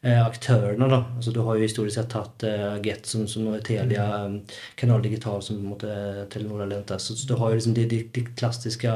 aktørene. 0.09 0.87
da. 0.89 1.03
Altså, 1.15 1.31
du 1.31 1.41
har 1.45 1.57
jo 1.57 1.67
historisk 1.67 1.99
sett 1.99 2.15
hatt 2.17 2.43
eh, 2.47 2.79
Get 2.81 3.05
som, 3.05 3.27
som 3.29 3.45
Telia, 3.61 4.07
eh, 4.25 4.57
Kanal 4.75 5.03
Digital 5.05 5.41
som 5.45 5.59
på 5.59 5.61
en 5.61 5.71
måte 5.75 6.27
Telenor 6.33 6.63
har 6.63 6.71
lent. 6.71 6.93
Så, 6.97 7.15
så 7.15 7.27
du 7.27 7.35
har 7.37 7.51
jo 7.51 7.59
liksom 7.59 7.75
de, 7.77 7.85
de, 7.85 8.01
de 8.15 8.25
klassiske 8.33 8.95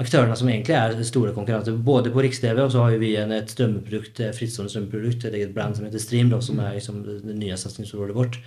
aktørene 0.00 0.36
som 0.38 0.48
egentlig 0.48 0.76
er 0.78 0.94
store 1.04 1.34
konkurrenter. 1.36 1.74
Både 1.76 2.12
på 2.14 2.22
Riks-TV, 2.24 2.62
og 2.64 2.72
så 2.72 2.84
har 2.86 2.96
vi 3.00 3.10
en, 3.20 3.32
et 3.36 3.50
strømmeprodukt, 3.52 4.20
eh, 4.24 4.32
frittstående 4.36 4.72
strømmeprodukt, 4.72 5.26
et 5.28 5.36
eget 5.36 5.52
brand 5.54 5.76
som 5.76 5.84
heter 5.86 6.00
Stream, 6.02 6.30
da, 6.32 6.40
som 6.44 6.60
er 6.64 6.76
liksom 6.78 7.02
det, 7.06 7.18
nye 7.36 7.58
satsingsområdet 7.60 8.16
vårt. 8.16 8.38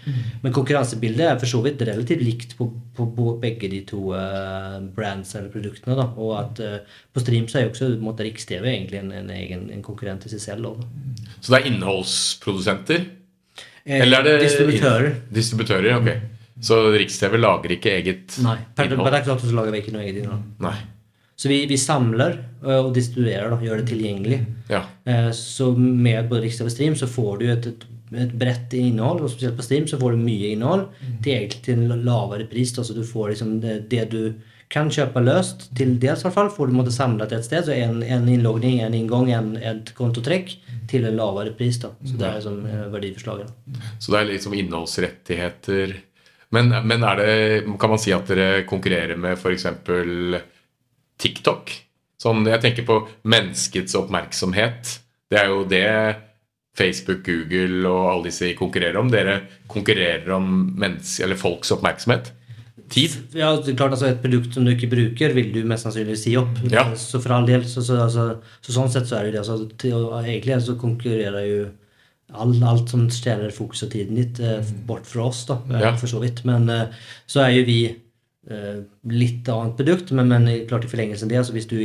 Men 0.44 0.56
konkurransebildet 0.56 1.28
er 1.30 1.42
for 1.42 1.52
så 1.52 1.62
vidt 1.66 1.84
relativt 1.86 2.24
likt 2.26 2.56
på, 2.58 2.70
på, 2.98 3.10
på 3.18 3.36
begge 3.44 3.70
de 3.72 3.84
to 3.88 4.08
uh, 4.16 4.80
brands 4.96 5.36
eller 5.36 5.52
produktene. 5.54 5.98
da, 6.00 6.08
Og 6.18 6.34
at 6.40 6.64
uh, 6.66 6.98
på 7.14 7.24
Stream 7.24 7.50
så 7.52 7.60
er 7.62 7.68
jo 7.68 7.76
også 7.76 7.92
måte 8.02 8.26
Riks-TV 8.26 8.66
egentlig 8.72 9.04
en, 9.04 9.12
en 9.14 9.30
egen 9.36 9.70
en 9.74 9.86
konkurrent 9.86 10.26
i 10.26 10.34
seg 10.34 10.42
selv. 10.42 10.66
Da. 10.66 10.90
Så 11.40 11.54
det 11.54 11.62
er 11.62 11.70
innholdsprodusenter? 11.74 13.06
Eh, 13.86 14.02
Eller 14.02 14.24
er 14.24 14.24
det 14.24 14.48
Distributører. 14.48 15.14
Distributører, 15.34 15.94
ok. 16.00 16.10
Så 16.66 16.80
Riks-TV 16.96 17.38
lager 17.38 17.76
ikke 17.76 17.92
eget 18.00 18.38
Nei, 18.42 18.56
per, 18.74 18.86
per 18.88 18.94
innhold? 18.96 19.12
dags 19.14 19.28
dato 19.28 19.52
lager 19.54 19.76
vi 19.76 19.82
ikke 19.84 19.94
noe 19.94 20.06
eget 20.08 20.24
innhold. 20.24 20.46
Nei. 20.64 20.76
Så 21.36 21.50
vi, 21.52 21.66
vi 21.68 21.78
samler 21.78 22.38
og 22.64 22.94
distribuerer, 22.96 23.52
da, 23.52 23.60
gjør 23.62 23.82
det 23.82 23.90
tilgjengelig. 23.92 24.40
Ja. 24.72 24.86
Eh, 25.06 25.30
Så 25.36 25.72
med 25.78 26.30
både 26.30 26.46
Riks-TV 26.46 26.70
og 26.70 26.74
Stream 26.74 26.96
så 26.96 27.10
får 27.12 27.38
du 27.42 27.46
et, 27.52 27.68
et, 27.68 27.86
et 28.24 28.34
bredt 28.40 28.74
innhold, 28.80 29.22
og 29.22 29.32
spesielt 29.34 29.58
på 29.60 29.66
Stream 29.66 29.88
så 29.92 30.00
får 30.02 30.16
du 30.16 30.24
mye 30.24 30.54
innhold 30.56 30.88
til 31.26 31.36
egentlig 31.36 31.62
til 31.68 31.84
en 31.86 32.06
lavere 32.08 32.48
pris. 32.50 32.72
Da, 32.78 32.86
så 32.88 32.96
du 32.96 33.04
får 33.06 33.34
liksom 33.34 33.58
det, 33.66 33.82
det 33.92 34.06
du 34.14 34.22
kan 34.72 34.90
kjøpe 34.90 35.22
løst, 35.22 35.68
til 35.78 35.94
dels 36.02 36.24
i 36.24 36.26
hvert 36.26 36.38
fall, 36.40 36.50
får 36.50 36.72
du 36.72 36.78
måtte 36.80 36.96
samlet 36.96 37.36
et 37.36 37.46
sted. 37.46 37.68
Så 37.68 37.76
en, 37.76 38.00
en 38.02 38.26
innlogging, 38.32 38.80
en 38.82 38.96
inngang, 38.98 39.30
en, 39.36 39.54
et 39.60 39.92
kontotrekk 39.98 40.56
til 40.90 41.06
en 41.06 41.20
lavere 41.20 41.54
pris. 41.58 41.78
da. 41.84 41.92
Så 42.08 42.18
det 42.18 42.30
er 42.32 42.40
liksom 42.40 42.64
verdiforslaget. 42.96 43.54
Så 44.00 44.16
det 44.16 44.22
er 44.24 44.32
liksom 44.32 44.58
innholdsrettigheter 44.58 46.00
men, 46.56 46.70
men 46.88 47.02
det, 47.20 47.64
kan 47.82 47.90
man 47.92 48.00
si 48.00 48.14
at 48.16 48.30
dere 48.32 48.62
konkurrerer 48.70 49.18
med 49.20 49.36
f.eks. 49.36 49.66
TikTok? 51.22 51.74
Sånn, 52.22 52.46
jeg 52.48 52.62
tenker 52.64 52.88
på 52.88 53.02
menneskets 53.28 53.96
oppmerksomhet. 54.00 55.00
Det 55.30 55.42
er 55.42 55.52
jo 55.52 55.66
det 55.70 55.86
Facebook, 56.76 57.24
Google 57.26 57.88
og 57.90 58.08
alle 58.12 58.30
disse 58.30 58.52
konkurrerer 58.58 59.00
om. 59.00 59.12
Dere 59.12 59.40
konkurrerer 59.72 60.32
om 60.36 60.74
folks 61.40 61.72
oppmerksomhet. 61.76 62.34
Tid. 62.92 63.16
Ja, 63.34 63.56
det 63.58 63.72
er 63.72 63.78
klart 63.80 63.96
altså 63.96 64.12
Et 64.12 64.20
produkt 64.22 64.54
som 64.54 64.66
du 64.66 64.70
ikke 64.70 64.92
bruker, 64.92 65.32
vil 65.34 65.48
du 65.56 65.64
mest 65.66 65.88
sannsynlig 65.88 66.20
si 66.22 66.36
opp. 66.38 66.60
Ja. 66.70 66.84
Så 67.00 67.22
for 67.24 67.34
all 67.34 67.48
del, 67.48 67.64
så, 67.66 67.82
så, 67.82 67.98
altså, 68.04 68.26
så 68.62 68.76
sånn 68.76 68.92
sett 68.94 69.10
så 69.10 69.18
er 69.18 69.26
det 69.26 69.32
jo 69.32 69.36
det. 69.36 69.42
Altså, 69.42 69.78
til, 69.82 70.06
egentlig 70.22 70.60
så 70.68 70.78
konkurrerer 70.82 71.50
jo 71.50 71.66
Alt, 72.34 72.58
alt 72.66 72.90
som 72.90 73.04
stjeler 73.14 73.52
fokus 73.54 73.84
og 73.86 73.92
tiden 73.94 74.18
ditt, 74.18 74.40
eh, 74.42 74.66
bort 74.90 75.06
fra 75.06 75.28
oss, 75.28 75.44
da, 75.46 75.60
Ja. 75.70 75.92
for 75.96 76.10
så 76.10 76.18
vidt. 76.24 76.40
Men 76.44 76.68
eh, 76.74 76.88
så 77.30 77.44
er 77.44 77.52
jo 77.54 77.66
vi 77.68 77.76
litt 79.10 79.48
annet 79.50 79.74
produkt, 79.78 80.12
men, 80.14 80.28
men 80.30 80.46
klart 80.70 80.84
i 80.86 80.90
forlengelsen 80.92 81.30
det, 81.32 81.38
altså 81.40 81.54
hvis 81.56 81.66
du 81.66 81.80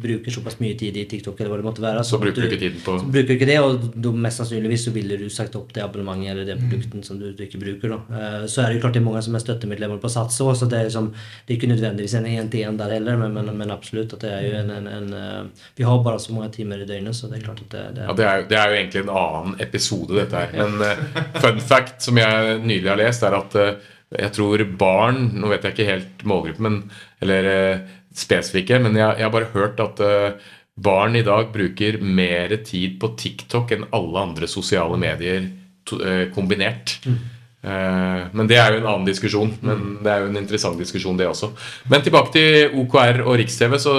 bruker 0.00 0.32
såpass 0.32 0.56
mye 0.62 0.76
tid 0.78 0.96
i 0.96 1.04
TikTok, 1.08 1.36
eller 1.40 1.52
hva 1.52 1.58
det 1.60 1.66
måtte 1.66 1.82
være 1.84 2.04
Så 2.04 2.16
så 2.16 2.20
bruker 2.22 2.40
du 2.40 2.46
ikke 2.48 2.60
tiden 2.62 2.80
på 2.84 2.94
så 3.02 3.04
bruker 3.12 3.28
du 3.28 3.34
ikke 3.34 3.48
det, 3.50 3.56
og 3.60 3.84
da 4.00 4.12
mest 4.24 4.40
sannsynligvis 4.40 4.86
så 4.88 4.92
ville 4.94 5.18
du 5.20 5.26
sagt 5.32 5.56
opp 5.60 5.74
det 5.76 5.82
abonnementet 5.84 6.30
eller 6.32 6.48
den 6.48 6.62
produkten 6.70 7.02
som 7.04 7.18
du, 7.20 7.26
du 7.36 7.42
ikke 7.44 7.60
bruker. 7.60 7.92
Da. 7.92 7.98
Eh, 8.16 8.46
Så 8.48 8.62
er 8.62 8.70
det 8.72 8.78
jo 8.78 8.84
klart 8.86 8.96
det 8.96 9.02
er 9.02 9.06
mange 9.10 9.22
som 9.26 9.36
er 9.36 9.44
støttemedlemmer 9.44 10.00
på 10.00 10.08
Sats 10.12 10.40
òg, 10.40 10.54
så 10.56 10.68
det 10.72 10.78
er, 10.80 10.88
liksom, 10.88 11.10
det 11.44 11.52
er 11.52 11.58
ikke 11.58 11.72
nødvendigvis 11.74 12.14
en 12.16 12.28
én-til-én 12.32 12.78
der 12.80 12.94
heller, 12.96 13.18
men, 13.20 13.34
men, 13.36 13.50
men 13.60 13.74
absolutt 13.74 14.14
at 14.16 14.24
det 14.24 14.30
er 14.32 14.46
jo 14.46 14.54
en, 14.62 14.70
en, 14.78 14.86
en 14.96 15.12
eh, 15.20 15.66
Vi 15.76 15.84
har 15.84 16.00
bare 16.06 16.22
så 16.22 16.32
mange 16.32 16.48
timer 16.56 16.80
i 16.80 16.88
døgnet, 16.88 17.16
så 17.16 17.28
det 17.28 17.42
er 17.42 17.44
klart 17.50 17.60
at 17.66 17.76
det, 17.76 17.84
det 17.98 18.06
Ja, 18.06 18.14
er 18.14 18.16
det 18.16 18.30
er, 18.30 18.46
det 18.54 18.60
er 18.62 18.72
jo 18.72 18.80
egentlig 18.80 19.04
en 19.04 19.12
annen 19.20 19.60
episode, 19.66 20.16
dette 20.16 20.46
her. 20.46 20.56
Men 20.56 20.80
eh, 20.86 21.20
fun 21.44 21.60
fact 21.60 22.08
som 22.08 22.16
jeg 22.24 22.56
nylig 22.64 22.88
har 22.88 23.00
lest, 23.04 23.22
er 23.26 23.36
at 23.36 23.60
eh, 23.60 23.92
jeg 24.14 24.32
tror 24.36 24.62
barn 24.78 25.30
Nå 25.34 25.50
vet 25.50 25.64
jeg 25.66 25.74
ikke 25.74 25.88
helt 25.88 26.26
målgruppen, 26.28 26.82
eller 27.24 27.48
eh, 27.50 27.86
spesifikke, 28.16 28.78
men 28.82 28.96
jeg, 28.96 29.18
jeg 29.18 29.26
har 29.26 29.34
bare 29.34 29.52
hørt 29.54 29.80
at 29.82 30.02
eh, 30.04 30.52
barn 30.76 31.16
i 31.16 31.24
dag 31.26 31.50
bruker 31.54 31.98
mer 32.04 32.54
tid 32.66 32.98
på 33.00 33.14
TikTok 33.18 33.74
enn 33.74 33.88
alle 33.96 34.22
andre 34.28 34.48
sosiale 34.50 34.98
medier 35.00 35.48
eh, 35.48 36.28
kombinert. 36.34 36.98
Eh, 37.06 38.22
men 38.30 38.48
det 38.48 38.60
er 38.60 38.72
jo 38.72 38.80
en 38.82 38.88
annen 38.92 39.08
diskusjon. 39.08 39.52
Men 39.64 39.98
det 40.04 40.12
er 40.12 40.22
jo 40.22 40.30
en 40.30 40.40
interessant 40.40 40.80
diskusjon, 40.80 41.18
det 41.18 41.28
også. 41.28 41.50
Men 41.90 42.04
tilbake 42.04 42.34
til 42.36 42.78
OKR 42.84 43.24
og 43.26 43.38
Riks-TV. 43.40 43.78
så 43.82 43.96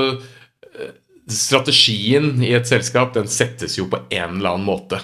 strategien 1.28 2.38
i 2.39 2.54
et 2.56 2.70
selskap 2.70 3.12
den 3.17 3.28
settes 3.28 3.76
jo 3.76 3.89
på 3.91 4.00
en 4.08 4.38
eller 4.38 4.56
annen 4.56 4.67
måte. 4.67 5.02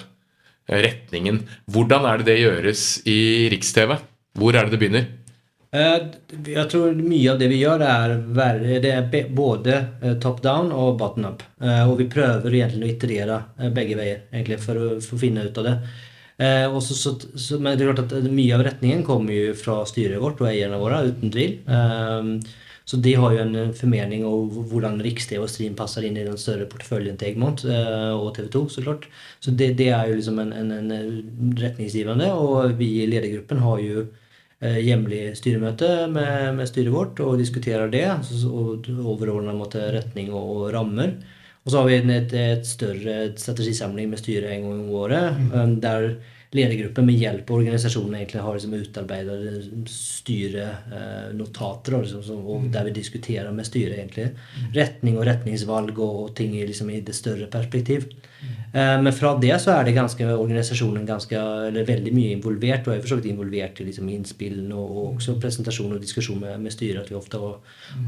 Retningen. 0.64 1.42
Hvordan 1.68 2.06
er 2.08 2.22
det 2.22 2.30
det 2.30 2.40
gjøres 2.40 2.84
i 3.04 3.18
Riks-TV? 3.52 3.98
Hvor 4.38 4.56
er 4.56 4.66
det 4.66 4.74
det 4.74 4.80
begynner? 4.82 5.04
Eh, 5.74 6.00
Jeg 6.54 6.70
tror 6.70 6.94
mye 6.98 7.32
av 7.32 7.38
det 7.40 7.50
vi 7.50 7.60
gjør, 7.62 7.82
er, 7.82 8.16
det 8.82 8.90
er 8.94 9.28
både 9.34 9.76
eh, 10.02 10.16
top 10.22 10.42
down 10.42 10.72
og 10.72 10.98
bottom 10.98 11.28
up. 11.32 11.44
Eh, 11.60 11.84
Og 11.88 11.98
vi 11.98 12.08
prøver 12.10 12.58
egentlig 12.60 12.88
å 12.88 12.94
iterere 12.94 13.38
begge 13.74 13.98
veier 13.98 14.26
egentlig, 14.32 14.60
for 14.62 14.78
å, 14.78 14.90
for 15.02 15.16
å 15.18 15.22
finne 15.22 15.46
ut 15.46 15.58
av 15.62 15.68
det. 15.70 15.76
Eh, 16.42 16.66
og 16.66 16.82
så, 16.82 16.94
så, 16.98 17.58
men 17.62 17.78
det 17.78 17.86
er 17.86 17.92
klart 17.94 18.04
at 18.08 18.28
mye 18.30 18.54
av 18.56 18.64
retningen 18.66 19.06
kommer 19.06 19.34
jo 19.34 19.54
fra 19.58 19.80
styret 19.86 20.22
vårt 20.22 20.42
og 20.42 20.50
eierne 20.50 20.78
våre, 20.82 21.04
uten 21.10 21.30
tvil. 21.34 21.60
Eh, 21.66 22.62
så 22.84 22.98
de 23.00 23.14
har 23.16 23.32
jo 23.32 23.40
en 23.40 23.70
formening 23.72 24.26
om 24.28 24.50
hvordan 24.68 24.98
Riks-TV 25.00 25.40
og 25.40 25.48
Stream 25.48 25.72
passer 25.78 26.04
inn 26.04 26.18
i 26.20 26.24
den 26.26 26.36
større 26.36 26.66
porteføljen 26.68 27.16
til 27.16 27.30
Egmont 27.30 27.62
og 27.64 28.26
TV 28.36 28.50
2, 28.52 28.60
så 28.74 28.82
klart. 28.84 29.06
Så 29.40 29.54
det, 29.56 29.70
det 29.78 29.86
er 29.88 30.10
jo 30.10 30.18
liksom 30.18 30.42
en, 30.42 30.52
en, 30.52 30.74
en 30.92 31.54
retningsgivende, 31.62 32.28
og 32.36 32.74
vi 32.76 32.90
i 33.00 33.06
ledergruppen 33.08 33.62
har 33.64 33.80
jo 33.80 34.04
eh, 34.64 34.78
jevnlig 34.86 35.22
styremøte 35.38 35.90
med, 36.12 36.54
med 36.58 36.66
styret 36.70 36.92
vårt 36.94 37.20
og 37.20 37.38
diskuterer 37.38 37.90
det. 37.92 38.06
så- 38.24 38.50
Og 38.50 38.88
overordna 39.04 39.52
retning 39.94 40.32
og, 40.32 40.56
og 40.56 40.72
rammer. 40.74 41.14
Og 41.64 41.72
så 41.72 41.78
har 41.80 41.86
vi 41.88 41.96
en- 41.96 42.10
et, 42.10 42.32
et 42.32 42.66
større 42.66 43.32
strategisamling 43.36 44.10
med 44.10 44.18
styret 44.18 44.50
en 44.52 44.62
gang 44.68 44.80
i 44.88 44.92
året. 44.92 45.38
Mm. 45.52 45.80
Der 45.80 46.16
ledergruppen 46.54 47.06
med 47.06 47.14
hjelp 47.18 47.50
av 47.50 47.56
organisasjonen 47.56 48.14
egentlig 48.14 48.40
har 48.44 48.54
liksom 48.54 48.74
utarbeidet 48.78 49.88
styrenotater. 50.74 51.96
Liksom, 52.02 52.44
og 52.46 52.68
der 52.72 52.84
vi 52.84 52.90
diskuterer 52.94 53.52
med 53.52 53.66
styret 53.66 53.98
egentlig 53.98 54.28
retning 54.76 55.18
og 55.18 55.26
retningsvalg 55.26 55.98
og, 55.98 56.14
og 56.24 56.34
ting 56.38 56.54
i, 56.56 56.66
liksom, 56.68 56.90
i 56.90 57.00
det 57.00 57.14
større 57.16 57.46
perspektiv. 57.50 58.06
Eh, 58.42 58.63
Men 58.74 59.12
fra 59.14 59.30
det 59.38 59.54
så 59.62 59.70
er 59.70 59.84
det 59.86 59.92
ganske, 59.94 60.26
organisasjonen 60.34 61.04
ganske, 61.06 61.38
eller 61.68 61.86
veldig 61.86 62.10
mye 62.10 62.32
involvert, 62.34 62.88
og 62.88 62.96
er 62.96 63.02
for 63.04 63.12
så 63.12 63.18
vidt 63.20 63.28
involvert 63.30 63.78
i 63.78 63.84
liksom 63.86 64.08
innspillene 64.10 64.74
og, 64.74 64.88
og 64.90 65.04
også 65.12 65.36
presentasjon 65.38 65.92
og 65.94 66.00
diskusjon 66.02 66.40
med, 66.42 66.56
med 66.64 66.74
styret. 66.74 67.04
At 67.04 67.12
vi 67.12 67.14
ofte 67.14 67.38
har 67.38 67.54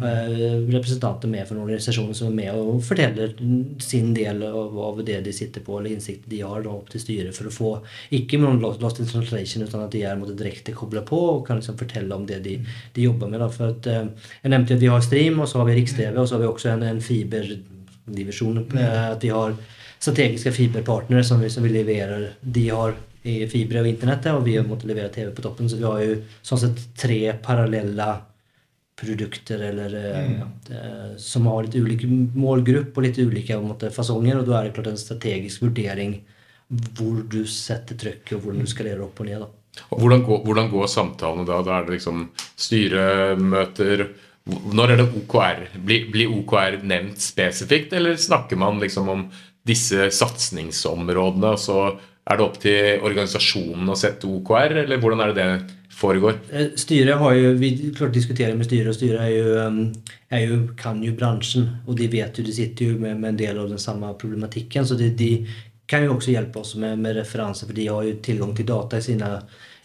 eh, 0.02 0.66
representanter 0.74 1.30
med 1.30 1.46
fra 1.46 1.60
organisasjonen 1.62 2.18
som 2.18 2.32
er 2.32 2.38
med 2.40 2.58
og 2.58 2.82
forteller 2.82 3.36
sin 3.82 4.10
del 4.16 4.42
av, 4.48 4.74
av 4.88 4.98
det 5.06 5.20
de 5.28 5.36
sitter 5.38 5.62
på, 5.62 5.78
eller 5.78 5.94
innsikten 5.94 6.32
de 6.34 6.42
har 6.42 6.66
da, 6.66 6.74
opp 6.74 6.90
til 6.90 7.04
styret, 7.04 7.38
for 7.38 7.46
å 7.46 7.54
få 7.54 7.70
ikke 8.18 8.42
lost, 8.42 8.98
in 8.98 9.06
translation, 9.06 9.68
utan 9.68 9.86
at 9.86 9.94
de 9.94 10.02
er 10.02 10.18
måtte, 10.18 10.34
direkte 10.34 10.74
kobla 10.74 11.04
på 11.06 11.22
og 11.36 11.46
kan 11.46 11.62
liksom 11.62 11.78
fortelle 11.78 12.10
om 12.18 12.26
det 12.26 12.40
de, 12.42 12.58
de 12.98 13.06
jobber 13.06 13.30
med. 13.30 13.38
Da. 13.44 13.50
For 13.54 13.70
at, 13.70 13.86
eh, 13.86 14.34
jeg 14.42 14.56
nevnte 14.56 14.80
at 14.80 14.82
vi 14.82 14.90
har 14.90 15.06
Stream, 15.06 15.38
og 15.38 15.46
så 15.46 15.62
har 15.62 15.70
vi 15.70 15.78
Riks-TV, 15.78 16.10
og 16.18 16.26
så 16.26 16.40
har 16.40 16.42
vi 16.42 16.50
også 16.50 16.74
en, 16.74 16.86
en 16.90 17.02
fiberdivisjon. 17.12 18.64
eh, 18.74 19.02
At 19.14 19.22
vi 19.22 19.30
har 19.30 19.54
strategiske 19.98 20.52
fiberpartnere 20.52 21.24
som 21.24 21.40
vi, 21.42 21.50
som 21.50 21.64
vi 21.66 21.72
leverer. 21.74 22.30
De 22.40 22.68
har 22.68 22.96
i 23.26 23.40
fiber 23.50 23.82
og 23.82 23.90
internettet, 23.90 24.32
og 24.34 24.46
vi 24.46 24.54
har 24.56 24.66
måttet 24.66 24.90
levere 24.90 25.10
TV 25.14 25.32
på 25.34 25.44
toppen. 25.44 25.68
Så 25.70 25.80
vi 25.80 25.86
har 25.86 26.02
jo 26.04 26.16
sånn 26.46 26.62
sett 26.62 26.82
tre 26.98 27.20
parallelle 27.42 28.08
produkter 28.96 29.60
eller, 29.60 29.92
mm. 30.28 30.42
eh, 30.72 31.16
som 31.20 31.48
har 31.50 31.66
litt 31.66 31.76
ulik 31.76 32.06
målgrupp 32.38 32.96
og 32.96 33.04
litt 33.04 33.18
ulike 33.20 33.58
måte, 33.60 33.92
fasonger. 33.92 34.40
Og 34.40 34.48
da 34.48 34.60
er 34.60 34.68
det 34.68 34.76
klart 34.78 34.92
en 34.92 35.00
strategisk 35.00 35.66
vurdering 35.66 36.20
hvor 36.66 37.20
du 37.30 37.42
setter 37.50 37.98
trykket, 37.98 38.38
og 38.38 38.46
hvordan 38.46 38.64
du 38.64 38.70
skalerer 38.70 39.04
opp 39.04 39.20
og 39.22 39.28
ned. 39.28 39.44
da. 39.44 39.82
Og 39.92 40.00
hvordan, 40.00 40.22
går, 40.26 40.38
hvordan 40.46 40.70
går 40.72 40.88
samtalene 40.90 41.44
da? 41.46 41.58
Da 41.66 41.74
er 41.76 41.84
det 41.86 41.98
liksom 41.98 42.30
styremøter 42.56 44.06
Når 44.46 44.92
er 44.92 45.00
det 45.00 45.06
OKR? 45.18 45.62
Blir, 45.82 46.08
blir 46.14 46.32
OKR 46.38 46.78
nevnt 46.86 47.20
spesifikt, 47.22 47.92
eller 47.98 48.16
snakker 48.16 48.58
man 48.58 48.78
liksom 48.80 49.08
om 49.10 49.24
disse 49.66 50.10
satsingsområdene, 50.14 51.56
så 51.58 51.80
er 52.26 52.38
det 52.38 52.44
opp 52.46 52.56
til 52.62 53.06
organisasjonen 53.06 53.90
å 53.90 53.98
sette 53.98 54.26
OKR, 54.26 54.80
eller 54.82 55.02
hvordan 55.02 55.22
er 55.22 55.32
det 55.32 55.42
det 55.42 55.76
foregår? 55.96 56.40
Eh, 56.52 56.72
Styret 56.76 57.18
har 57.18 57.34
jo, 57.34 57.52
Vi 57.54 57.92
klart 57.96 58.12
diskuterer 58.12 58.56
med 58.56 58.66
styret, 58.66 58.88
og 58.90 58.98
styret 58.98 59.20
er 59.20 59.30
jo, 59.30 59.54
um, 59.62 59.92
er 60.30 60.42
jo, 60.46 60.58
kan 60.76 61.02
jo 61.02 61.14
bransjen. 61.16 61.68
Og 61.86 61.96
de 61.96 62.08
vet 62.12 62.38
jo, 62.38 62.44
de 62.44 62.52
sitter 62.52 62.92
jo 62.92 62.98
med, 62.98 63.16
med 63.20 63.34
en 63.34 63.40
del 63.40 63.62
av 63.62 63.70
den 63.70 63.78
samme 63.78 64.12
problematikken. 64.18 64.86
Så 64.86 64.98
de, 64.98 65.10
de 65.10 65.46
kan 65.86 66.04
jo 66.04 66.16
også 66.16 66.34
hjelpe 66.34 66.60
oss 66.60 66.74
med, 66.76 66.98
med 66.98 67.16
referanser, 67.16 67.68
for 67.68 67.78
de 67.78 67.88
har 67.88 68.04
jo 68.04 68.18
tilgang 68.22 68.54
til 68.56 68.66
data 68.66 68.98
i 68.98 69.06
sine, 69.06 69.30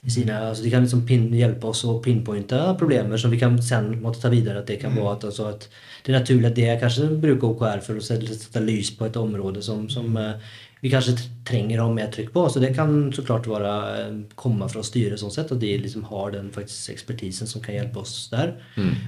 sine 0.01 0.41
altså 0.49 0.65
De 0.65 0.73
kan 0.73 0.83
liksom 0.87 1.05
pin, 1.05 1.29
hjelpe 1.37 1.69
oss 1.69 1.85
å 1.85 1.99
pinpointe 2.01 2.59
problemer 2.79 3.21
som 3.21 3.31
vi 3.31 3.39
kan 3.39 3.61
sen 3.61 3.93
måtte 4.01 4.23
ta 4.23 4.33
videre. 4.33 4.65
At 4.65 4.73
det 4.73 4.81
kan 4.81 4.97
være 4.97 5.15
at, 5.15 5.29
altså 5.29 5.51
at 5.53 5.69
det 6.01 6.11
er 6.11 6.19
naturlig 6.19 6.49
at 6.49 6.57
det 6.57 6.73
kanskje 6.81 7.07
bruker 7.21 7.53
OKR 7.53 7.85
for 7.85 7.99
å 7.99 8.03
sette, 8.03 8.63
lys 8.63 8.91
på 8.97 9.07
et 9.07 9.17
område 9.19 9.63
som, 9.65 9.87
som 9.91 10.17
eh, 10.17 10.51
vi 10.81 10.89
kanskje 10.89 11.13
trenger 11.45 11.77
å 11.77 11.85
ha 11.87 11.93
mer 11.93 12.09
trykk 12.13 12.31
på. 12.33 12.47
Så 12.49 12.61
det 12.63 12.71
kan 12.73 13.11
så 13.13 13.21
klart 13.25 13.49
være, 13.49 13.73
eh, 13.99 14.15
komme 14.39 14.69
fra 14.71 14.81
styret, 14.85 15.21
sånn 15.21 15.33
sett, 15.33 15.53
og 15.53 15.61
de 15.61 15.75
liksom 15.83 16.07
har 16.09 16.33
den 16.33 16.49
faktisk 16.55 16.95
ekspertisen 16.95 17.49
som 17.49 17.61
kan 17.61 17.77
hjelpe 17.77 18.01
oss 18.01 18.15
der. 18.33 18.55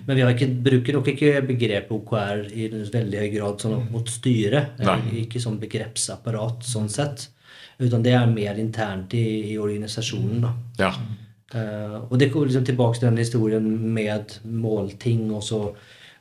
Men 0.06 0.16
vi 0.16 0.22
har 0.22 0.36
ikke, 0.36 0.52
bruker 0.70 1.00
nok 1.00 1.10
ikke 1.16 1.34
begrepet 1.50 1.96
OKR 1.98 2.46
i 2.54 2.70
veldig 2.94 3.24
høy 3.24 3.30
grad 3.38 3.66
sånn 3.66 3.90
mot 3.94 4.10
styret. 4.10 4.78
Ikke 5.18 5.42
som 5.42 5.58
begrepsapparat 5.62 6.68
sånn 6.68 6.92
sett. 6.94 7.28
Utan 7.82 8.06
det 8.06 8.14
er 8.14 8.30
mer 8.30 8.60
internt 8.62 9.14
i, 9.18 9.54
i 9.54 9.58
organisasjonen. 9.58 10.46
da. 10.46 10.54
Ja. 10.80 10.94
Uh, 11.54 12.00
og 12.10 12.18
det 12.18 12.32
går 12.34 12.48
liksom 12.48 12.64
tilbake 12.66 12.98
til 12.98 13.12
den 13.12 13.20
historien 13.22 13.66
med 13.94 14.40
målting 14.50 15.28
og 15.30 15.44
så 15.46 15.60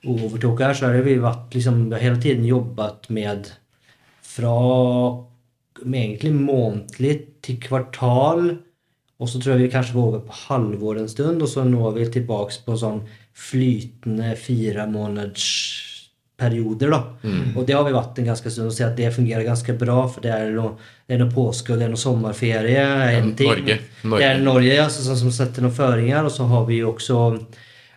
over 0.09 0.65
her, 0.65 0.75
så 0.75 0.88
har 0.88 1.05
vi 1.07 1.19
vært 1.23 1.55
liksom, 1.55 1.85
vi 1.88 1.97
har 1.97 2.03
hele 2.03 2.23
tiden 2.23 2.47
jobbet 2.49 3.11
med 3.15 3.53
fra 4.23 4.57
med 5.83 5.99
egentlig 5.99 6.33
månedlig 6.37 7.15
til 7.43 7.59
kvartal, 7.62 8.45
og 9.23 9.31
så 9.31 9.38
tror 9.38 9.55
jeg 9.55 9.67
vi 9.67 9.73
kanskje 9.73 9.97
var 9.97 10.09
over 10.11 10.25
på 10.27 10.38
halvår 10.49 11.01
en 11.03 11.11
stund, 11.11 11.43
og 11.43 11.51
så 11.51 11.65
nå 11.67 11.81
er 11.88 11.97
vi 11.97 12.11
tilbake 12.19 12.62
på 12.67 12.77
sånn 12.79 13.01
flytende 13.33 14.35
fire 14.38 14.87
måneders 14.91 15.49
perioder 16.43 16.91
da. 16.91 17.01
Og 17.57 17.67
det 17.67 17.77
har 17.77 17.85
vi 17.87 17.95
vært 17.95 18.19
en 18.19 18.31
ganske 18.33 18.51
stund 18.51 18.71
og 18.71 18.77
ser 18.77 18.91
at 18.91 18.99
det 18.99 19.12
fungerer 19.15 19.47
ganske 19.47 19.75
bra, 19.79 20.01
for 20.11 20.25
det 20.25 20.33
er 20.35 20.55
noe, 20.57 20.75
det 21.07 21.17
er 21.17 21.23
noe 21.23 21.35
påske, 21.35 21.77
det 21.79 21.87
er 21.87 21.93
noe 21.93 22.03
sommerferie, 22.03 22.87
en 23.19 23.35
ting. 23.38 23.53
Norge. 23.53 23.79
Norge. 24.03 24.23
Det 24.23 24.31
er 24.31 24.43
Norge, 24.43 24.73
ja, 24.75 24.88
så, 24.91 25.17
som 25.19 25.35
setter 25.35 25.65
noen 25.65 25.77
føringer, 25.77 26.27
og 26.27 26.35
så 26.35 26.49
har 26.51 26.67
vi 26.71 26.83
jo 26.83 26.95
også 26.95 27.21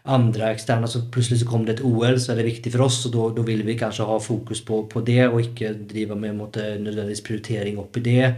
andre 0.06 0.52
eksterne, 0.54 0.88
så 0.88 1.02
plutselig 1.12 1.42
så 1.42 1.48
kommer 1.50 1.70
det 1.70 1.80
et 1.80 1.86
OL, 1.88 2.20
så 2.22 2.32
er 2.32 2.40
det 2.40 2.50
viktig 2.52 2.72
for 2.76 2.86
oss, 2.86 3.00
og 3.08 3.16
da, 3.16 3.26
da 3.40 3.46
vil 3.48 3.64
vi 3.66 3.78
kanskje 3.80 4.06
ha 4.06 4.20
fokus 4.22 4.62
på, 4.66 4.84
på 4.92 5.02
det, 5.06 5.24
og 5.28 5.42
ikke 5.42 5.74
drive 5.90 6.18
med 6.20 6.38
mot 6.38 6.56
nødvendigvis 6.58 7.24
prioritering 7.26 7.80
opp 7.82 7.98
i 7.98 8.06
det. 8.06 8.34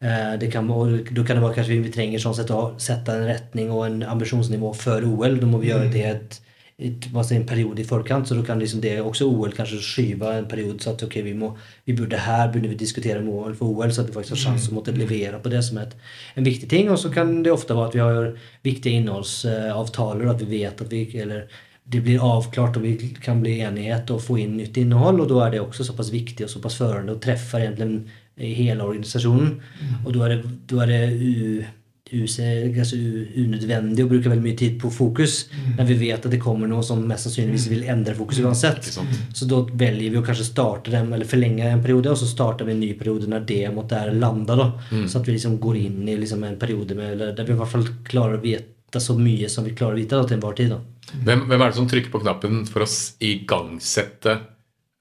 Eh, 0.00 0.38
det 0.40 0.48
kan, 0.52 0.68
da 0.68 1.24
kan 1.24 1.36
det 1.36 1.44
være 1.44 1.58
kanskje 1.58 1.80
vi 1.84 1.92
trenger 1.92 2.22
sånn 2.22 2.36
sett 2.38 2.52
å 2.56 2.70
sette 2.80 3.12
en 3.12 3.26
retning 3.28 3.72
og 3.74 3.84
en 3.84 3.98
ambisjonsnivå 4.14 4.72
før 4.76 5.04
OL. 5.10 5.36
Da 5.42 5.48
må 5.48 5.60
vi 5.60 5.68
gjøre 5.72 5.90
det 5.92 6.04
et, 6.08 6.38
si, 6.80 7.36
en 7.36 7.46
periode 7.46 7.82
i 7.82 7.86
forkant, 7.86 8.28
så 8.28 8.36
da 8.38 8.44
kan 8.46 8.60
liksom 8.60 8.80
det 8.80 8.96
også 9.00 9.28
OL 9.28 9.52
kanskje 9.56 9.80
skyve 9.84 10.34
en 10.38 10.48
periode, 10.48 10.80
så 10.82 10.94
at 10.94 11.04
ok, 11.06 11.16
vi, 11.26 11.34
må, 11.36 11.52
vi 11.84 11.96
burde 11.96 12.20
her 12.24 12.48
burde 12.52 12.70
vi 12.72 12.78
diskutere 12.80 13.22
mål 13.24 13.56
for 13.58 13.74
OL, 13.74 13.92
så 13.92 14.04
at 14.04 14.10
vi 14.10 14.16
faktisk 14.16 14.36
har 14.36 14.44
sjanse 14.44 14.70
til 14.70 14.94
å 14.94 15.00
levere 15.00 15.40
på 15.42 15.52
det 15.52 15.62
som 15.66 15.80
et, 15.82 15.96
en 16.36 16.46
viktig 16.46 16.70
ting. 16.70 16.90
Og 16.92 17.00
så 17.02 17.12
kan 17.12 17.42
det 17.44 17.52
ofte 17.52 17.76
være 17.76 17.92
at 17.92 17.98
vi 17.98 18.04
har 18.04 18.30
viktige 18.66 19.00
innholdsavtaler, 19.02 20.30
at 20.32 20.44
vi 20.44 20.54
vet 20.58 20.86
at 20.86 20.94
vi 20.94 21.04
eller 21.20 21.50
det 21.90 22.04
blir 22.06 22.22
avklart 22.22 22.76
og 22.78 22.84
vi 22.86 23.10
kan 23.18 23.40
bli 23.42 23.56
enighet 23.66 24.10
og 24.14 24.22
få 24.22 24.36
inn 24.44 24.56
nytt 24.60 24.78
innhold. 24.78 25.24
Og 25.24 25.30
da 25.32 25.44
er 25.46 25.56
det 25.56 25.62
også 25.64 25.88
såpass 25.88 26.12
viktig 26.14 26.46
og 26.46 26.52
såpass 26.52 26.78
førende 26.78 27.16
og 27.16 27.22
treffer 27.24 27.64
egentlig 27.64 28.04
hele 28.40 28.86
organisasjonen. 28.86 29.56
Og 30.04 30.14
da 30.14 30.26
er 30.26 30.36
det, 30.36 30.54
da 30.70 30.84
er 30.84 30.92
det 30.92 31.72
unødvendig 32.10 34.04
å 34.04 34.10
bruke 34.10 34.30
veldig 34.32 34.44
mye 34.44 34.58
tid 34.58 34.78
på 34.82 34.90
fokus 34.90 35.44
men 35.76 35.86
vi 35.86 35.94
vet 35.94 36.24
at 36.24 36.32
det 36.32 36.40
kommer 36.42 36.68
noe 36.68 36.82
som 36.84 37.02
mest 37.08 37.26
sannsynligvis 37.26 37.68
vil 37.70 37.86
endre 37.90 38.14
fokus 38.18 38.40
uansett. 38.42 38.88
Mm. 39.00 39.12
Så 39.36 39.46
da 39.50 39.60
velger 39.64 40.12
vi 40.12 40.18
å 40.20 40.24
kanskje 40.26 40.48
starte 40.48 40.92
dem, 40.92 41.12
eller 41.14 41.28
forlenge 41.28 41.68
en 41.68 41.82
periode, 41.84 42.12
og 42.12 42.20
så 42.20 42.28
starter 42.28 42.68
vi 42.68 42.74
en 42.74 42.82
ny 42.82 42.90
periode 42.98 43.30
når 43.30 43.46
det 43.48 43.62
måtte 43.74 44.00
er 44.00 44.12
landa. 44.16 44.56
da. 44.58 44.66
Så 45.08 45.20
at 45.20 45.28
vi 45.28 45.36
liksom 45.36 45.58
går 45.62 45.78
inn 45.80 46.08
i 46.08 46.16
liksom 46.20 46.44
en 46.46 46.58
periode 46.60 46.96
med, 46.98 47.14
eller 47.14 47.36
der 47.36 47.48
vi 47.48 47.56
i 47.56 47.60
hvert 47.60 47.72
fall 47.72 47.86
klarer 48.08 48.38
å 48.38 48.42
vite 48.44 49.02
så 49.02 49.14
mye 49.18 49.48
som 49.48 49.66
vi 49.66 49.76
klarer 49.78 49.96
å 49.96 50.00
vite 50.02 50.18
da, 50.18 50.26
til 50.26 50.38
enhver 50.38 50.58
tid. 50.58 50.74
da. 50.74 51.14
Hvem, 51.28 51.46
hvem 51.50 51.62
er 51.62 51.70
det 51.70 51.78
som 51.78 51.88
trykker 51.90 52.12
på 52.12 52.22
knappen 52.24 52.60
for 52.70 52.84
å 52.84 52.90
igangsette 53.30 54.36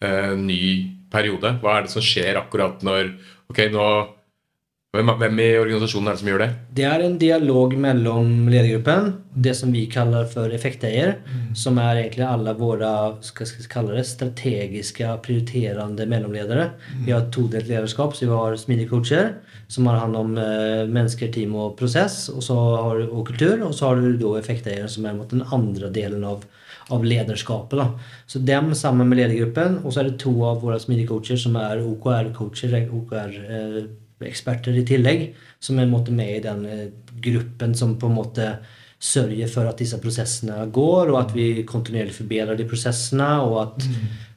eh, 0.05 0.35
ny 0.37 0.61
periode? 1.11 1.57
Hva 1.63 1.77
er 1.77 1.87
det 1.87 1.93
som 1.95 2.05
skjer 2.05 2.39
akkurat 2.43 2.85
når 2.85 3.13
Ok, 3.49 3.63
nå 3.73 3.83
hvem, 4.89 5.09
hvem 5.21 5.39
i 5.43 5.51
organisasjonen 5.59 6.09
er 6.09 6.15
det 6.15 6.19
som 6.23 6.29
gjør 6.31 6.41
det? 6.41 6.45
Det 6.79 6.85
er 6.89 7.03
en 7.05 7.17
dialog 7.21 7.75
mellom 7.77 8.47
ledergruppen, 8.49 9.11
det 9.37 9.51
som 9.59 9.69
vi 9.69 9.83
kaller 9.85 10.25
for 10.31 10.49
effekteier, 10.49 11.19
som 11.53 11.77
er 11.77 11.99
egentlig 11.99 12.25
alle 12.25 12.55
våre 12.57 12.89
skal 13.21 13.45
skal 13.51 13.67
kalle 13.69 13.99
det, 13.99 14.07
strategiske, 14.09 15.11
prioriterende 15.27 16.09
mellomledere. 16.09 16.71
Vi 17.03 17.13
har 17.13 17.21
et 17.21 17.29
todelt 17.35 17.69
lederskap, 17.69 18.17
så 18.17 18.25
vi 18.25 18.33
har 18.33 18.57
smidige 18.57 18.89
coacher 18.89 19.29
som 19.69 19.85
har 19.91 20.01
hand 20.01 20.17
om 20.17 20.33
eh, 20.41 20.89
mennesker, 20.89 21.29
team 21.37 21.53
og 21.53 21.77
prosess, 21.77 22.25
og, 22.33 22.41
så 22.49 22.57
har, 22.57 23.05
og 23.05 23.29
kultur. 23.29 23.61
Og 23.69 23.77
så 23.77 23.91
har 23.91 24.01
du 24.01 24.17
da 24.17 24.35
effekteiere 24.41 24.89
som 24.89 25.05
er 25.05 25.13
mot 25.21 25.29
den 25.29 25.45
andre 25.53 25.93
delen 25.93 26.25
av, 26.25 26.49
av 26.89 27.05
lederskapet. 27.05 27.77
Da. 27.77 27.91
Så 28.25 28.41
dem 28.41 28.73
sammen 28.73 29.05
med 29.13 29.21
ledergruppen, 29.21 29.83
og 29.83 29.93
så 29.93 30.01
er 30.01 30.09
det 30.09 30.19
to 30.25 30.33
av 30.49 30.65
våre 30.65 30.81
smidige 30.81 31.13
coacher 31.13 31.37
som 31.45 31.61
er 31.61 31.85
OKR-coacher, 31.85 32.89
OKR-eksperter 34.19 34.75
i 34.75 34.85
tillegg, 34.87 35.29
som 35.63 35.79
er 35.79 35.87
måte 35.89 36.11
med 36.11 36.35
i 36.37 36.43
den 36.43 36.65
eh, 36.67 36.85
gruppen 37.23 37.75
som 37.75 37.97
på 37.99 38.07
en 38.09 38.15
måte 38.19 38.51
sørger 38.99 39.47
for 39.47 39.63
at 39.69 39.79
disse 39.79 39.95
prosessene 40.03 40.65
går, 40.75 41.07
og 41.13 41.21
at 41.21 41.29
vi 41.35 41.63
kontinuerlig 41.63 42.17
forbedrer 42.17 42.57
de 42.59 42.65
prosessene, 42.67 43.29
og 43.45 43.61
at 43.61 43.85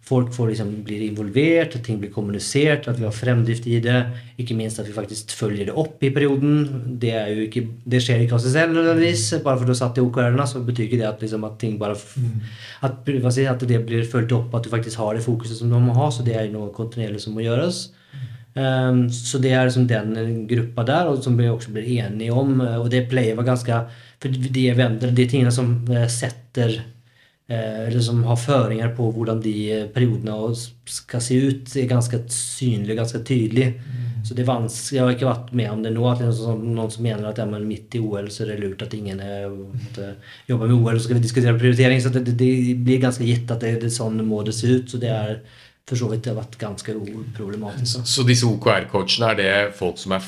folk 0.07 0.31
får 0.35 0.53
liksom, 0.53 0.68
blir 0.87 1.03
involvert, 1.09 1.75
at 1.75 1.83
ting 1.87 1.99
blir 1.99 2.12
kommunisert, 2.14 2.87
at 2.90 2.99
vi 3.01 3.07
har 3.09 3.14
fremdrift 3.14 3.66
i 3.66 3.81
det. 3.83 3.97
Ikke 4.38 4.55
minst 4.55 4.79
at 4.79 4.87
vi 4.87 4.95
faktisk 4.95 5.31
følger 5.35 5.66
det 5.66 5.75
opp 5.79 6.03
i 6.07 6.11
perioden. 6.14 6.66
Det, 7.03 7.14
ikke, 7.49 7.64
det 7.90 8.03
skjer 8.05 8.23
ikke 8.23 8.37
av 8.38 8.42
seg 8.45 8.55
selv. 8.55 8.77
nødvendigvis. 8.77 9.25
Bare 9.42 9.59
for 9.59 9.66
du 9.66 9.73
har 9.75 9.81
satt 9.81 9.99
i 9.99 10.05
OKR-ene, 10.05 10.47
så 10.47 10.62
betyr 10.66 10.87
ikke 10.87 11.01
det 11.01 11.09
at, 11.11 11.23
liksom, 11.23 11.47
at 11.49 11.57
ting 11.62 11.75
bare 11.81 11.97
f- 11.99 12.18
at, 12.87 13.11
si, 13.35 13.47
at 13.51 13.66
det 13.66 13.81
blir 13.87 14.07
fulgt 14.11 14.35
opp, 14.37 14.55
at 14.59 14.66
du 14.66 14.71
faktisk 14.75 14.99
har 15.03 15.14
det 15.18 15.25
fokuset 15.27 15.59
som 15.59 15.71
du 15.75 15.79
må 15.83 15.95
ha. 15.99 16.07
Så 16.14 16.23
det 16.27 16.38
er 16.38 16.51
noe 16.55 16.71
kontinuerlig 16.77 17.23
som 17.25 17.35
må 17.35 17.42
gjøres. 17.47 17.88
Um, 18.55 19.07
så 19.09 19.38
det 19.41 19.55
er 19.57 19.65
liksom 19.65 19.87
den 19.88 20.43
gruppa 20.47 20.85
der, 20.85 21.09
og 21.09 21.23
som 21.25 21.38
vi 21.38 21.47
også 21.49 21.73
blir 21.73 21.87
enige 22.05 22.35
om. 22.37 22.61
eh, 22.61 22.77
Og 22.77 22.91
det 22.93 23.07
pleier 23.09 23.33
å 23.33 23.38
være 23.41 23.49
ganske 23.49 23.79
For 24.21 24.29
de 24.29 24.67
eventer, 24.69 25.11
de 25.11 25.25
tingene 25.27 25.51
som 25.51 25.71
eh, 25.88 26.05
setter 26.12 26.75
eh, 27.49 27.87
Eller 27.87 28.01
som 28.05 28.21
har 28.29 28.37
føringer 28.37 28.93
på 28.97 29.09
hvordan 29.17 29.41
de 29.41 29.88
periodene 29.95 30.37
skal 30.85 31.25
se 31.25 31.38
ut, 31.41 31.73
er 31.77 31.88
ganske 31.88 32.21
synlig 32.29 32.97
ganske 32.99 33.23
tydelig. 33.25 33.73
Så 34.23 34.35
det 34.35 34.45
er 34.45 34.53
vanskelig, 34.53 34.99
Jeg 34.99 35.03
har 35.03 35.17
ikke 35.17 35.31
vært 35.31 35.53
med 35.57 35.71
om 35.71 35.83
det 35.83 35.95
nå. 35.97 36.05
at 36.11 36.21
det 36.21 36.29
er 36.29 36.37
sånn, 36.37 36.75
Noen 36.77 36.91
som 36.93 37.03
mener 37.09 37.27
at 37.31 37.38
ja, 37.41 37.47
men 37.49 37.67
midt 37.67 37.97
i 37.97 38.01
OL 38.05 38.29
så 38.31 38.45
er 38.45 38.53
det 38.53 38.61
lurt 38.61 38.83
at 38.85 38.95
ingen 38.95 39.21
er, 39.21 39.49
måtte, 39.49 40.12
jobber 40.49 40.69
med 40.69 40.77
OL, 40.77 40.99
så 40.99 41.09
skal 41.09 41.19
vi 41.19 41.25
diskutere 41.25 41.59
prioritering. 41.59 42.01
Så 42.05 42.12
det, 42.12 42.27
det, 42.29 42.37
det 42.37 42.77
blir 42.85 43.01
ganske 43.03 43.25
gitt 43.27 43.51
at 43.51 43.65
det, 43.65 43.79
det 43.81 43.88
er 43.88 43.97
sånn 43.97 44.21
må 44.27 44.45
det 44.47 44.55
se 44.55 44.69
ut. 44.77 44.93
Så 44.93 45.01
det 45.03 45.11
er 45.11 45.41
for 45.88 45.99
så 45.99 46.09
vidt 46.12 46.23
det 46.25 46.31
har 46.33 46.38
vært 46.42 46.59
ganske 46.61 46.95
problematisk. 47.37 48.05
Så 48.07 48.23
disse 48.29 48.47
OKR-coachene, 48.47 49.33
er 49.33 49.40
det 49.40 49.75
folk 49.77 49.99
som 49.99 50.12
er, 50.16 50.23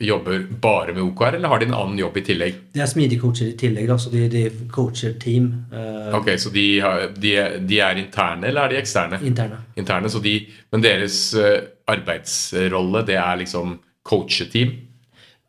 jobber 0.00 0.46
bare 0.62 0.94
med 0.96 1.02
OKR, 1.02 1.34
eller 1.36 1.48
har 1.52 1.60
de 1.60 1.66
en 1.68 1.74
annen 1.76 1.98
jobb 2.00 2.16
i 2.16 2.22
tillegg? 2.24 2.54
Det 2.72 2.80
er 2.80 2.88
smidig-coacher 2.88 3.50
i 3.50 3.56
tillegg, 3.60 3.88
da, 3.90 3.98
så 4.00 4.12
de, 4.14 4.22
de 4.32 4.44
coacher 4.72 5.12
team 5.20 5.50
eh, 5.72 6.14
Ok, 6.16 6.30
Så 6.40 6.52
de, 6.54 6.64
har, 6.80 7.08
de, 7.20 7.34
de 7.68 7.80
er 7.84 8.00
interne, 8.00 8.46
eller 8.48 8.62
er 8.64 8.68
de 8.76 8.78
eksterne? 8.80 9.18
interne. 9.28 9.58
Interne, 9.76 10.08
så 10.10 10.22
de, 10.24 10.38
Men 10.72 10.82
deres 10.86 11.18
eh, 11.34 11.58
arbeidsrolle, 11.90 13.04
det 13.06 13.18
er 13.20 13.42
liksom 13.42 13.78
coacheteam? 14.06 14.72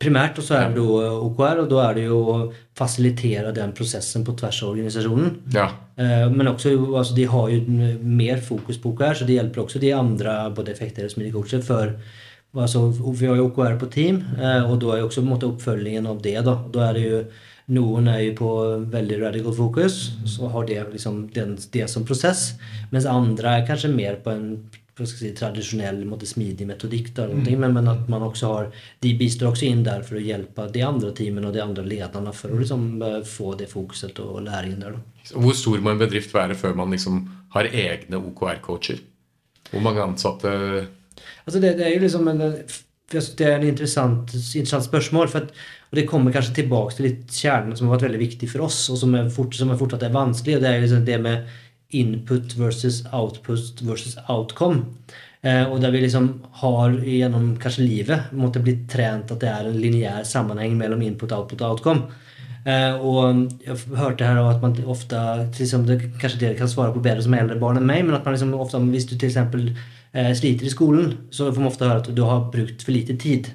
Primært 0.01 0.39
og 0.41 0.45
så 0.47 0.57
er 0.57 0.71
det 0.73 0.81
jo 0.81 0.97
OKR, 1.27 1.61
og 1.63 1.69
da 1.69 1.83
er 1.85 1.99
det 1.99 2.07
jo 2.07 2.19
å 2.33 2.37
fasilitere 2.77 3.53
den 3.53 3.73
prosessen 3.77 4.25
på 4.25 4.33
tvers 4.39 4.63
av 4.63 4.71
organisasjonen. 4.73 5.35
Ja. 5.53 5.67
Eh, 5.95 6.27
Men 6.29 6.47
også, 6.47 6.73
altså, 6.89 7.15
de 7.15 7.27
har 7.29 7.49
jo 7.53 7.61
mer 8.01 8.41
fokus 8.41 8.81
på 8.81 8.95
OKR, 8.95 9.13
så 9.21 9.27
det 9.29 9.37
hjelper 9.37 9.63
også 9.63 9.79
de 9.83 9.93
andre 9.93 10.35
både 10.55 10.73
effekter 10.73 11.05
og 11.05 11.13
smidig 11.13 11.33
coacher 11.35 11.61
for 11.61 11.93
altså, 12.55 12.87
Vi 13.13 13.27
har 13.27 13.37
jo 13.37 13.47
OKR 13.51 13.77
på 13.77 13.91
team, 13.93 14.23
eh, 14.39 14.65
og 14.65 14.79
da 14.81 14.95
er 14.95 15.03
jo 15.03 15.07
også 15.11 15.23
måte 15.23 15.47
oppfølgingen 15.47 16.07
av 16.07 16.21
det. 16.21 16.37
Da 16.43 16.57
Da 16.73 16.89
er 16.89 16.93
det 16.93 17.07
jo 17.07 17.23
Noen 17.71 18.07
er 18.09 18.19
jo 18.25 18.31
på 18.35 18.49
veldig 18.91 19.21
radical 19.21 19.53
fokus, 19.55 20.11
så 20.25 20.49
har 20.51 20.65
det 20.65 20.81
liksom 20.91 21.29
den, 21.31 21.53
det 21.71 21.85
som 21.87 22.03
prosess. 22.03 22.57
Mens 22.91 23.05
andre 23.05 23.61
er 23.61 23.67
kanskje 23.67 23.93
mer 23.93 24.17
på 24.19 24.33
en 24.33 24.47
si, 25.07 25.31
tradisjonell 25.37 26.03
måte, 26.05 26.27
smidig 26.29 26.67
metodikk. 26.69 27.11
Der, 27.17 27.33
mm. 27.33 27.47
men, 27.59 27.73
men 27.77 27.89
at 27.91 28.09
man 28.11 28.25
også 28.27 28.51
har 28.51 28.69
De 29.01 29.13
bistår 29.17 29.51
også 29.51 29.67
inn 29.69 29.83
der 29.87 30.03
for 30.07 30.19
å 30.19 30.23
hjelpe 30.23 30.67
de 30.73 30.83
andre 30.85 31.13
teamene 31.17 31.49
og 31.49 31.55
de 31.55 31.63
andre 31.63 31.85
lederne 31.87 32.33
for 32.35 32.53
å 32.53 32.59
liksom 32.61 32.85
eh, 33.07 33.19
få 33.27 33.55
det 33.59 33.69
fokuset 33.71 34.19
og 34.23 34.43
læringen 34.45 34.83
der. 34.83 34.97
da. 34.97 35.33
Hvor 35.33 35.57
stor 35.57 35.81
må 35.81 35.93
en 35.93 36.01
bedrift 36.01 36.33
være 36.35 36.57
før 36.59 36.77
man 36.77 36.93
liksom 36.93 37.23
har 37.55 37.69
egne 37.71 38.19
OKR-coacher? 38.19 39.01
Hvor 39.71 39.83
mange 39.83 40.03
ansatte 40.03 40.49
Altså 41.45 41.59
det, 41.61 41.75
det 41.77 41.85
er 41.85 41.93
jo 41.95 42.01
liksom 42.03 42.27
en, 42.31 42.41
det 42.41 43.45
er 43.45 43.57
en 43.57 43.67
interessant, 43.67 44.33
interessant 44.33 44.85
spørsmål. 44.85 45.29
For 45.31 45.43
at, 45.43 45.51
og 45.91 45.97
det 45.99 46.07
kommer 46.09 46.33
kanskje 46.33 46.61
tilbake 46.61 46.95
til 46.95 47.07
litt 47.09 47.35
kjernen 47.35 47.75
som 47.77 47.89
har 47.89 47.97
vært 47.97 48.07
veldig 48.07 48.21
viktig 48.21 48.49
for 48.51 48.67
oss, 48.67 48.85
og 48.93 48.99
som, 49.01 49.15
er 49.17 49.29
fort, 49.33 49.55
som 49.57 49.73
er 49.73 49.79
fortsatt 49.79 50.05
er 50.07 50.15
vanskelig. 50.15 50.57
og 50.57 50.63
Det 50.63 50.69
er 50.71 50.85
liksom 50.85 51.05
det 51.07 51.17
med 51.21 51.49
input 51.97 52.55
versus 52.57 53.03
output 53.11 53.81
versus 53.81 54.17
outcome. 54.27 54.85
Eh, 55.41 55.63
og 55.65 55.79
der 55.81 55.93
vi 55.93 56.03
liksom 56.03 56.27
har 56.61 56.93
gjennom 57.01 57.55
kanskje 57.61 57.85
livet 57.87 58.33
måtte 58.37 58.61
blitt 58.61 58.83
trent 58.91 59.31
at 59.33 59.41
det 59.41 59.49
er 59.49 59.69
en 59.69 59.79
lineær 59.81 60.27
sammenheng 60.27 60.75
mellom 60.77 61.01
input, 61.01 61.33
output 61.33 61.63
og 61.63 61.75
outcome. 61.75 62.19
Eh, 62.61 62.93
og 63.01 63.47
jeg 63.65 63.79
hørte 63.97 64.27
her 64.27 64.37
at 64.45 64.61
man 64.61 64.75
ofte 64.85 65.17
liksom, 65.57 65.87
det, 65.87 66.11
Kanskje 66.21 66.43
dere 66.43 66.59
kan 66.59 66.69
svare 66.69 66.93
på 66.93 67.01
bedre 67.01 67.23
som 67.25 67.33
eldre 67.33 67.57
barn 67.61 67.79
enn 67.79 67.89
meg, 67.89 68.03
men 68.05 68.13
at 68.13 68.27
man 68.27 68.37
liksom 68.37 68.53
ofte, 68.53 68.83
hvis 68.93 69.09
du 69.09 69.15
eksempel 69.17 69.71
eh, 69.71 70.29
sliter 70.37 70.69
i 70.69 70.73
skolen, 70.73 71.15
så 71.33 71.49
får 71.49 71.63
man 71.63 71.71
ofte 71.71 71.89
høre 71.89 72.03
at 72.03 72.11
du 72.13 72.21
har 72.27 72.45
brukt 72.53 72.85
for 72.85 72.93
lite 72.93 73.17
tid. 73.17 73.49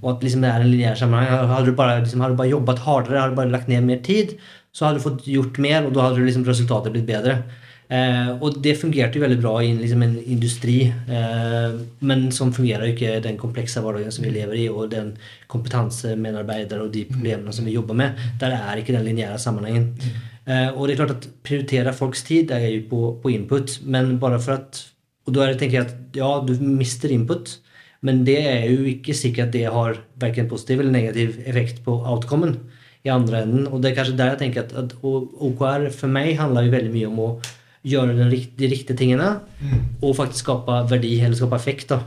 Og 0.00 0.14
at 0.14 0.22
liksom 0.24 0.42
det 0.42 0.50
er 0.50 0.64
en 0.64 0.70
lineær 0.72 0.98
sammenheng. 0.98 1.48
Hadde 1.52 1.70
du, 1.70 1.76
bare, 1.76 2.00
liksom, 2.02 2.22
hadde 2.24 2.34
du 2.34 2.40
bare 2.40 2.50
jobbet 2.50 2.82
hardere, 2.82 3.20
hadde 3.20 3.36
du 3.36 3.38
bare 3.38 3.52
lagt 3.52 3.70
ned 3.70 3.86
mer 3.86 4.02
tid, 4.02 4.34
så 4.72 4.88
hadde 4.88 4.98
du 4.98 5.06
fått 5.06 5.26
gjort 5.28 5.58
mer, 5.62 5.84
og 5.86 5.94
da 5.94 6.08
hadde 6.08 6.24
liksom 6.24 6.46
resultatet 6.48 6.94
blitt 6.94 7.06
bedre. 7.08 7.42
Eh, 7.88 8.30
og 8.44 8.58
det 8.60 8.74
fungerte 8.76 9.16
jo 9.16 9.22
veldig 9.22 9.38
bra 9.40 9.54
i 9.64 9.70
liksom 9.72 10.02
en 10.04 10.16
industri, 10.28 10.90
eh, 10.92 11.76
men 12.04 12.26
som 12.36 12.52
fungerer 12.52 12.84
jo 12.84 12.92
ikke 12.94 13.20
den 13.24 13.38
komplekse 13.40 13.80
hverdagen 13.80 14.12
som 14.12 14.26
vi 14.26 14.32
lever 14.34 14.58
i, 14.60 14.66
og 14.68 14.90
den 14.92 15.14
kompetansemedarbeidere 15.48 16.84
og 16.84 16.92
de 16.92 17.06
problemene 17.08 17.54
som 17.56 17.64
vi 17.64 17.76
jobber 17.78 17.96
med. 17.96 18.20
Der 18.42 18.52
er 18.58 18.76
ikke 18.76 18.92
den 18.92 19.08
lineære 19.08 19.40
sammenhengen. 19.40 19.94
Eh, 20.44 20.68
og 20.74 20.84
det 20.84 20.94
er 20.94 21.00
klart 21.00 21.16
at 21.16 21.30
prioritere 21.44 21.96
folks 21.96 22.22
tid 22.28 22.52
er 22.52 22.66
jo 22.68 22.84
på, 22.90 23.00
på 23.22 23.32
input, 23.32 23.80
men 23.84 24.18
bare 24.20 24.40
for 24.40 24.60
at 24.60 24.84
Og 25.28 25.34
da 25.36 25.42
er 25.44 25.50
det, 25.52 25.58
tenker 25.60 25.76
jeg 25.76 25.84
at 25.84 26.16
ja, 26.16 26.28
du 26.40 26.54
mister 26.64 27.10
input, 27.12 27.58
men 28.00 28.22
det 28.24 28.38
er 28.48 28.62
jo 28.70 28.86
ikke 28.88 29.12
sikkert 29.12 29.50
at 29.50 29.52
det 29.52 29.66
har 29.68 29.98
verken 30.16 30.48
positiv 30.48 30.80
eller 30.80 30.94
negativ 30.94 31.36
effekt 31.44 31.82
på 31.84 31.98
outcomen 32.00 32.54
i 33.04 33.10
andre 33.12 33.42
enden. 33.42 33.66
Og 33.68 33.82
det 33.82 33.90
er 33.90 33.98
kanskje 33.98 34.16
der 34.16 34.32
jeg 34.32 34.38
tenker 34.38 34.64
at, 34.64 34.72
at 34.72 34.94
OKR 35.04 35.90
for 35.92 36.08
meg 36.08 36.38
handler 36.40 36.64
jo 36.64 36.72
veldig 36.72 36.94
mye 36.94 37.10
om 37.10 37.20
å 37.20 37.28
gjøre 37.88 38.28
de 38.58 38.68
riktige 38.70 38.96
tingene 38.98 39.40
og 40.02 40.16
faktisk 40.18 40.44
skape 40.46 40.76
verdi 40.90 41.16
eller 41.20 41.36
skape 41.38 41.56
effekt. 41.58 41.88
da. 41.88 42.02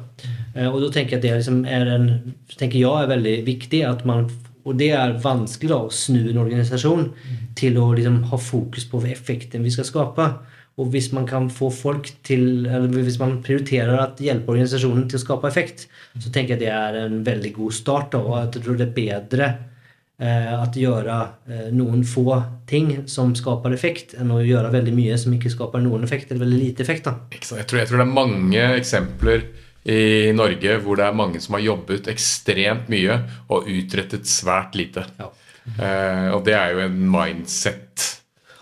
Eh, 0.56 0.68
Og 0.68 0.82
da 0.82 0.90
tenker 0.90 1.18
jeg 1.18 1.20
at 1.20 1.26
det 1.28 1.36
liksom 1.40 1.66
er 1.66 1.92
en, 1.96 2.36
tenker 2.58 2.80
jeg 2.80 3.04
er 3.04 3.12
veldig 3.12 3.36
viktig. 3.46 3.84
at 3.88 4.06
man, 4.06 4.30
Og 4.66 4.78
det 4.78 4.92
er 4.92 5.18
vanskelig 5.20 5.70
da, 5.70 5.82
å 5.82 5.90
snu 5.92 6.30
en 6.30 6.38
organisasjon 6.38 7.12
til 7.56 7.78
å 7.78 7.94
liksom 7.96 8.24
ha 8.30 8.38
fokus 8.38 8.86
på 8.86 9.02
effekten 9.10 9.64
vi 9.64 9.72
skal 9.72 9.86
skape. 9.86 10.28
Og 10.78 10.88
hvis 10.92 11.12
man 11.12 11.26
kan 11.28 11.50
få 11.50 11.70
folk 11.70 12.10
til, 12.24 12.66
eller 12.66 12.88
hvis 12.88 13.20
man 13.20 13.42
prioriterer 13.44 13.98
å 13.98 14.16
hjelpe 14.18 14.54
organisasjonen 14.54 15.10
til 15.10 15.20
å 15.20 15.24
skape 15.26 15.48
effekt, 15.48 15.88
så 16.18 16.32
tenker 16.32 16.56
jeg 16.56 16.60
det 16.60 16.72
er 16.72 16.96
en 17.06 17.24
veldig 17.24 17.54
god 17.54 17.74
start. 17.74 18.12
Da, 18.12 18.20
og 18.20 18.54
jeg 18.54 18.64
tror 18.64 18.78
det 18.78 18.88
er 18.88 18.96
bedre 18.96 19.50
eh, 20.22 20.52
at 20.54 20.78
gjøre 20.78 21.18
eh, 21.50 21.68
noen 21.76 22.06
få 22.08 22.38
ting 22.70 22.94
som 23.10 23.34
skaper 23.38 23.74
effekt, 23.76 24.16
enn 24.20 24.32
å 24.34 24.42
gjøre 24.46 24.72
veldig 24.74 24.94
mye 24.96 25.18
som 25.20 25.34
ikke 25.36 25.52
skaper 25.54 25.84
noen 25.84 26.06
effekt, 26.08 26.32
eller 26.32 26.46
veldig 26.46 26.62
lite 26.62 26.86
effekt. 26.86 27.10
da. 27.10 27.18
Jeg 27.34 27.44
tror, 27.50 27.82
jeg 27.82 27.90
tror 27.90 28.02
det 28.02 28.08
er 28.08 28.16
mange 28.16 28.66
eksempler 28.78 29.46
i 29.82 30.30
Norge 30.38 30.76
hvor 30.84 31.00
det 31.00 31.08
er 31.08 31.16
mange 31.18 31.40
som 31.42 31.58
har 31.58 31.64
jobbet 31.66 32.10
ekstremt 32.12 32.90
mye 32.94 33.18
og 33.50 33.70
utrettet 33.72 34.30
svært 34.30 34.78
lite. 34.78 35.08
Ja. 35.18 35.32
Eh, 35.78 36.28
og 36.36 36.44
det 36.46 36.58
er 36.58 36.76
jo 36.76 36.84
en 36.86 37.00
mindset. 37.12 38.10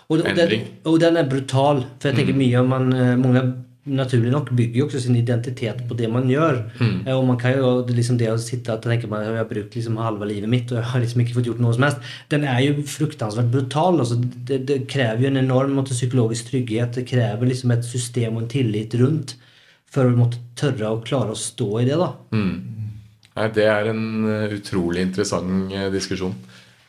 Og, 0.10 0.24
og, 0.26 0.54
og 0.90 0.96
den 1.02 1.20
er 1.20 1.28
brutal. 1.30 1.84
For 2.00 2.10
jeg 2.10 2.22
tenker 2.22 2.38
mye 2.38 2.62
om 2.64 2.72
man, 2.74 2.94
eh, 2.96 3.18
Mange 3.20 3.44
naturlig 3.90 4.32
nok 4.34 4.52
bygger 4.56 4.82
jo 4.82 4.86
også 4.88 5.02
sin 5.04 5.18
identitet 5.20 5.82
på 5.90 5.98
det 5.98 6.10
man 6.12 6.30
gjør. 6.32 6.62
Mm. 6.80 6.96
Og 7.16 7.26
man 7.28 7.40
kan 7.42 7.58
jo 7.58 7.72
liksom 7.88 8.20
det 8.20 8.32
å 8.32 8.38
sitte 8.42 8.76
og 8.76 8.86
tenke 8.86 9.10
meg, 9.12 9.28
jeg 9.28 9.42
har 9.42 9.50
brukt 9.50 9.78
liksom 9.78 10.00
halve 10.02 10.30
livet 10.30 10.52
mitt 10.52 10.72
og 10.72 10.80
jeg 10.80 10.92
har 10.92 11.04
liksom 11.04 11.24
ikke 11.24 11.38
fått 11.40 11.52
gjort 11.52 11.62
noe 11.64 11.76
som 11.78 11.88
helst. 11.88 12.10
Den 12.32 12.48
er 12.48 12.64
jo 12.66 12.88
fruktansvært 12.90 13.52
brutal. 13.54 14.02
Altså, 14.04 14.20
det, 14.20 14.64
det 14.70 14.82
krever 14.92 15.26
jo 15.26 15.32
en 15.34 15.44
enorm 15.44 15.78
måte, 15.80 15.98
psykologisk 15.98 16.52
trygghet. 16.52 16.98
Det 17.00 17.08
krever 17.10 17.52
liksom 17.52 17.76
et 17.76 17.88
system 17.88 18.38
og 18.38 18.46
en 18.46 18.52
tillit 18.56 18.98
rundt 19.02 19.38
for 19.90 20.06
å 20.06 20.18
måtte 20.18 20.42
tørre 20.60 20.94
å 20.94 21.02
klare 21.06 21.34
å 21.34 21.40
stå 21.40 21.70
i 21.82 21.88
det. 21.88 21.98
da. 21.98 22.12
Nei, 23.40 23.48
det 23.56 23.66
er 23.72 23.90
en 23.92 24.06
eh, 24.28 24.54
utrolig 24.58 25.06
interessant 25.08 25.74
eh, 25.74 25.88
diskusjon. 25.94 26.36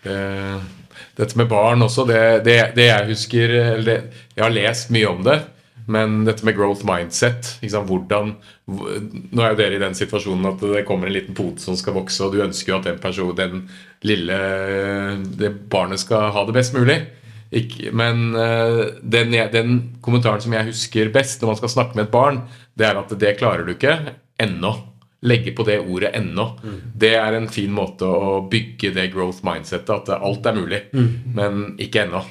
Eh, 0.02 0.68
dette 1.16 1.38
med 1.38 1.48
barn 1.50 1.84
også, 1.84 2.04
det, 2.08 2.20
det, 2.46 2.58
det 2.76 2.88
jeg 2.88 3.08
husker 3.12 3.54
eller 3.60 3.86
det, 3.86 3.98
Jeg 4.34 4.44
har 4.44 4.54
lest 4.54 4.92
mye 4.94 5.08
om 5.10 5.22
det, 5.24 5.38
men 5.86 6.24
dette 6.26 6.44
med 6.46 6.56
growth 6.58 6.84
mindset 6.88 7.54
sant, 7.62 7.88
hvordan, 7.88 8.34
Nå 8.70 9.42
er 9.42 9.54
jo 9.54 9.58
dere 9.58 9.78
i 9.78 9.82
den 9.82 9.96
situasjonen 9.98 10.50
at 10.52 10.60
det 10.62 10.84
kommer 10.88 11.08
en 11.08 11.16
liten 11.16 11.36
pote 11.36 11.62
som 11.62 11.78
skal 11.78 11.96
vokse, 11.96 12.20
og 12.24 12.34
du 12.34 12.44
ønsker 12.44 12.74
jo 12.74 12.78
at 12.80 12.90
den 12.90 13.00
personen, 13.02 13.38
den 13.38 13.64
lille 14.06 14.36
det 15.40 15.54
barnet 15.72 16.02
skal 16.02 16.30
ha 16.34 16.44
det 16.46 16.54
best 16.56 16.76
mulig. 16.76 17.00
Ikke, 17.50 17.90
men 17.90 18.36
eh, 18.38 18.84
den, 19.02 19.34
den 19.50 19.72
kommentaren 20.04 20.42
som 20.42 20.54
jeg 20.54 20.68
husker 20.68 21.10
best 21.14 21.42
når 21.42 21.50
man 21.50 21.58
skal 21.58 21.72
snakke 21.72 21.98
med 21.98 22.06
et 22.06 22.14
barn, 22.14 22.44
det 22.78 22.86
er 22.86 23.00
at 23.00 23.10
det 23.18 23.36
klarer 23.40 23.66
du 23.66 23.74
ikke 23.74 23.96
ennå. 24.40 24.76
Legge 25.22 25.52
på 25.52 25.64
det 25.68 25.78
ordet 25.80 26.14
'ennå'. 26.14 26.46
Det 26.96 27.14
er 27.14 27.34
en 27.36 27.48
fin 27.48 27.70
måte 27.70 28.06
å 28.08 28.48
bygge 28.50 28.94
det 28.94 29.12
growth 29.12 29.42
mindsetet, 29.44 29.90
at 29.90 30.08
alt 30.22 30.46
er 30.46 30.54
mulig, 30.56 30.80
men 31.34 31.76
ikke 31.78 32.06
ennå. 32.06 32.22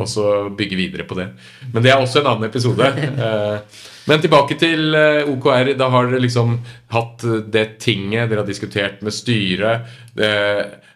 Og 0.00 0.08
så 0.08 0.48
bygge 0.56 0.76
videre 0.76 1.04
på 1.04 1.14
det. 1.18 1.28
Men 1.74 1.82
det 1.82 1.90
er 1.92 2.00
også 2.00 2.20
en 2.20 2.26
annen 2.32 2.48
episode. 2.48 2.88
Eh, 3.18 3.58
Men 4.08 4.20
tilbake 4.22 4.56
til 4.58 4.94
eh, 4.94 5.28
OKR. 5.28 5.74
Da 5.76 5.90
har 5.90 6.06
dere 6.08 6.20
liksom 6.22 6.58
hatt 6.88 7.24
eh, 7.24 7.42
det 7.44 7.78
tinget, 7.78 8.30
dere 8.30 8.40
har 8.40 8.46
diskutert 8.46 9.02
med 9.02 9.12
styret. 9.12 9.84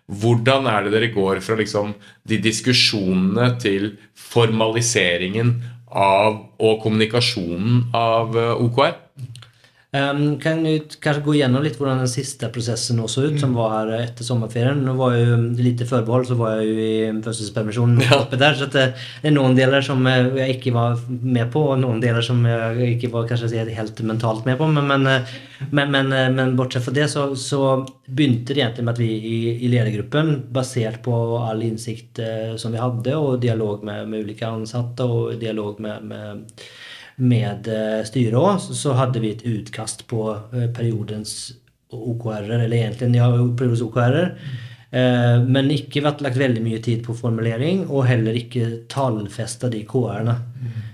Hvordan 0.09 0.67
er 0.67 0.85
det 0.85 0.93
dere 0.93 1.13
går 1.13 1.41
fra 1.41 1.55
liksom 1.57 1.93
de 2.25 2.39
diskusjonene 2.39 3.59
til 3.61 3.99
formaliseringen 4.17 5.63
av 5.93 6.41
og 6.59 6.81
kommunikasjonen 6.83 7.91
av 7.93 8.37
OKR? 8.37 8.97
Um, 9.93 10.39
kan 10.41 10.65
du 10.65 10.79
kanskje 11.05 11.21
gå 11.21 11.35
gjennom 11.37 11.61
litt 11.61 11.75
hvordan 11.77 11.99
den 12.01 12.09
siste 12.09 12.49
processen 12.49 12.97
nå 12.97 13.05
så 13.13 13.27
ut 13.29 13.35
som 13.37 13.51
var 13.53 13.75
her 13.75 13.91
etter 13.99 14.25
sommarferien? 14.25 14.79
Nå 14.87 14.95
var 14.97 15.19
jo 15.19 15.35
lite 15.59 15.85
forbehold, 15.85 16.31
så 16.31 16.37
var 16.39 16.55
jeg 16.63 16.71
jo 16.71 16.77
i 16.81 17.11
fødselspermisjon 17.27 17.99
oppe 18.23 18.39
der 18.41 18.55
så 18.57 18.65
att 18.65 18.73
det 18.73 18.87
er 19.29 19.35
noen 19.37 19.53
deler 19.59 19.85
som 19.85 20.07
eh, 20.09 20.31
jeg 20.39 20.55
ikke 20.55 20.73
var 20.73 20.97
med 21.11 21.51
på 21.53 21.67
og 21.75 21.83
noen 21.83 22.01
deler 22.01 22.25
som 22.25 22.41
jeg 22.49 22.95
ikke 22.95 23.11
var 23.13 23.29
kanskje 23.29 23.67
helt 23.69 24.01
mentalt 24.09 24.49
med 24.49 24.57
på 24.57 24.71
men, 24.73 24.89
men, 24.89 25.05
eh, 25.13 25.35
men, 25.69 25.93
men, 25.93 26.39
eh, 26.41 26.55
bortsett 26.57 26.87
fra 26.87 26.95
det 26.97 27.11
så, 27.13 27.27
så 27.37 27.61
begynte 28.07 28.57
det 28.57 28.63
egentlig 28.63 28.87
med 28.87 28.95
at 28.95 29.03
vi 29.03 29.11
i, 29.13 29.37
i 29.61 29.69
ledergruppen 29.75 30.39
basert 30.57 31.03
på 31.05 31.19
all 31.37 31.61
innsikt 31.69 32.23
eh, 32.25 32.57
som 32.57 32.73
vi 32.73 32.81
hadde 32.81 33.21
og 33.21 33.45
dialog 33.45 33.85
med, 33.85 34.09
med 34.09 34.25
ulike 34.25 34.49
ansatte 34.49 35.05
og 35.05 35.37
dialog 35.37 35.85
med, 35.85 36.09
med 36.15 36.65
med 37.23 37.69
eh, 37.71 38.03
styret 38.07 38.39
òg, 38.39 38.61
så, 38.75 38.97
hadde 38.99 39.23
vi 39.23 39.33
et 39.35 39.47
utkast 39.47 40.07
på 40.11 40.27
eh, 40.35 40.69
periodens 40.75 41.53
OKR-er, 41.93 42.65
eller 42.65 42.77
egentlig 42.79 43.21
ja, 43.21 43.29
periodens 43.59 43.85
OKR-er. 43.87 44.31
Eh, 44.93 45.37
men 45.47 45.71
ikke 45.73 46.05
vært 46.05 46.25
lagt 46.25 46.41
veldig 46.41 46.65
mye 46.65 46.81
tid 46.85 47.05
på 47.07 47.17
formulering, 47.17 47.87
og 47.89 48.09
heller 48.11 48.39
ikke 48.39 48.85
tallfesta 48.93 49.71
de 49.73 49.85
KR-ene. 49.89 50.39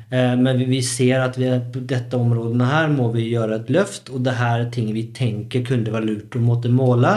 Men 0.08 0.62
vi 0.70 0.78
ser 0.80 1.20
at 1.20 1.34
vi, 1.36 1.50
på 1.68 1.82
dette 1.84 2.16
området 2.16 2.64
her 2.64 2.86
må 2.88 3.10
vi 3.12 3.26
gjøre 3.28 3.58
et 3.58 3.72
løft, 3.74 4.06
og 4.08 4.22
det 4.24 4.38
her 4.38 4.62
er 4.62 4.70
ting 4.72 4.86
vi 4.96 5.02
tenker 5.12 5.60
kunne 5.66 5.92
være 5.92 6.06
lurt 6.06 6.38
å 6.38 6.40
måtte 6.40 6.70
måle. 6.72 7.10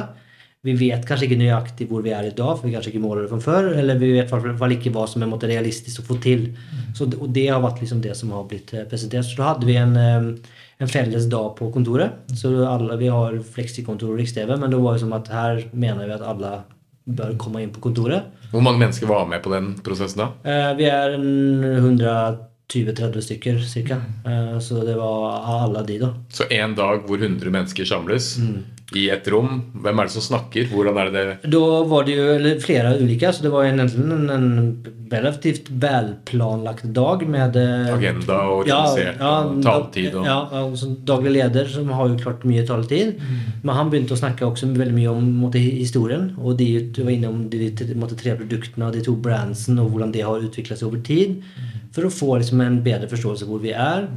Vi 0.62 0.76
vet 0.78 1.06
kanskje 1.10 1.26
ikke 1.26 1.40
nøyaktig 1.40 1.88
hvor 1.90 2.04
vi 2.06 2.12
er 2.14 2.28
i 2.28 2.34
dag, 2.38 2.52
for 2.54 2.68
vi 2.68 2.76
kanskje 2.76 2.92
ikke 2.92 3.02
måler 3.02 3.24
det 3.26 3.32
fra 3.32 3.40
før. 3.42 3.72
Eller 3.82 3.98
vi 3.98 4.12
vet 4.14 4.30
i 4.30 4.42
hvert 4.44 4.60
fall 4.60 4.76
ikke 4.76 4.92
hva 4.94 5.08
som 5.10 5.24
er 5.26 5.48
realistisk 5.50 6.04
å 6.04 6.06
få 6.12 6.20
til. 6.22 6.52
Mm. 6.54 6.84
Så, 6.98 7.08
og 7.18 7.32
det 7.34 7.48
har 7.50 7.64
vært 7.64 7.82
liksom 7.82 8.04
det 8.04 8.14
som 8.20 8.34
har 8.36 8.46
blitt 8.50 8.74
eh, 8.78 8.86
presentert. 8.90 9.26
Så 9.26 9.40
da 9.40 9.56
hadde 9.56 9.66
vi 9.66 9.80
en, 9.82 9.96
eh, 9.98 10.54
en 10.78 10.92
felles 10.92 11.26
dag 11.32 11.56
på 11.58 11.72
kontoret. 11.74 12.20
Mm. 12.30 12.38
Så 12.44 12.54
alle, 12.70 13.00
vi 13.02 13.10
har 13.10 13.40
fleksikontor 13.56 14.14
og 14.14 14.22
Riks-TV, 14.22 14.54
men 14.54 14.70
det 14.70 14.84
var 14.84 15.00
liksom 15.00 15.18
at 15.18 15.34
her 15.34 15.64
mener 15.74 16.06
vi 16.06 16.16
at 16.20 16.30
alle 16.30 16.54
bør 17.10 17.34
komme 17.42 17.66
inn 17.66 17.74
på 17.74 17.82
kontoret. 17.82 18.30
Hvor 18.52 18.62
mange 18.62 18.84
mennesker 18.84 19.10
var 19.10 19.26
med 19.26 19.42
på 19.42 19.56
den 19.56 19.74
prosessen 19.82 20.22
da? 20.22 20.30
Eh, 20.46 20.72
vi 20.78 20.86
er 20.92 21.18
110 21.18 22.51
20-30 22.72 23.26
stykker 23.28 23.64
ca. 23.88 23.96
Mm. 23.96 24.54
Eh, 24.54 24.60
så 24.60 24.84
det 24.86 24.96
var 24.96 25.42
alle 25.64 25.84
de, 25.88 26.00
da. 26.00 26.14
Så 26.30 26.48
en 26.50 26.76
dag 26.76 27.04
hvor 27.08 27.20
100 27.22 27.52
mennesker 27.52 27.86
samles 27.86 28.38
mm. 28.40 28.56
i 28.96 29.10
et 29.14 29.28
rom. 29.32 29.60
Hvem 29.84 30.00
er 30.00 30.10
det 30.10 30.16
som 30.16 30.28
snakker? 30.30 30.72
Hvordan 30.72 31.02
er 31.02 31.12
det 31.12 31.28
det 31.28 31.52
Da 31.52 31.84
var 31.92 32.08
det 32.08 32.18
jo 32.18 32.56
flere 32.64 32.96
ulike, 33.02 33.34
så 33.34 33.44
det 33.44 33.54
var 33.54 33.68
egentlig 33.68 34.06
en, 34.06 34.30
en 34.30 34.50
relativt 35.12 35.70
velplanlagt 35.70 36.84
dag 36.96 37.24
med 37.28 37.56
eh, 37.60 37.90
Agenda 37.94 38.38
og 38.48 38.62
organisert 38.62 39.20
ja, 39.20 39.32
ja, 39.32 39.34
og 39.44 39.64
taletid 39.66 40.16
og 40.16 40.28
Ja. 40.28 40.38
Altså 40.62 40.92
daglig 41.08 41.34
leder, 41.36 41.68
som 41.72 41.92
har 41.92 42.08
jo 42.08 42.20
klart 42.22 42.46
mye 42.48 42.64
taletid. 42.68 43.18
Mm. 43.20 43.42
Men 43.66 43.76
han 43.76 43.92
begynte 43.92 44.16
å 44.16 44.22
snakke 44.22 44.48
også 44.48 44.72
veldig 44.72 44.96
mye 44.96 45.12
om 45.12 45.28
måtte, 45.44 45.60
historien. 45.60 46.30
Og 46.40 46.56
de, 46.62 46.70
du 46.96 47.04
var 47.04 47.14
innom 47.16 47.44
de, 47.52 47.72
måtte, 48.00 48.20
tre 48.20 48.38
produktene 48.40 48.88
og 48.88 48.96
de 48.96 49.04
to 49.06 49.18
brandsene 49.20 49.84
og 49.84 49.92
hvordan 49.92 50.16
de 50.16 50.26
har 50.26 50.48
utvikla 50.48 50.80
seg 50.80 50.92
over 50.92 51.04
tid. 51.06 51.42
Mm. 51.42 51.81
For 51.92 52.08
å 52.08 52.14
få 52.14 52.38
liksom, 52.40 52.62
en 52.64 52.80
bedre 52.86 53.10
forståelse 53.12 53.48
hvor 53.50 53.62
vi 53.64 53.74
er. 53.76 54.08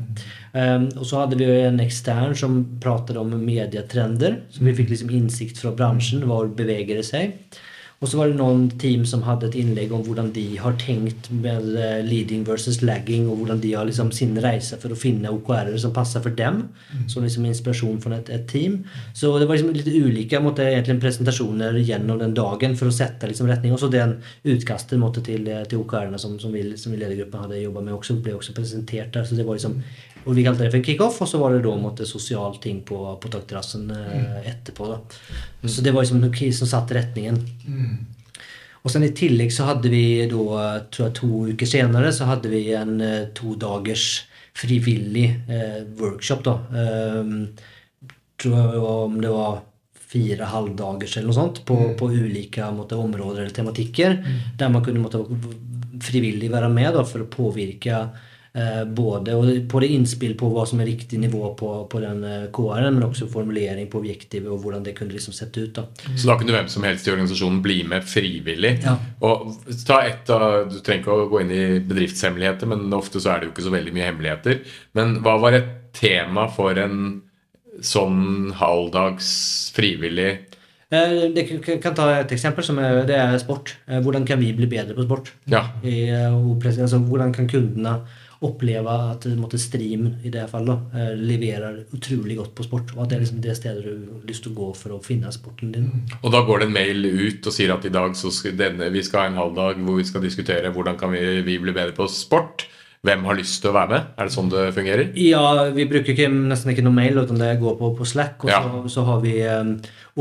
Um, 0.54 0.88
og 0.94 1.06
så 1.10 1.24
hadde 1.24 1.40
vi 1.40 1.48
en 1.64 1.82
ekstern 1.82 2.36
som 2.38 2.60
pratet 2.82 3.18
om 3.18 3.32
medietrender. 3.34 4.44
Så 4.54 4.62
vi 4.62 4.76
fikk 4.78 4.92
liksom 4.94 5.10
innsikt 5.14 5.58
fra 5.62 5.74
bransjen. 5.74 6.22
Hvor 6.30 6.50
beveger 6.54 7.00
det 7.00 7.06
seg? 7.08 7.34
Og 8.04 8.10
så 8.10 8.18
var 8.18 8.28
det 8.28 8.36
noen 8.36 8.66
team 8.76 9.06
som 9.08 9.22
hadde 9.24 9.46
et 9.48 9.54
innlegg 9.56 9.92
om 9.96 10.02
hvordan 10.04 10.26
de 10.36 10.42
har 10.60 10.74
tenkt 10.76 11.30
med 11.32 11.70
eh, 11.80 12.02
leading 12.04 12.42
versus 12.44 12.82
lagging, 12.84 13.30
og 13.32 13.38
hvordan 13.40 13.62
de 13.62 13.70
har 13.72 13.88
liksom 13.88 14.10
sin 14.12 14.34
reise 14.44 14.76
for 14.82 14.92
å 14.92 14.98
finne 14.98 15.32
OKR-er 15.32 15.78
som 15.80 15.94
passer 15.96 16.20
for 16.20 16.36
dem. 16.36 16.66
Som 17.08 17.24
liksom 17.24 17.46
inspirasjon 17.48 18.02
fra 18.04 18.18
et, 18.18 18.28
et 18.34 18.44
team. 18.50 18.82
Så 19.16 19.32
det 19.40 19.48
var 19.48 19.56
liksom 19.56 19.72
litt 19.72 19.88
ulike 19.88 20.42
måtte, 20.44 20.66
egentlig 20.68 21.00
presentasjoner 21.00 21.80
gjennom 21.80 22.20
den 22.20 22.36
dagen 22.36 22.76
for 22.76 22.92
å 22.92 22.94
sette 22.94 23.30
liksom 23.30 23.48
retning. 23.48 23.72
Og 23.72 23.80
så 23.80 23.88
den 23.88 24.18
utkastet 24.44 25.00
måtte, 25.00 25.24
til, 25.24 25.48
eh, 25.48 25.64
til 25.70 25.80
OKR-ene 25.80 26.20
som, 26.20 26.36
som, 26.42 26.52
vi, 26.52 26.66
som 26.76 26.92
vi 26.92 27.00
ledergruppen 27.00 27.46
hadde 27.46 27.62
jobba 27.64 27.86
med, 27.88 27.96
også, 27.96 28.20
ble 28.20 28.36
også 28.36 28.52
presentert 28.52 29.16
der. 29.16 29.24
Så 29.24 29.40
det 29.40 29.48
var 29.48 29.56
liksom, 29.56 29.80
og 30.24 30.36
Vi 30.36 30.44
kalte 30.44 30.64
det 30.64 30.70
for 30.72 30.80
en 30.80 30.84
kickoff, 30.84 31.18
og 31.20 31.28
så 31.28 31.38
var 31.40 31.52
det 31.52 31.64
da 31.66 31.74
måtte, 31.76 32.06
sosial 32.08 32.56
ting 32.60 32.80
på, 32.86 32.96
på 33.20 33.32
takterrassen 33.32 33.90
eh, 33.92 34.46
etterpå. 34.54 34.86
da. 34.88 35.00
Så 35.68 35.84
det 35.84 35.92
var 35.92 36.04
liksom 36.04 36.22
noe 36.22 36.52
som 36.56 36.68
satte 36.68 36.96
retningen. 36.96 37.40
Og 38.84 38.92
sen 38.92 39.06
i 39.06 39.14
tillegg 39.16 39.52
så 39.54 39.64
hadde 39.70 39.88
vi 39.88 40.04
da, 40.28 40.56
tror 40.92 41.06
jeg 41.06 41.16
to 41.16 41.28
uker 41.54 41.68
senere, 41.68 42.10
så 42.12 42.28
hadde 42.28 42.50
vi 42.52 42.66
en 42.76 42.98
eh, 43.00 43.30
to 43.36 43.54
dagers 43.60 44.26
frivillig 44.54 45.30
eh, 45.48 45.80
workshop. 45.98 46.44
da. 46.44 46.58
Ehm, 46.78 47.38
tror 48.40 48.58
jeg 48.58 48.82
om 48.84 49.16
det 49.22 49.32
var 49.32 49.62
fire 50.14 50.46
halvdagers 50.50 51.16
eller 51.16 51.30
noe 51.30 51.36
sånt 51.38 51.62
på, 51.66 51.78
på 51.98 52.10
ulike 52.12 52.66
måtte, 52.76 52.98
områder 53.00 53.42
eller 53.42 53.56
tematikker. 53.56 54.20
Der 54.58 54.70
man 54.70 54.84
kunne 54.84 55.02
måtte, 55.02 55.24
frivillig 56.04 56.52
være 56.52 56.70
med 56.70 56.92
da, 56.94 57.06
for 57.08 57.24
å 57.24 57.30
påvirke 57.30 58.04
eh, 58.54 58.84
både 58.86 59.34
på 59.68 59.80
det 59.82 59.88
innspill 59.94 60.34
på 60.38 60.48
hva 60.52 60.64
som 60.68 60.80
er 60.82 60.88
riktig 60.88 61.18
nivå 61.22 61.50
på, 61.58 61.70
på 61.90 62.00
den 62.02 62.22
eh, 62.28 62.46
KR-en, 62.54 62.94
men 62.94 63.06
også 63.08 63.28
formulering 63.32 63.88
på 63.90 64.00
objektivet 64.02 64.50
og 64.52 64.62
hvordan 64.62 64.84
det 64.86 64.94
kunne 64.98 65.14
liksom 65.14 65.34
sett 65.36 65.56
ut. 65.58 65.72
da. 65.76 65.86
Så 66.14 66.30
da 66.30 66.38
kunne 66.40 66.54
hvem 66.56 66.70
som 66.72 66.86
helst 66.86 67.08
i 67.08 67.14
organisasjonen 67.14 67.60
bli 67.64 67.80
med 67.90 68.06
frivillig. 68.08 68.76
Ja. 68.84 68.96
Og 69.26 69.52
ta 69.86 70.00
et 70.06 70.30
av, 70.30 70.70
Du 70.70 70.80
trenger 70.80 71.02
ikke 71.04 71.18
å 71.18 71.28
gå 71.32 71.42
inn 71.44 71.54
i 71.54 71.64
bedriftshemmeligheter, 71.84 72.70
men 72.70 72.88
ofte 72.96 73.22
så 73.22 73.34
er 73.34 73.42
det 73.42 73.50
jo 73.50 73.54
ikke 73.56 73.68
så 73.68 73.74
veldig 73.74 73.94
mye 73.96 74.08
hemmeligheter. 74.10 74.64
Men 74.98 75.18
hva 75.24 75.38
var 75.42 75.58
et 75.58 75.70
tema 75.94 76.48
for 76.50 76.78
en 76.78 77.22
sånn 77.82 78.52
halvdags 78.58 79.72
frivillig 79.74 80.32
Eh, 80.94 81.32
Det 81.34 81.42
kan- 81.82 81.94
ta 81.94 82.20
et 82.20 82.30
eksempel, 82.30 82.62
som 82.62 82.78
er, 82.78 83.04
det 83.04 83.16
er 83.16 83.38
sport. 83.38 83.74
Hvordan 83.88 84.24
kan 84.26 84.38
vi 84.38 84.52
bli 84.52 84.66
bedre 84.66 84.94
på 84.94 85.02
sport? 85.02 85.32
Ja. 85.46 85.64
I, 85.82 86.10
og 86.30 86.62
altså, 86.62 86.98
hvordan 86.98 87.32
kan 87.34 87.48
kundene 87.48 88.00
oppleve 88.46 88.94
at 89.10 89.26
måtte, 89.38 89.58
stream 89.60 90.06
i 90.24 90.32
det 90.32 90.44
fallet 90.50 90.94
eh, 90.96 91.12
leverer 91.18 91.80
utrolig 91.96 92.38
godt 92.38 92.54
på 92.58 92.66
sport? 92.66 92.92
Og 92.96 93.04
at 93.04 93.10
det 93.10 93.16
er 93.16 93.24
liksom 93.24 93.42
det 93.44 93.56
stedet 93.58 93.84
du 93.84 93.90
har 94.12 94.28
lyst 94.28 94.44
til 94.46 94.54
å 94.54 94.58
gå 94.58 94.70
for 94.78 94.96
å 94.96 95.02
finne 95.04 95.32
sporten 95.34 95.72
din. 95.74 95.90
Og 96.22 96.32
da 96.34 96.44
går 96.46 96.62
det 96.62 96.68
en 96.68 96.76
mail 96.76 97.08
ut 97.08 97.50
og 97.50 97.56
sier 97.56 97.74
at 97.74 97.86
i 97.88 97.92
dag 97.94 98.16
så 98.18 98.32
skal 98.34 98.56
denne, 98.58 98.92
vi 98.94 99.04
skal 99.06 99.24
ha 99.24 99.32
en 99.32 99.42
halvdag 99.42 99.82
hvor 99.84 100.00
vi 100.00 100.08
skal 100.08 100.24
diskutere 100.24 100.72
hvordan 100.74 101.00
kan 101.00 101.14
vi, 101.14 101.24
vi 101.46 101.58
bli 101.62 101.74
bedre 101.74 101.96
på 101.96 102.08
sport. 102.12 102.66
Hvem 103.04 103.24
har 103.28 103.36
lyst 103.36 103.58
til 103.60 103.68
å 103.68 103.74
være 103.76 103.90
med? 103.90 104.04
Er 104.16 104.28
det 104.28 104.32
sånn 104.32 104.46
det 104.48 104.62
fungerer? 104.72 105.08
Ja, 105.20 105.42
vi 105.76 105.84
bruker 105.90 106.14
ikke, 106.14 106.28
nesten 106.32 106.70
ikke 106.72 106.84
noe 106.86 106.96
mail, 106.96 107.18
utan 107.20 107.36
det 107.36 107.50
går 107.60 107.74
på, 107.76 107.90
på 107.98 108.06
Slack. 108.08 108.46
Og 108.46 108.48
Ja. 108.48 108.62
så, 108.64 108.78
så 108.94 109.02
har 109.04 109.18
vi 109.20 109.34
um, 109.44 109.74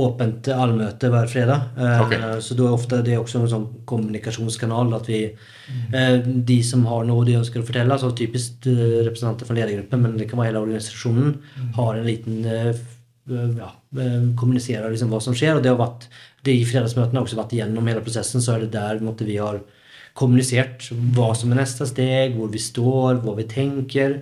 åpent 0.04 0.50
allmøte 0.52 1.08
hver 1.14 1.30
fredag. 1.32 1.70
Uh, 1.78 2.02
okay. 2.04 2.20
Så 2.44 2.58
da 2.60 2.66
er 2.68 2.76
ofte 2.76 3.00
det 3.06 3.14
er 3.16 3.22
også 3.22 3.40
en 3.40 3.52
sånn 3.54 3.68
kommunikasjonskanal. 3.88 4.92
at 4.98 5.08
vi, 5.08 5.22
uh, 5.96 6.18
De 6.52 6.58
som 6.68 6.84
har 6.92 7.06
noe 7.08 7.24
de 7.30 7.38
ønsker 7.40 7.64
å 7.64 7.68
fortelle, 7.70 8.00
så 8.02 8.12
typisk 8.20 8.68
uh, 8.68 9.00
representanter 9.08 9.48
fra 9.48 9.56
ledergruppen, 9.62 10.04
men 10.04 10.18
det 10.20 10.28
kan 10.28 10.42
være 10.42 10.52
hele 10.52 10.66
organisasjonen, 10.66 11.38
har 11.80 11.96
en 11.96 12.10
liten 12.10 12.44
ja, 12.44 13.70
kommuniserer 14.36 14.92
liksom 14.92 15.14
hva 15.14 15.22
som 15.24 15.36
skjer. 15.38 15.56
og 15.56 15.64
det 15.64 15.72
har 15.72 15.80
vært, 15.80 16.10
det 16.44 16.58
I 16.60 16.66
fredagsmøtene 16.68 17.22
har 17.22 17.24
også 17.24 17.40
vært 17.40 17.56
igjennom 17.56 17.88
hele 17.88 18.04
prosessen, 18.04 18.44
så 18.44 18.58
er 18.58 18.66
det 18.66 18.74
der 18.76 19.00
måtte 19.00 19.24
vi 19.24 19.40
har 19.40 19.62
kommunisert 20.14 20.90
hva 21.16 21.32
som 21.38 21.54
er 21.54 21.64
neste 21.64 21.88
steg, 21.90 22.36
hvor 22.38 22.52
vi 22.54 22.62
står, 22.62 23.22
hva 23.24 23.36
vi 23.38 23.48
tenker. 23.50 24.20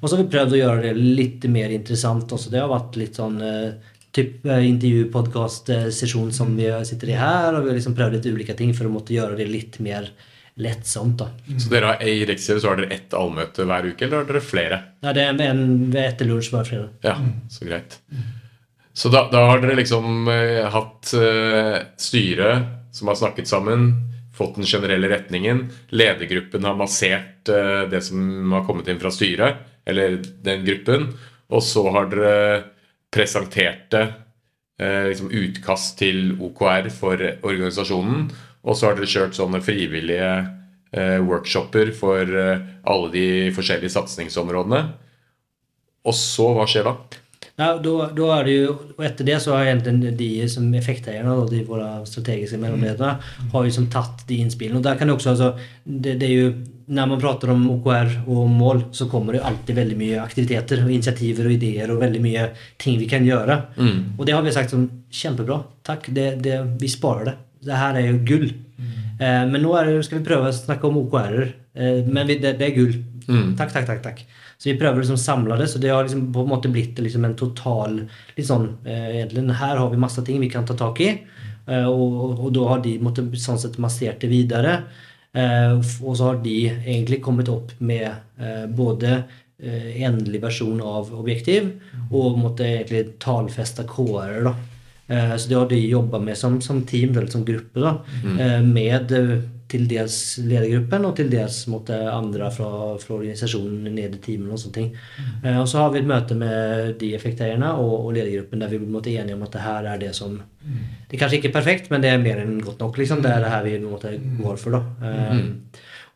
Og 0.00 0.08
så 0.08 0.16
har 0.16 0.24
vi 0.24 0.30
prøvd 0.32 0.54
å 0.56 0.60
gjøre 0.60 0.84
det 0.86 0.94
litt 0.98 1.44
mer 1.52 1.72
interessant 1.72 2.32
også. 2.32 2.52
Det 2.52 2.62
har 2.62 2.72
vært 2.72 2.96
litt 3.00 3.20
sånn 3.20 3.40
eh, 3.44 3.94
typ 4.14 4.46
eh, 4.46 4.68
intervju-podkast-sesjon 4.68 6.32
som 6.32 6.54
vi 6.56 6.68
sitter 6.88 7.12
i 7.12 7.18
her, 7.18 7.50
og 7.52 7.64
vi 7.64 7.72
har 7.72 7.80
liksom 7.80 7.96
prøvd 7.96 8.18
litt 8.18 8.30
ulike 8.30 8.56
ting 8.58 8.72
for 8.76 8.88
å 8.88 8.94
måtte 8.94 9.16
gjøre 9.16 9.38
det 9.40 9.48
litt 9.50 9.80
mer 9.84 10.08
lettsomt. 10.60 11.18
da. 11.18 11.28
Så 11.58 11.72
dere 11.72 11.92
har, 11.92 12.06
I 12.06 12.24
Riksrev 12.28 12.60
så 12.62 12.70
har 12.70 12.80
dere 12.80 12.94
ett 12.94 13.16
allmøte 13.16 13.66
hver 13.66 13.90
uke, 13.90 14.06
eller 14.06 14.22
har 14.22 14.28
dere 14.28 14.44
flere? 14.44 14.80
Ja, 15.02 15.12
det 15.16 15.26
er 15.26 15.44
en, 15.50 15.64
ved 15.90 16.04
etter 16.04 16.30
lunsj 16.30 16.52
hver 16.54 16.68
fredag. 16.68 16.94
Ja, 17.04 17.16
så 17.50 17.66
greit. 17.66 17.98
Så 18.94 19.10
da, 19.10 19.26
da 19.32 19.48
har 19.50 19.62
dere 19.62 19.74
liksom 19.80 20.28
eh, 20.30 20.62
hatt 20.70 21.10
eh, 21.18 21.78
styre 21.98 22.50
som 22.94 23.10
har 23.10 23.18
snakket 23.18 23.50
sammen, 23.50 23.90
fått 24.34 24.58
den 24.58 24.66
generelle 24.66 25.08
retningen. 25.08 25.68
Ledergruppen 25.94 26.64
har 26.64 26.76
massert 26.78 27.48
eh, 27.48 27.84
det 27.90 28.02
som 28.06 28.52
har 28.52 28.66
kommet 28.66 28.88
inn 28.90 29.00
fra 29.02 29.12
styret, 29.14 29.62
eller 29.86 30.18
den 30.44 30.64
gruppen. 30.66 31.08
Og 31.54 31.62
så 31.62 31.84
har 31.94 32.10
dere 32.10 32.64
presentert 33.14 33.86
det 33.94 34.04
eh, 34.82 35.10
liksom 35.12 35.30
utkast 35.30 35.98
til 36.00 36.34
OKR 36.42 36.90
for 36.94 37.20
organisasjonen. 37.46 38.28
Og 38.64 38.76
så 38.76 38.90
har 38.90 38.98
dere 38.98 39.10
kjørt 39.10 39.38
sånne 39.38 39.62
frivillige 39.64 40.30
eh, 40.34 41.18
workshoper 41.22 41.92
for 41.94 42.26
alle 42.26 43.10
de 43.14 43.26
forskjellige 43.54 43.94
satsingsområdene. 43.94 44.86
Og 46.04 46.16
så, 46.16 46.50
hva 46.56 46.66
skjer 46.68 46.88
da? 46.88 46.98
Ja, 47.54 47.76
da, 47.78 47.92
da, 48.10 48.28
er 48.34 48.48
det 48.48 48.54
jo, 48.54 48.70
og 48.96 49.02
Etter 49.06 49.26
det 49.28 49.36
så 49.42 49.52
har 49.54 49.68
egentlig 49.68 50.10
de 50.18 50.28
som 50.50 50.66
effekteierne 50.74 51.36
då, 51.38 51.44
de 51.52 51.60
våre 51.68 51.86
strategiske 52.06 52.58
mellanledare, 52.58 53.20
har 53.52 53.66
jo 53.66 53.74
tatt 53.84 53.92
tagit 53.92 54.24
de 54.26 54.38
innspillene. 54.42 54.80
og 54.80 54.82
der 54.82 54.98
kan 54.98 55.06
det 55.06 55.14
også, 55.14 55.30
altså, 55.30 55.52
det, 55.84 56.16
det 56.18 56.30
er 56.30 56.34
jo 56.34 56.48
når 56.86 57.06
man 57.08 57.20
prater 57.20 57.52
om 57.54 57.62
OKR 57.70 58.10
og 58.26 58.50
mål 58.50 58.82
så 58.92 59.06
kommer 59.08 59.32
det 59.32 59.44
alltid 59.46 59.78
veldig 59.78 59.96
mye 59.96 60.18
aktiviteter 60.20 60.82
og 60.82 60.90
initiativer 60.90 61.46
og 61.46 61.54
ideer 61.54 61.92
og 61.94 62.02
veldig 62.02 62.20
mye 62.20 62.42
ting 62.76 62.98
vi 63.00 63.08
kan 63.08 63.24
gjøre. 63.24 63.56
Mm. 63.78 64.18
Og 64.18 64.26
det 64.26 64.34
har 64.36 64.44
vi 64.44 64.52
sagt 64.52 64.74
som 64.74 64.84
kjempebra. 65.08 65.62
Takk. 65.86 66.10
det, 66.12 66.42
det, 66.44 66.58
vi 66.80 66.90
sparer 66.92 67.30
det. 67.30 67.36
Det 67.64 67.80
her 67.80 67.96
er 67.96 68.10
jo 68.10 68.20
gull. 68.28 68.50
Eh, 69.14 69.44
men 69.48 69.62
nå 69.62 69.72
det, 69.86 69.98
skal 70.04 70.20
vi 70.20 70.26
prøve 70.28 70.50
å 70.50 70.56
snakke 70.56 70.90
om 70.90 71.00
OKR. 71.04 71.36
Eh, 71.74 72.00
men 72.04 72.26
vi, 72.28 72.38
det, 72.42 72.56
det 72.60 72.74
gull. 72.76 72.96
Mm. 73.28 73.54
Takk, 73.58 73.72
takk, 73.72 73.88
takk. 73.88 74.02
takk. 74.04 74.24
Så 74.64 74.70
vi 74.70 74.78
prøver 74.80 75.02
liksom 75.02 75.18
samle 75.20 75.58
det, 75.60 75.66
så 75.68 75.78
det 75.78 75.90
har 75.92 76.06
liksom 76.06 76.30
på 76.32 76.40
en 76.40 76.48
måte 76.48 76.70
blitt 76.72 76.96
liksom 77.04 77.26
en 77.28 77.34
total 77.36 77.98
eh, 78.38 79.08
egentlig, 79.20 79.42
Her 79.60 79.76
har 79.76 79.90
vi 79.90 80.00
masse 80.00 80.24
ting 80.24 80.40
vi 80.40 80.48
kan 80.48 80.64
ta 80.64 80.72
tak 80.72 81.02
i, 81.04 81.10
eh, 81.68 81.84
og, 81.84 82.38
og 82.40 82.52
da 82.56 82.68
har 82.70 82.80
de 82.80 82.94
måtte, 82.98 83.26
sånn 83.36 83.60
sett 83.60 83.76
massert 83.76 84.24
det 84.24 84.30
videre. 84.32 84.78
Eh, 85.36 85.74
og 85.76 86.16
så 86.16 86.30
har 86.30 86.40
de 86.40 86.56
egentlig 86.70 87.20
kommet 87.20 87.50
opp 87.52 87.74
med 87.78 88.08
både 88.72 89.18
eh, 89.60 89.90
endelig 90.06 90.40
versjon 90.46 90.80
av 90.80 91.12
objektiv 91.12 91.74
og 92.10 92.38
måtte 92.40 92.64
egentlig 92.64 93.18
tallfeste 93.20 93.84
KR-er. 93.84 94.44
da. 94.48 94.54
Eh, 95.08 95.36
Så 95.36 95.48
det 95.50 95.58
har 95.58 95.68
de 95.68 95.82
jobba 95.86 96.18
med 96.24 96.38
som, 96.38 96.60
som 96.64 96.80
team, 96.88 97.10
eller 97.18 97.26
som 97.28 97.44
gruppe, 97.44 97.80
da, 97.80 97.98
eh, 98.40 98.62
med 98.62 99.12
til 99.68 99.86
dels 99.88 100.16
ledergruppen 100.44 101.06
og 101.08 101.14
til 101.16 101.30
dels 101.32 101.62
mot 101.72 101.88
andre 101.90 102.50
fra, 102.52 102.68
fra 103.00 103.16
organisasjonen 103.16 103.88
ned 103.94 104.18
i 104.18 104.20
teamen 104.22 104.52
og 104.52 104.60
sånne 104.60 104.76
ting. 104.76 104.90
Eh, 105.42 105.56
Og 105.60 105.68
så 105.70 105.78
har 105.82 105.90
vi 105.94 106.02
et 106.02 106.10
møte 106.10 106.36
med 106.38 106.98
de 107.00 107.14
effekteierne 107.16 107.72
og, 107.80 107.94
og 108.06 108.12
ledergruppen 108.16 108.60
der 108.60 108.68
vi 108.74 108.76
er 108.82 109.22
enige 109.22 109.34
om 109.38 109.42
at 109.46 109.52
det 109.56 109.64
her 109.64 109.88
er 109.94 109.98
det 109.98 110.14
som 110.14 110.36
Det 111.10 111.16
er 111.16 111.22
kanskje 111.24 111.40
ikke 111.40 111.52
perfekt, 111.52 111.90
men 111.90 112.00
det 112.02 112.10
er 112.10 112.18
mer 112.22 112.38
enn 112.44 112.60
godt 112.60 112.80
nok. 112.80 112.96
liksom. 112.98 113.22
Det 113.22 113.30
er 113.30 113.40
det 113.40 113.50
her 113.50 113.64
vi 113.64 113.78
måte 113.84 114.14
går 114.42 114.56
for. 114.56 114.70
da. 114.78 114.82
Eh, 115.02 115.44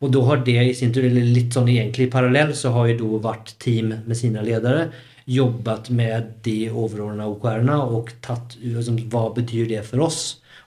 Og 0.01 0.11
da 0.13 0.21
har 0.23 0.37
det 0.47 0.55
i 0.69 0.73
sin 0.73 0.93
tur, 0.93 1.03
eller 1.03 1.21
litt 1.21 1.51
sånn 1.51 1.67
egentlig 1.67 2.09
parallell, 2.11 2.53
så 2.55 2.71
har 2.71 2.87
jo 2.87 2.97
da 3.19 3.29
vært 3.29 3.57
team 3.59 3.89
med 4.07 4.15
sine 4.15 4.39
ledere 4.45 4.89
jobbet 5.29 5.89
med 5.93 6.33
de 6.45 6.57
overordnede 6.71 7.29
OKR-ene 7.29 7.79
og 7.93 8.13
tatt 8.25 8.57
liksom, 8.63 8.97
hva 9.11 9.27
betyr 9.35 9.69
det 9.69 9.83
for 9.87 10.05
oss, 10.07 10.21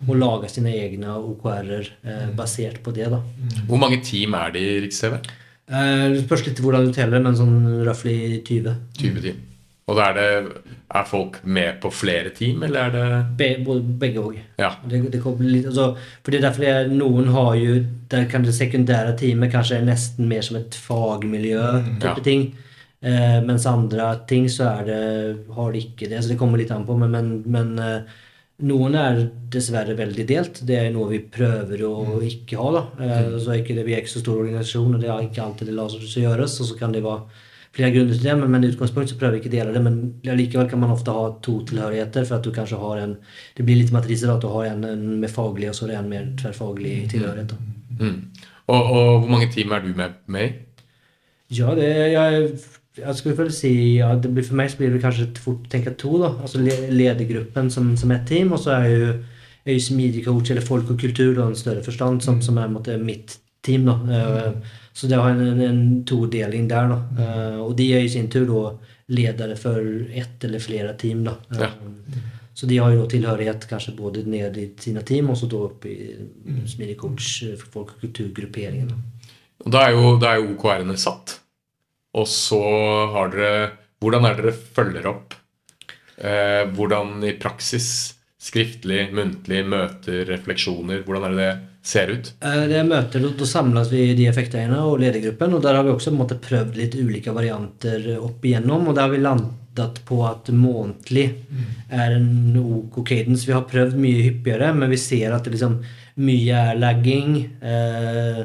og 0.06 0.16
laga 0.18 0.48
sine 0.50 0.72
egne 0.74 1.14
OKR-er 1.18 1.92
eh, 2.02 2.26
basert 2.38 2.80
på 2.82 2.94
det. 2.94 3.10
da. 3.12 3.20
Hvor 3.68 3.78
mange 3.82 4.00
team 4.02 4.34
er 4.38 4.54
det 4.54 4.62
i 4.66 4.80
Riks-TV? 4.86 5.18
Eh, 5.70 6.04
det 6.14 6.24
spørs 6.24 6.46
litt 6.48 6.62
hvordan 6.62 6.88
du 6.88 6.94
teller, 6.96 7.22
men 7.22 7.38
sånn 7.38 7.56
røftlig 7.86 8.42
20. 8.48 8.76
20 8.98 9.26
team. 9.28 9.40
Og 9.90 9.96
da 9.98 10.08
er, 10.12 10.18
det, 10.18 10.64
er 10.94 11.06
folk 11.10 11.40
med 11.42 11.80
på 11.82 11.90
flere 11.92 12.30
team, 12.34 12.62
eller 12.62 12.86
er 12.86 12.92
det 12.94 13.22
Be, 13.38 13.48
både, 13.66 13.82
begge 13.98 14.22
òg. 14.22 14.36
Ja. 14.60 14.70
Det, 14.86 15.00
det 15.10 15.22
litt, 15.42 15.66
altså, 15.72 15.88
for 16.22 16.30
det 16.30 16.38
er 16.38 16.46
derfor 16.46 16.66
jeg, 16.68 16.92
noen 16.94 17.32
har 17.34 17.56
jo 17.58 17.80
Der 18.12 18.28
kan 18.30 18.44
det 18.46 18.54
sekundære 18.54 19.16
teamet 19.18 19.50
kanskje 19.52 19.80
er 19.80 19.88
nesten 19.88 20.28
mer 20.30 20.44
som 20.46 20.60
et 20.60 20.76
fagmiljø 20.78 21.64
type 21.98 22.12
Ja. 22.14 22.22
ting. 22.22 22.52
Eh, 23.02 23.38
mens 23.42 23.64
andre 23.66 24.12
ting 24.30 24.44
så 24.50 24.68
er 24.76 24.84
det, 24.86 24.98
har 25.56 25.72
det 25.74 25.86
ikke 25.88 26.08
det. 26.10 26.20
Så 26.22 26.30
det 26.30 26.38
kommer 26.38 26.60
litt 26.60 26.70
an 26.74 26.86
på. 26.86 26.94
Men, 27.00 27.10
men, 27.10 27.30
men 27.50 27.72
eh, 27.82 28.20
noen 28.68 28.94
er 28.98 29.22
dessverre 29.50 29.96
veldig 29.98 30.26
delt. 30.28 30.60
Det 30.68 30.76
er 30.78 30.92
noe 30.94 31.10
vi 31.10 31.22
prøver 31.34 31.82
å 31.88 32.20
ikke 32.22 32.60
ha. 32.60 32.68
da. 32.76 32.82
Eh, 33.02 33.32
så 33.42 33.54
er 33.54 33.62
ikke 33.62 33.78
det, 33.78 33.86
vi 33.88 33.96
er 33.96 34.04
ikke 34.04 34.14
så 34.14 34.22
stor 34.22 34.44
organisasjon, 34.44 34.94
og 34.94 35.02
det 35.02 35.10
er 35.10 35.24
ikke 35.26 35.42
alltid 35.46 35.72
det 35.72 35.78
lar 35.78 35.90
seg 35.90 36.28
gjøres. 36.28 36.60
Og 36.62 36.70
så 36.70 36.78
kan 36.78 36.94
det 36.94 37.02
være 37.02 37.48
flere 37.72 37.90
grunner 37.96 38.14
til 38.14 38.28
det, 38.28 38.36
men, 38.38 38.52
men 38.54 38.66
i 38.66 38.70
utgangspunktet 38.70 39.14
så 39.14 39.18
prøver 39.18 39.34
vi 39.34 39.42
ikke 39.42 39.50
å 39.50 39.56
dele 39.56 39.74
det. 39.74 39.82
Men 39.82 40.38
likevel 40.38 40.70
kan 40.70 40.82
man 40.84 40.94
ofte 40.94 41.16
ha 41.16 41.24
to 41.42 41.56
tilhørigheter, 41.72 42.28
for 42.28 42.38
at 42.38 42.46
du 42.46 42.54
kanskje 42.54 42.80
har 42.84 43.02
en 43.02 43.16
Det 43.56 43.66
blir 43.66 43.80
litt 43.80 43.94
matriser, 43.94 44.30
at 44.30 44.44
du 44.44 44.50
har 44.52 44.70
en, 44.70 44.84
en 44.86 45.06
med 45.24 45.32
faglig, 45.32 45.72
og 45.72 45.78
så 45.78 45.88
er 45.88 45.96
det 45.96 46.02
en 46.04 46.12
mer 46.12 46.28
tverrfaglig 46.38 46.98
tilhørighet. 47.16 47.56
da. 47.56 48.04
mm. 48.04 48.20
og, 48.68 48.78
og 48.82 49.08
hvor 49.24 49.32
mange 49.34 49.50
team 49.50 49.74
er 49.74 49.82
du 49.82 49.90
med, 49.96 50.20
med 50.26 50.46
i? 50.46 50.52
Ja, 51.52 51.74
det, 51.76 51.88
jeg, 52.14 52.52
jeg 52.96 53.14
skulle 53.16 53.36
vel 53.38 53.52
si 53.52 53.70
ja, 53.96 54.14
det 54.16 54.30
blir, 54.34 54.44
For 54.44 54.54
meg 54.54 54.70
så 54.70 54.76
blir 54.78 54.90
det 54.92 55.02
kanskje 55.02 55.28
fort 55.40 55.68
tenke 55.72 55.94
to. 55.96 56.18
da, 56.20 56.28
altså 56.42 56.58
le- 56.60 56.90
Ledergruppen 56.92 57.70
som, 57.70 57.96
som 57.96 58.10
et 58.12 58.26
team, 58.28 58.52
og 58.52 58.58
så 58.60 58.70
er 58.82 58.88
jo, 58.90 59.12
er 59.64 59.72
jo 59.78 59.80
smidig 59.80 60.24
coach 60.26 60.50
eller 60.50 60.60
folk 60.66 60.90
og 60.90 60.98
kultur 61.00 61.34
da, 61.34 61.46
en 61.48 61.54
større 61.56 61.82
forstand, 61.82 62.20
som, 62.22 62.42
som 62.42 62.58
er 62.58 62.68
måte, 62.68 62.98
mitt 63.00 63.38
team. 63.62 63.84
da, 63.86 63.96
Eh, 64.10 64.52
Så 64.94 65.08
det 65.08 65.16
har 65.16 65.30
en, 65.30 65.60
en, 65.64 66.04
todeling 66.04 66.68
der. 66.68 66.88
da, 66.88 66.98
Eh, 67.22 67.60
Og 67.64 67.76
de 67.76 67.92
er 67.94 68.00
i 68.04 68.08
sin 68.08 68.28
tur 68.28 68.44
da 68.46 68.76
ledere 69.08 69.56
for 69.56 69.78
ett 70.12 70.44
eller 70.44 70.58
flere 70.60 70.92
team. 70.98 71.24
da. 71.24 71.36
Ja. 71.58 71.64
Eh, 71.70 72.18
Så 72.54 72.66
de 72.68 72.76
har 72.76 72.92
jo 72.92 73.06
tilhørighet 73.08 73.64
kanskje 73.70 73.96
både 73.96 74.26
ned 74.28 74.56
i 74.58 74.66
sine 74.78 75.00
team 75.02 75.30
og 75.30 75.36
så 75.36 75.48
da 75.48 75.56
opp 75.56 75.86
i 75.86 75.96
smidig 76.66 76.98
coach, 76.98 77.42
eh, 77.44 77.56
folk 77.56 77.94
og 77.94 78.00
kulturgrupperingen. 78.02 78.88
da. 78.88 78.94
Og 79.64 79.72
Da 79.72 79.86
er 79.88 79.92
jo, 79.92 80.18
da 80.18 80.26
er 80.34 80.42
jo 80.42 80.54
OKR-ene 80.54 80.96
satt. 80.98 81.38
Og 82.18 82.26
så 82.28 82.62
har 83.14 83.32
dere 83.32 83.70
Hvordan 84.02 84.26
er 84.26 84.34
dere 84.40 84.52
følger 84.52 85.06
opp? 85.06 85.36
Eh, 86.18 86.64
hvordan 86.74 87.20
i 87.22 87.36
praksis? 87.38 87.86
Skriftlig, 88.42 89.04
muntlig, 89.14 89.60
møter, 89.70 90.24
refleksjoner. 90.26 91.04
Hvordan 91.06 91.28
er 91.28 91.36
det 91.36 91.44
det 91.44 91.52
ser 91.82 92.10
ut? 92.10 92.32
Eh, 92.42 92.66
Det 92.68 92.78
er 92.78 92.84
møter, 92.84 93.20
Da 93.38 93.44
samles 93.46 93.90
vi 93.90 94.10
i 94.10 94.14
de 94.14 94.26
effekteierne 94.26 94.80
og 94.82 94.98
ledergruppen, 94.98 95.54
og 95.54 95.62
der 95.62 95.74
har 95.74 95.84
vi 95.84 95.90
også 95.90 96.10
måte 96.14 96.38
prøvd 96.38 96.76
litt 96.76 96.94
ulike 96.94 97.34
varianter 97.34 98.18
opp 98.18 98.42
igjennom, 98.42 98.88
og 98.88 98.94
der 98.94 99.02
har 99.02 99.10
vi 99.10 99.18
landet 99.18 100.02
på 100.04 100.18
at 100.28 100.50
månedlig 100.52 101.32
er 101.90 102.12
en 102.12 102.56
ok 102.56 103.04
cadence. 103.06 103.46
Vi 103.46 103.52
har 103.52 103.62
prøvd 103.62 103.96
mye 103.96 104.22
hyppigere, 104.22 104.74
men 104.74 104.90
vi 104.90 104.96
ser 104.96 105.32
at 105.32 105.44
det 105.44 105.54
liksom 105.54 105.80
mye 106.16 106.52
er 106.52 106.78
lagging. 106.78 107.50
Eh, 107.62 108.44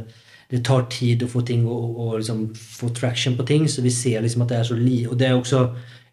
det 0.52 0.64
tar 0.64 0.86
tid 0.92 1.24
å 1.24 1.30
få 1.32 1.42
ting 1.48 1.66
og, 1.68 2.00
og 2.00 2.18
liksom 2.22 2.44
få 2.56 2.90
traction 2.96 3.36
på 3.36 3.46
ting, 3.48 3.68
så 3.68 3.84
vi 3.84 3.92
ser 3.92 4.24
liksom 4.24 4.46
at 4.46 4.54
det 4.54 4.60
er 4.62 4.68
så 4.70 4.78
li... 4.80 5.02
Og 5.10 5.18
det 5.20 5.28
er 5.28 5.36
også 5.36 5.66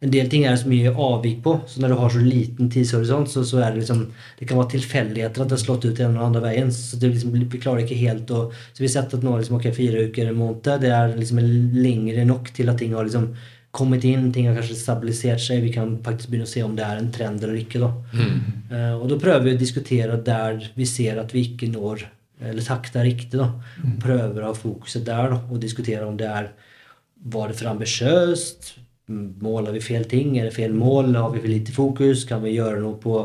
en 0.04 0.12
del 0.12 0.28
ting 0.28 0.42
er 0.44 0.52
det 0.52 0.60
så 0.60 0.68
mye 0.68 0.92
avvik 1.00 1.38
på, 1.44 1.54
så 1.70 1.80
når 1.80 1.92
du 1.92 1.96
har 2.00 2.10
så 2.12 2.20
liten 2.20 2.68
tidshorisont, 2.72 3.30
så, 3.30 3.44
så 3.46 3.62
er 3.62 3.72
det 3.72 3.84
liksom 3.84 4.02
Det 4.36 4.48
kan 4.48 4.58
være 4.58 4.74
tilfeldigheter 4.74 5.44
at 5.44 5.48
det 5.48 5.56
har 5.56 5.62
slått 5.62 5.86
ut 5.86 5.96
den 5.96 6.12
eller 6.12 6.26
andre 6.26 6.42
veien. 6.44 6.72
Så 6.74 6.98
det 7.00 7.12
liksom, 7.14 7.32
vi 7.38 7.60
klarer 7.62 7.84
ikke 7.84 8.00
helt 8.02 8.32
å 8.34 8.46
Så 8.52 8.82
vi 8.82 8.88
har 8.88 8.94
sett 8.98 9.14
at 9.16 9.24
nå 9.24 9.36
liksom, 9.38 9.56
ok, 9.56 9.70
fire 9.76 10.06
uker 10.10 10.28
en 10.28 10.40
måned, 10.40 10.68
det 10.82 10.90
er 10.92 11.14
liksom 11.16 11.40
lengre 11.78 12.26
nok 12.28 12.50
til 12.56 12.72
at 12.72 12.82
ting 12.82 12.92
har 12.96 13.06
liksom 13.06 13.30
kommet 13.74 14.04
inn, 14.06 14.28
ting 14.32 14.46
har 14.46 14.54
kanskje 14.58 14.76
stabilisert 14.78 15.42
seg, 15.42 15.64
vi 15.64 15.72
kan 15.74 15.96
faktisk 16.04 16.30
begynne 16.30 16.46
å 16.46 16.52
se 16.52 16.60
om 16.62 16.76
det 16.78 16.84
er 16.86 17.00
en 17.00 17.08
trend 17.14 17.42
eller 17.42 17.56
ikke. 17.58 17.80
da. 17.82 17.90
Eh, 18.74 18.92
og 18.96 19.08
da 19.10 19.18
prøver 19.20 19.48
vi 19.48 19.56
å 19.56 19.60
diskutere 19.60 20.20
der 20.24 20.56
vi 20.74 20.86
ser 20.88 21.18
at 21.20 21.34
vi 21.34 21.42
ikke 21.48 21.68
når 21.72 22.04
eller 22.42 22.62
takta 22.62 23.04
riktig. 23.04 23.38
da. 23.38 23.50
Prøver 24.02 24.42
å 24.42 24.52
ha 24.52 24.58
fokuset 24.58 25.04
der 25.06 25.34
da, 25.34 25.40
og 25.48 25.60
diskutere 25.62 26.06
om 26.06 26.16
det 26.20 26.30
er 26.30 26.52
Var 27.24 27.48
det 27.48 27.56
for 27.56 27.70
ambisiøst? 27.70 28.74
Måler 29.40 29.72
vi 29.72 29.80
fel 29.80 30.04
ting? 30.04 30.36
Er 30.38 30.44
det 30.44 30.54
fel 30.56 30.74
mål? 30.76 31.14
Har 31.16 31.30
vi 31.32 31.40
for 31.40 31.48
lite 31.48 31.72
fokus? 31.72 32.24
Kan 32.28 32.42
vi 32.42 32.52
gjøre 32.52 32.82
noe 32.82 32.98
på, 33.00 33.22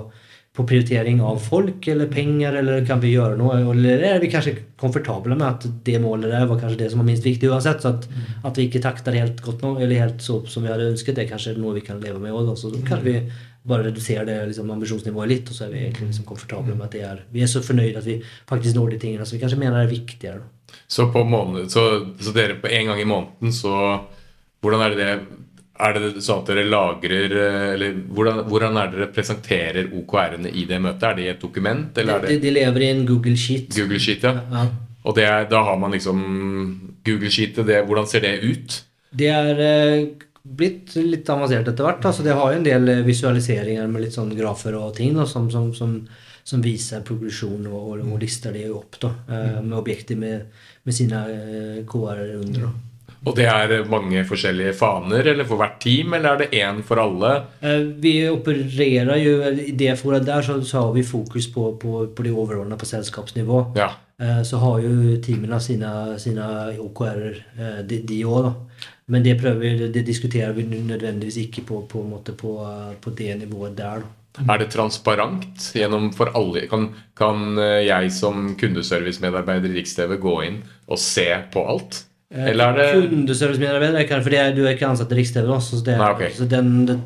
på 0.56 0.64
prioritering 0.64 1.20
av 1.20 1.42
folk 1.44 1.88
eller 1.88 2.08
penger? 2.08 2.62
Eller 2.62 2.86
kan 2.88 3.02
vi 3.04 3.12
gjøre 3.12 3.36
noe? 3.36 3.58
Eller 3.74 4.06
er 4.14 4.22
vi 4.24 4.32
kanskje 4.32 4.56
komfortable 4.80 5.36
med 5.36 5.48
at 5.50 5.68
det 5.84 6.00
målet 6.00 6.32
der 6.32 6.48
var 6.48 6.62
kanskje 6.62 6.80
det 6.80 6.90
som 6.94 7.04
var 7.04 7.10
minst 7.10 7.28
viktig 7.28 7.52
uansett? 7.52 7.84
Så 7.84 7.92
at, 7.98 8.08
at 8.48 8.60
vi 8.60 8.70
ikke 8.70 8.84
takter 8.86 9.20
helt 9.20 9.44
godt 9.44 9.66
nå, 9.66 9.76
eller 9.80 10.00
helt 10.00 10.24
så 10.24 10.40
som 10.48 10.64
vi 10.64 10.72
hadde 10.72 10.94
ønsket, 10.94 11.18
det 11.18 11.26
er 11.26 11.34
kanskje 11.34 11.58
noe 11.60 11.76
vi 11.76 11.84
kan 11.84 12.00
leve 12.00 12.24
med 12.24 12.32
Og 12.32 12.56
Så 12.58 12.72
kan 12.88 13.04
vi 13.04 13.20
bare 13.70 13.88
redusere 13.88 14.26
det 14.28 14.38
liksom, 14.52 14.70
ambisjonsnivået 14.76 15.32
litt, 15.32 15.50
og 15.50 15.58
så 15.58 15.66
er 15.66 15.74
vi 15.74 15.84
egentlig 15.86 16.10
liksom 16.10 16.28
komfortable 16.30 16.76
med 16.76 16.88
at 16.88 16.96
det 16.96 17.04
er 17.08 17.26
Vi 17.34 17.44
er 17.44 17.52
så 17.52 17.62
fornøyd 17.66 18.00
at 18.00 18.08
vi 18.08 18.20
faktisk 18.50 18.76
når 18.76 18.96
de 18.96 19.02
tingene 19.04 19.26
som 19.26 19.38
vi 19.38 19.44
kanskje 19.44 19.60
mener 19.62 19.82
er 19.82 19.92
viktigere. 19.92 20.42
Så, 20.88 21.10
på 21.14 21.24
måned, 21.26 21.70
så, 21.74 21.84
så 22.22 22.34
dere 22.36 22.60
på 22.62 22.70
en 22.70 22.92
gang 22.92 23.02
i 23.02 23.10
måneden, 23.10 23.54
så 23.54 23.76
Hvordan 24.60 24.82
er 24.84 24.90
det 24.90 24.98
det 25.00 25.12
Er 25.80 25.96
det 25.96 26.22
sånn 26.26 26.42
at 26.42 26.50
dere 26.52 26.66
lagrer 26.68 27.36
Eller 27.74 27.96
hvordan, 28.12 28.44
hvordan 28.50 28.78
er 28.78 28.92
det 28.92 29.00
dere 29.00 29.14
presenterer 29.16 29.90
OKR-ene 29.96 30.52
i 30.52 30.66
det 30.68 30.82
møtet? 30.84 31.08
Er 31.08 31.16
det 31.16 31.24
i 31.24 31.32
et 31.32 31.42
dokument, 31.42 31.98
eller 31.98 32.20
er 32.20 32.28
De, 32.28 32.36
det 32.36 32.44
de 32.44 32.54
lever 32.58 32.86
i 32.86 32.92
en 32.92 33.06
Google 33.08 33.38
Sheet. 33.38 33.72
Google 33.78 34.02
Sheet? 34.04 34.28
Ja. 34.28 34.44
Ja. 34.52 34.68
Og 35.08 35.16
det 35.16 35.28
da 35.50 35.64
har 35.64 35.78
man 35.80 35.96
liksom 35.96 36.20
Google 37.06 37.32
Sheetet, 37.32 37.70
hvordan 37.88 38.08
ser 38.08 38.26
det 38.26 38.40
ut? 38.44 38.82
Det 39.16 39.30
er 39.32 39.62
eh, 39.64 40.08
blitt 40.42 40.96
litt 40.96 41.30
avansert 41.30 41.68
etter 41.68 41.86
hvert. 41.86 42.06
Altså, 42.06 42.24
det 42.26 42.36
har 42.36 42.52
jo 42.52 42.60
en 42.60 42.66
del 42.66 42.92
eh, 42.92 43.06
visualiseringer 43.08 43.88
med 43.92 44.06
litt 44.06 44.16
sånn 44.16 44.34
grafer 44.38 44.78
og 44.80 44.94
ting 44.98 45.16
da, 45.18 45.28
som, 45.30 45.50
som, 45.52 45.72
som, 45.76 45.96
som 46.48 46.64
viser 46.64 47.06
progresjon 47.06 47.68
og, 47.70 47.80
og, 47.80 48.04
og 48.06 48.20
lister 48.22 48.56
det 48.56 48.70
opp 48.72 49.00
da, 49.02 49.14
eh, 49.28 49.58
med 49.62 49.80
objekter 49.80 50.20
med, 50.20 50.62
med 50.88 50.96
sine 50.96 51.26
eh, 51.34 51.82
KR 51.90 52.24
under. 52.40 52.70
Da. 52.70 52.76
Og 53.28 53.36
det 53.36 53.50
er 53.52 53.74
mange 53.92 54.22
forskjellige 54.24 54.78
faner 54.80 55.28
eller 55.28 55.44
for 55.48 55.60
hvert 55.60 55.76
team, 55.84 56.14
eller 56.16 56.38
er 56.38 56.40
det 56.40 56.62
én 56.62 56.78
for 56.88 57.02
alle? 57.04 57.34
Vi 58.00 58.14
opererer 58.32 59.20
jo 59.20 59.34
I 59.50 59.74
det 59.76 59.98
foret 60.00 60.24
der 60.24 60.46
så, 60.46 60.56
så 60.64 60.86
har 60.86 60.94
vi 60.96 61.04
fokus 61.04 61.50
på, 61.52 61.74
på, 61.82 62.06
på 62.16 62.24
det 62.24 62.32
overordnede 62.32 62.80
på 62.80 62.88
selskapsnivå. 62.88 63.60
Ja. 63.76 63.90
Så 64.48 64.62
har 64.64 64.80
jo 64.86 65.18
teamene 65.24 65.60
sine, 65.60 65.92
sine 66.20 66.48
OKR-er, 66.80 67.44
de, 67.92 68.00
de 68.08 68.22
òg, 68.24 68.48
da. 68.48 68.69
Men 69.10 69.26
det, 69.26 69.40
prøver, 69.42 69.88
det 69.90 70.06
diskuterer 70.06 70.54
vi 70.54 70.68
nødvendigvis 70.70 71.40
ikke 71.42 71.66
på, 71.66 71.82
på, 71.90 72.04
på, 72.30 72.56
eh, 72.66 72.96
på 73.02 73.14
det 73.18 73.38
nivået 73.42 73.78
der. 73.78 74.04
da. 74.06 74.44
Er 74.54 74.62
det 74.62 74.70
transparent 74.72 75.72
gjennom 75.76 76.12
for 76.14 76.30
alle? 76.38 76.68
Kan, 76.70 76.92
kan 77.18 77.58
eh, 77.58 77.88
jeg 77.88 78.12
som 78.14 78.54
kundeservice-medarbeider 78.60 79.72
i 79.72 79.80
Riks-TV 79.80 80.20
gå 80.22 80.36
inn 80.46 80.62
og 80.88 81.02
se 81.02 81.26
på 81.54 81.66
alt? 81.74 82.04
Eller 82.30 82.70
er 82.70 82.76
det 82.78 83.10
Kundeservicemedarbeider 83.10 84.04
kan 84.06 84.22
For 84.22 84.34
er, 84.38 84.52
du 84.54 84.62
er 84.62 84.76
ikke 84.76 84.86
ansatt 84.86 85.10
i 85.16 85.18
Riks-TV, 85.18 85.50
så, 85.66 85.80
det, 85.82 85.96
Nei, 85.98 86.10
okay. 86.14 86.30
så 86.38 86.46
den, 86.46 86.70
det, 86.86 87.00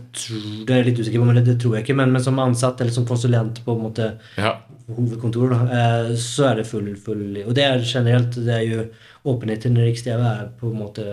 det 0.68 0.74
er 0.74 0.82
jeg 0.82 0.90
litt 0.90 1.00
usikker 1.00 1.24
på, 1.24 1.28
men 1.30 1.40
det, 1.40 1.46
det 1.48 1.56
tror 1.64 1.78
jeg 1.78 1.86
ikke. 1.86 1.96
Men, 2.02 2.12
men 2.12 2.26
som 2.26 2.42
ansatt 2.44 2.84
eller 2.84 2.92
som 2.92 3.08
konsulent 3.08 3.64
på 3.64 3.78
en 3.78 3.86
måte 3.86 4.10
Ja. 4.36 4.58
Hovedkontor, 4.88 5.50
da, 5.54 5.60
eh, 6.10 6.16
så 6.20 6.50
er 6.52 6.56
det 6.62 6.68
full, 6.68 6.96
full 7.00 7.38
Og 7.46 7.54
det 7.56 7.64
er 7.64 7.80
generelt 7.86 8.36
det 8.36 8.54
er 8.54 8.68
jo 8.68 8.86
Åpenheten 9.24 9.78
i 9.80 9.86
Riks-TV 9.86 10.20
er 10.20 10.50
på 10.60 10.68
en 10.68 10.80
måte 10.82 11.04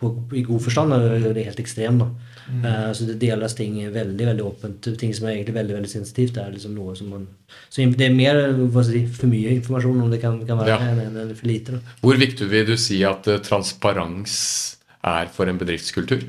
på, 0.00 0.08
i 0.32 0.40
god 0.46 0.62
forstand 0.64 0.94
det 0.96 1.34
er 1.36 1.44
helt 1.50 1.60
ekstrem. 1.60 1.98
da. 2.00 2.06
Eh, 2.48 2.92
så 2.96 3.04
det 3.04 3.18
deles 3.20 3.54
ting 3.54 3.74
veldig 3.92 4.24
veldig 4.30 4.44
åpent. 4.46 4.88
Ting 4.98 5.12
som 5.12 5.26
er 5.28 5.34
egentlig 5.34 5.54
veldig 5.58 5.76
veldig 5.76 5.90
sensitivt. 5.92 6.32
Det 6.38 6.44
er 6.46 6.54
liksom 6.54 6.72
noe 6.74 6.94
som 6.96 7.10
man 7.12 7.26
Så 7.68 7.84
det 7.92 8.06
er 8.08 8.14
mer 8.14 8.40
hva 8.72 8.84
si, 8.88 9.04
for 9.06 9.28
mye 9.28 9.52
informasjon 9.58 10.00
om 10.00 10.10
det 10.10 10.22
kan, 10.22 10.40
kan 10.46 10.56
være 10.62 10.68
Ja. 10.68 10.78
enn 10.78 11.16
enn 11.20 11.34
for 11.36 11.46
lite. 11.46 11.72
da. 11.72 11.78
Hvor 12.00 12.16
viktig 12.16 12.48
vil 12.48 12.64
du 12.66 12.76
si 12.76 13.02
at 13.04 13.28
eh, 13.28 13.36
transparens 13.38 14.76
er 15.04 15.26
for 15.26 15.46
en 15.46 15.58
bedriftskultur? 15.58 16.24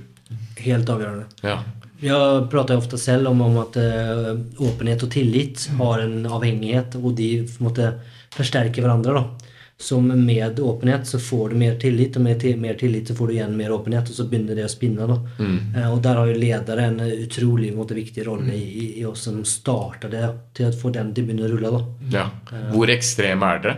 Helt 0.60 0.86
avgjørende. 0.91 1.26
Ja. 1.41 1.64
Jeg 2.00 2.47
prater 2.52 2.80
ofte 2.80 2.97
selv 3.02 3.28
om, 3.32 3.41
om 3.43 3.60
at 3.60 3.76
uh, 3.76 4.32
åpenhet 4.64 5.04
og 5.04 5.12
tillit 5.12 5.66
har 5.80 6.06
en 6.06 6.24
avhengighet, 6.26 6.95
og 7.02 7.14
de 7.18 7.30
på 7.43 7.60
en 7.60 7.68
måte 7.68 7.93
forsterker 8.36 8.86
hverandre. 8.86 9.20
da. 9.20 9.50
Så 9.82 10.02
med 10.02 10.60
åpenhet 10.60 11.08
så 11.08 11.20
får 11.20 11.50
du 11.50 11.56
mer 11.56 11.76
tillit, 11.80 12.16
og 12.16 12.22
med 12.22 12.43
mer 12.60 12.74
tillit 12.74 13.08
så 13.08 13.16
får 13.16 13.28
du 13.28 13.34
igjen 13.34 13.58
mer 13.58 13.72
åpenhet, 13.72 14.10
og 14.10 14.16
så 14.16 14.26
begynner 14.28 14.56
det 14.56 14.66
å 14.68 14.72
spinne. 14.72 15.08
da. 15.08 15.20
Eh, 15.39 15.86
og 15.88 16.02
der 16.04 16.20
har 16.20 16.28
jo 16.28 16.39
ledere 16.39 16.88
en 16.89 17.00
utrolig 17.00 17.70
måte, 17.76 17.95
viktig 17.95 18.26
rolle 18.28 18.56
i, 18.56 18.64
i, 18.64 18.88
i 19.00 19.06
oss 19.08 19.24
som 19.30 19.39
starter 19.47 20.12
det, 20.12 20.26
til 20.60 20.68
å 20.68 20.76
få 20.76 20.91
den 20.95 21.14
til 21.16 21.24
å 21.24 21.30
begynne 21.30 21.47
å 21.47 21.52
rulle. 21.54 21.72
da. 21.78 22.18
ja. 22.18 22.26
Hvor 22.74 22.91
ekstreme 22.91 23.54
er 23.54 23.64
dere? 23.64 23.78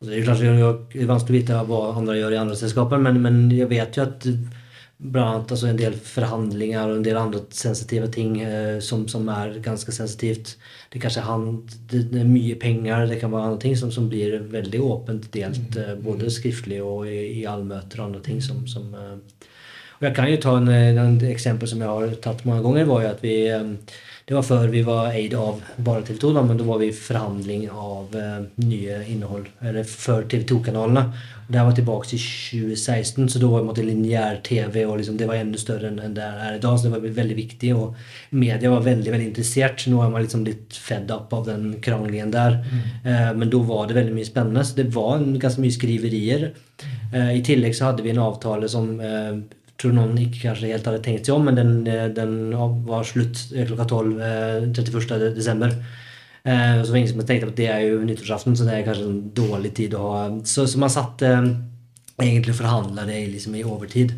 Altså, 0.00 0.10
det 0.10 0.18
er 0.18 0.28
kanskje 0.28 0.52
det 0.52 1.02
er 1.02 1.08
vanskelig 1.14 1.36
å 1.36 1.40
vite 1.40 1.62
hva 1.68 1.80
andre 1.94 2.18
gjør 2.20 2.36
i 2.36 2.40
andre 2.42 2.60
selskaper, 2.60 3.00
men, 3.08 3.22
men 3.24 3.40
jeg 3.56 3.72
vet 3.72 3.96
jo 3.96 4.04
at 4.04 4.28
blant 5.00 5.32
annet 5.32 5.52
altså 5.54 5.68
en 5.70 5.78
del 5.78 5.94
forhandlinger 5.96 6.90
og 6.90 6.98
en 6.98 7.04
del 7.06 7.16
andre 7.16 7.40
sensitive 7.56 8.10
ting 8.12 8.34
eh, 8.44 8.76
som, 8.84 9.06
som 9.08 9.28
er 9.32 9.56
ganske 9.64 9.92
sensitivt. 9.96 10.56
Det 10.92 11.00
kanskje 11.00 11.24
han, 11.24 11.46
det, 11.88 12.04
det 12.12 12.20
er 12.20 12.28
mye 12.28 12.58
penger, 12.60 13.06
det 13.08 13.20
kan 13.22 13.32
være 13.32 13.48
andre 13.48 13.62
ting 13.64 13.78
som, 13.80 13.92
som 13.94 14.10
blir 14.12 14.36
veldig 14.52 14.82
åpent 14.84 15.30
delt, 15.32 15.78
eh, 15.80 15.94
både 16.04 16.28
skriftlig 16.32 16.82
og 16.84 17.08
i, 17.08 17.40
i 17.40 17.46
allmøter 17.48 18.02
og 18.02 18.10
andre 18.10 18.24
ting 18.28 18.44
som, 18.44 18.66
som 18.68 18.92
eh, 18.92 19.48
og 20.00 20.06
jeg 20.08 20.16
kan 20.16 20.30
jo 20.30 20.36
ta 20.40 20.52
en, 20.56 20.68
en 20.72 21.18
eksempel 21.28 21.68
som 21.68 21.82
jeg 21.84 21.92
har 21.92 22.12
tatt 22.24 22.46
mange 22.48 22.64
ganger, 22.64 22.86
var 22.88 23.02
jo 23.04 23.08
at 23.10 23.24
vi 23.24 23.34
eh, 23.52 23.96
Det 24.30 24.36
var 24.36 24.44
før 24.46 24.68
vi 24.70 24.80
var 24.86 25.08
eid 25.10 25.32
av 25.34 25.56
bare 25.82 26.04
TV 26.06 26.20
2, 26.22 26.28
da, 26.36 26.42
men 26.46 26.58
da 26.60 26.62
var 26.68 26.78
vi 26.78 26.86
i 26.86 26.94
forhandling 26.94 27.64
av 27.66 28.12
eh, 28.14 28.44
nye 28.62 29.00
innhold. 29.10 29.48
Eller 29.66 29.88
for 29.90 30.28
TV 30.30 30.44
2-kanalene. 30.46 31.02
Det 31.48 31.58
her 31.58 31.66
var 31.66 31.74
tilbake 31.74 32.12
til 32.12 32.22
2016, 32.22 33.26
så 33.26 33.42
da 33.42 33.50
var 33.50 33.74
det 33.74 33.88
lineær-TV 33.88 34.84
og 34.84 35.00
liksom, 35.00 35.16
det 35.18 35.26
var 35.26 35.40
enda 35.40 35.58
større 35.58 35.90
enn 35.90 35.98
enn 35.98 36.14
det 36.14 36.28
er 36.28 36.60
i 36.60 36.62
dag. 36.62 36.78
Så 36.78 36.86
det 36.86 36.92
var 36.94 37.18
veldig 37.18 37.40
viktig, 37.40 37.74
og 37.74 37.98
media 38.30 38.70
var 38.70 38.86
veldig 38.86 39.16
veldig 39.16 39.28
interessert. 39.32 39.82
Nå 39.90 39.98
er 40.04 40.14
man 40.14 40.22
liksom 40.22 40.46
litt 40.46 40.78
fed 40.78 41.10
up 41.10 41.34
av 41.34 41.50
den 41.50 41.72
kranglingen 41.82 42.30
der. 42.30 42.60
Eh, 43.02 43.32
men 43.34 43.50
da 43.50 43.64
var 43.66 43.90
det 43.90 43.98
veldig 43.98 44.14
mye 44.14 44.30
spennende. 44.30 44.62
Så 44.62 44.78
det 44.78 44.92
var 44.94 45.26
ganske 45.42 45.66
mye 45.66 45.74
skriverier. 45.74 46.52
Eh, 46.86 47.32
I 47.40 47.42
tillegg 47.50 47.74
så 47.74 47.90
hadde 47.90 48.06
vi 48.06 48.14
en 48.14 48.22
avtale 48.22 48.70
som 48.70 48.92
eh, 49.02 49.40
tror 49.80 49.96
noen 49.96 50.18
ikke 50.20 50.44
kanskje 50.44 50.70
helt 50.74 50.86
hadde 50.88 51.02
tenkt 51.04 51.28
seg 51.28 51.36
om, 51.36 51.48
men 51.48 51.58
den, 51.58 51.72
eh, 51.88 52.06
den 52.14 52.52
var 52.88 53.06
slutt 53.08 53.48
eh, 53.54 53.66
klokka 53.68 53.88
12 53.88 54.22
eh, 54.28 54.68
31. 54.68 55.34
desember. 55.36 55.74
Eh, 56.42 56.82
så 56.82 56.86
var 56.86 56.94
det 56.94 57.00
ingen 57.02 57.12
som 57.14 57.24
tenkte 57.26 57.50
at 57.50 57.58
det 57.58 57.68
er 57.72 57.82
jo 57.88 58.04
nyttårsaften, 58.04 58.56
så 58.56 58.68
det 58.68 58.78
er 58.78 58.86
kanskje 58.86 59.08
en 59.08 59.26
dårlig 59.36 59.74
tid 59.76 59.96
å 59.96 60.06
ha. 60.06 60.22
Så, 60.44 60.66
så 60.70 60.80
man 60.80 60.92
satt 60.92 61.24
eh, 61.26 61.50
egentlig 62.20 62.56
forhandla 62.56 63.04
det 63.08 63.18
i 63.22 63.26
liksom, 63.32 63.56
i 63.56 63.64
overtid. 63.64 64.14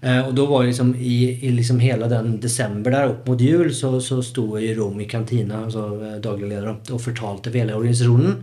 Eh, 0.00 0.22
og 0.26 0.32
da 0.36 0.46
var 0.48 0.68
liksom 0.68 0.94
i, 0.96 1.18
i 1.40 1.52
liksom 1.56 1.80
hele 1.82 2.08
den 2.12 2.38
desember 2.40 2.94
der 2.94 3.12
opp 3.12 3.28
mot 3.28 3.40
jul, 3.40 3.72
så, 3.76 3.96
så 4.04 4.20
sto 4.24 4.46
jeg 4.60 4.76
i 4.76 5.10
kantina, 5.10 5.64
altså 5.66 6.18
daglig 6.22 6.52
leder, 6.52 6.74
og 6.92 7.00
fortalte 7.02 7.52
for 7.52 7.60
hele 7.60 7.76
organisasjonen 7.76 8.40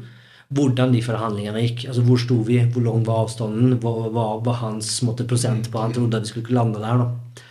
hvordan 0.56 0.94
de 0.96 1.04
forhandlingene 1.04 1.64
gikk. 1.66 1.88
Altså 1.90 2.04
Hvor 2.08 2.22
sto 2.22 2.40
vi, 2.48 2.62
hvor 2.72 2.86
lang 2.86 3.06
var 3.08 3.26
avstanden, 3.26 3.78
hva 3.84 4.10
var 4.14 4.60
hans 4.62 5.02
måte, 5.04 5.28
prosent 5.28 5.72
på 5.72 5.82
han 5.82 5.96
trodde 5.96 6.24
vi 6.24 6.32
skulle 6.32 6.56
lande 6.56 6.84
der. 6.84 7.04
da. 7.04 7.44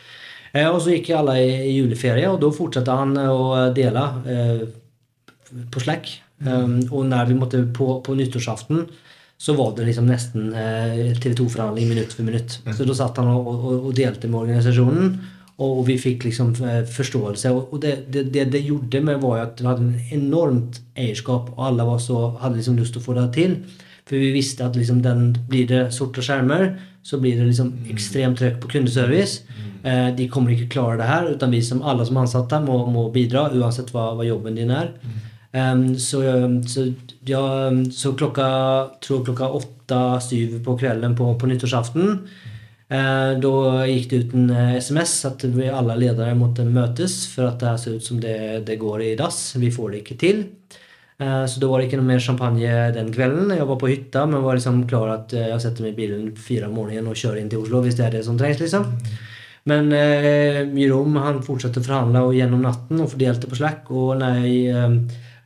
Eh, 0.53 0.69
og 0.69 0.81
så 0.81 0.95
gikk 0.95 1.11
alle 1.17 1.37
i, 1.43 1.75
juleferie, 1.77 2.29
og 2.31 2.41
da 2.41 2.53
fortsatte 2.55 2.95
han 2.97 3.17
eh, 3.21 3.33
å 3.33 3.67
dele 3.77 4.07
eh, 4.25 4.63
på 5.73 5.83
Slack. 5.83 6.15
Um, 6.37 6.83
og 6.93 7.07
når 7.09 7.31
vi 7.31 7.35
måtte 7.39 7.63
på, 7.73 7.87
på 8.05 8.15
nyttårsaften, 8.17 8.83
så 9.41 9.55
var 9.57 9.71
det 9.77 9.87
liksom 9.89 10.09
nesten 10.09 10.51
eh, 10.57 11.15
TV 11.17 11.33
2-forhandling 11.37 11.89
minutt 11.89 12.13
for 12.13 12.29
minutt. 12.29 12.59
Så 12.77 12.85
da 12.89 12.97
satt 12.97 13.17
han 13.21 13.31
og, 13.33 13.49
og, 13.53 13.87
og 13.89 13.97
delte 13.97 14.29
med 14.29 14.43
organisasjonen, 14.43 15.15
og 15.57 15.87
vi 15.89 15.97
fikk 15.97 16.27
liksom 16.27 16.53
eh, 16.69 16.83
forståelse. 16.85 17.51
Og, 17.55 17.79
det, 17.81 17.95
det, 18.13 18.27
det 18.35 18.45
det 18.53 18.65
gjorde 18.67 19.01
med, 19.01 19.23
var 19.23 19.47
at 19.47 19.61
vi 19.61 19.69
hadde 19.69 19.87
en 19.87 20.01
enormt 20.13 20.81
eierskap, 20.99 21.49
og 21.57 21.63
alle 21.71 21.87
var 21.89 22.01
så, 22.03 22.19
hadde 22.43 22.59
liksom 22.59 22.77
lyst 22.77 22.97
til 22.97 23.01
å 23.01 23.07
få 23.07 23.17
det 23.17 23.31
til. 23.37 23.57
For 24.07 24.21
vi 24.21 24.35
visste 24.35 24.67
at 24.67 24.77
liksom 24.77 25.01
den, 25.03 25.31
blir 25.49 25.67
det 25.71 25.87
sorte 25.97 26.23
skjermer, 26.23 26.75
så 27.07 27.19
blir 27.23 27.39
det 27.39 27.49
liksom 27.49 27.73
ekstremt 27.91 28.39
trøkk 28.39 28.59
på 28.63 28.75
kundeservice. 28.75 29.47
Eh, 29.83 30.11
de 30.19 30.29
kommer 30.29 30.53
ikke 30.53 30.69
klare 30.77 30.99
det 31.01 31.09
her, 31.09 31.31
utan 31.33 31.55
vi 31.55 31.63
som 31.65 31.81
alle 31.83 32.05
som 32.05 32.21
ansatte 32.21 32.61
må, 32.61 32.83
må 32.93 33.09
bidra, 33.15 33.49
uansett 33.55 33.95
hva, 33.95 34.11
hva 34.19 34.27
jobben 34.29 34.59
din 34.59 34.75
er. 34.75 34.93
Um, 35.57 35.95
så, 35.97 36.21
så, 36.69 36.83
ja, 37.25 37.41
så 37.95 38.13
klokka, 38.13 38.49
tror 39.01 39.23
klokka 39.25 39.49
åtte-syv 39.57 40.59
på 40.67 40.75
kvelden 40.83 41.15
på, 41.17 41.31
på 41.41 41.49
nyttårsaften 41.49 42.19
Da 42.89 43.53
gikk 43.91 44.11
det 44.11 44.19
ut 44.23 44.35
en 44.39 44.51
eh, 44.55 44.77
SMS 44.79 45.15
at 45.27 45.43
vi 45.51 45.67
alle 45.67 45.97
ledere 45.99 46.37
måtte 46.39 46.63
møtes, 46.69 47.25
for 47.33 47.49
at 47.51 47.59
det 47.59 47.73
ser 47.83 47.97
ut 47.99 48.05
som 48.07 48.21
det, 48.23 48.37
det 48.69 48.77
går 48.79 49.03
i 49.03 49.15
dass. 49.19 49.57
Vi 49.59 49.73
får 49.75 49.91
det 49.91 50.03
ikke 50.05 50.19
til. 50.21 50.45
Eh, 51.19 51.45
Så 51.51 51.61
da 51.61 51.67
var 51.67 51.81
det 51.81 51.89
ikke 51.89 51.99
noe 51.99 52.11
mer 52.13 52.23
champagne 52.23 52.93
den 52.95 53.11
kvelden. 53.13 53.51
Jeg 53.57 53.67
var 53.67 53.79
på 53.81 53.91
hytta, 53.91 54.27
men 54.27 54.45
var 54.45 54.55
liksom 54.59 54.85
klar 54.87 55.15
at 55.17 55.35
eh, 55.35 55.49
jeg 55.51 55.65
setter 55.65 55.83
meg 55.87 55.97
i 55.97 56.01
bilen 56.03 56.31
fire 56.37 56.69
om 56.69 56.77
morgenen 56.79 57.09
og 57.11 57.19
kjører 57.19 57.41
inn 57.43 57.51
til 57.51 57.65
Oslo 57.65 57.83
hvis 57.83 57.99
det 57.99 58.07
er 58.07 58.19
det 58.19 58.25
som 58.27 58.39
trengs. 58.39 58.61
liksom. 58.63 58.87
Men 59.67 59.91
eh, 59.93 60.63
han 60.63 61.43
fortsatte 61.43 61.81
å 61.83 61.87
forhandle 61.87 62.23
og 62.23 62.37
gjennom 62.39 62.63
natten 62.63 63.01
og 63.03 63.11
fordelte 63.11 63.49
på 63.51 63.59
Slack. 63.59 63.91
Og 63.91 64.15
når 64.21 64.45
jeg 64.45 64.71
eh, 64.71 64.99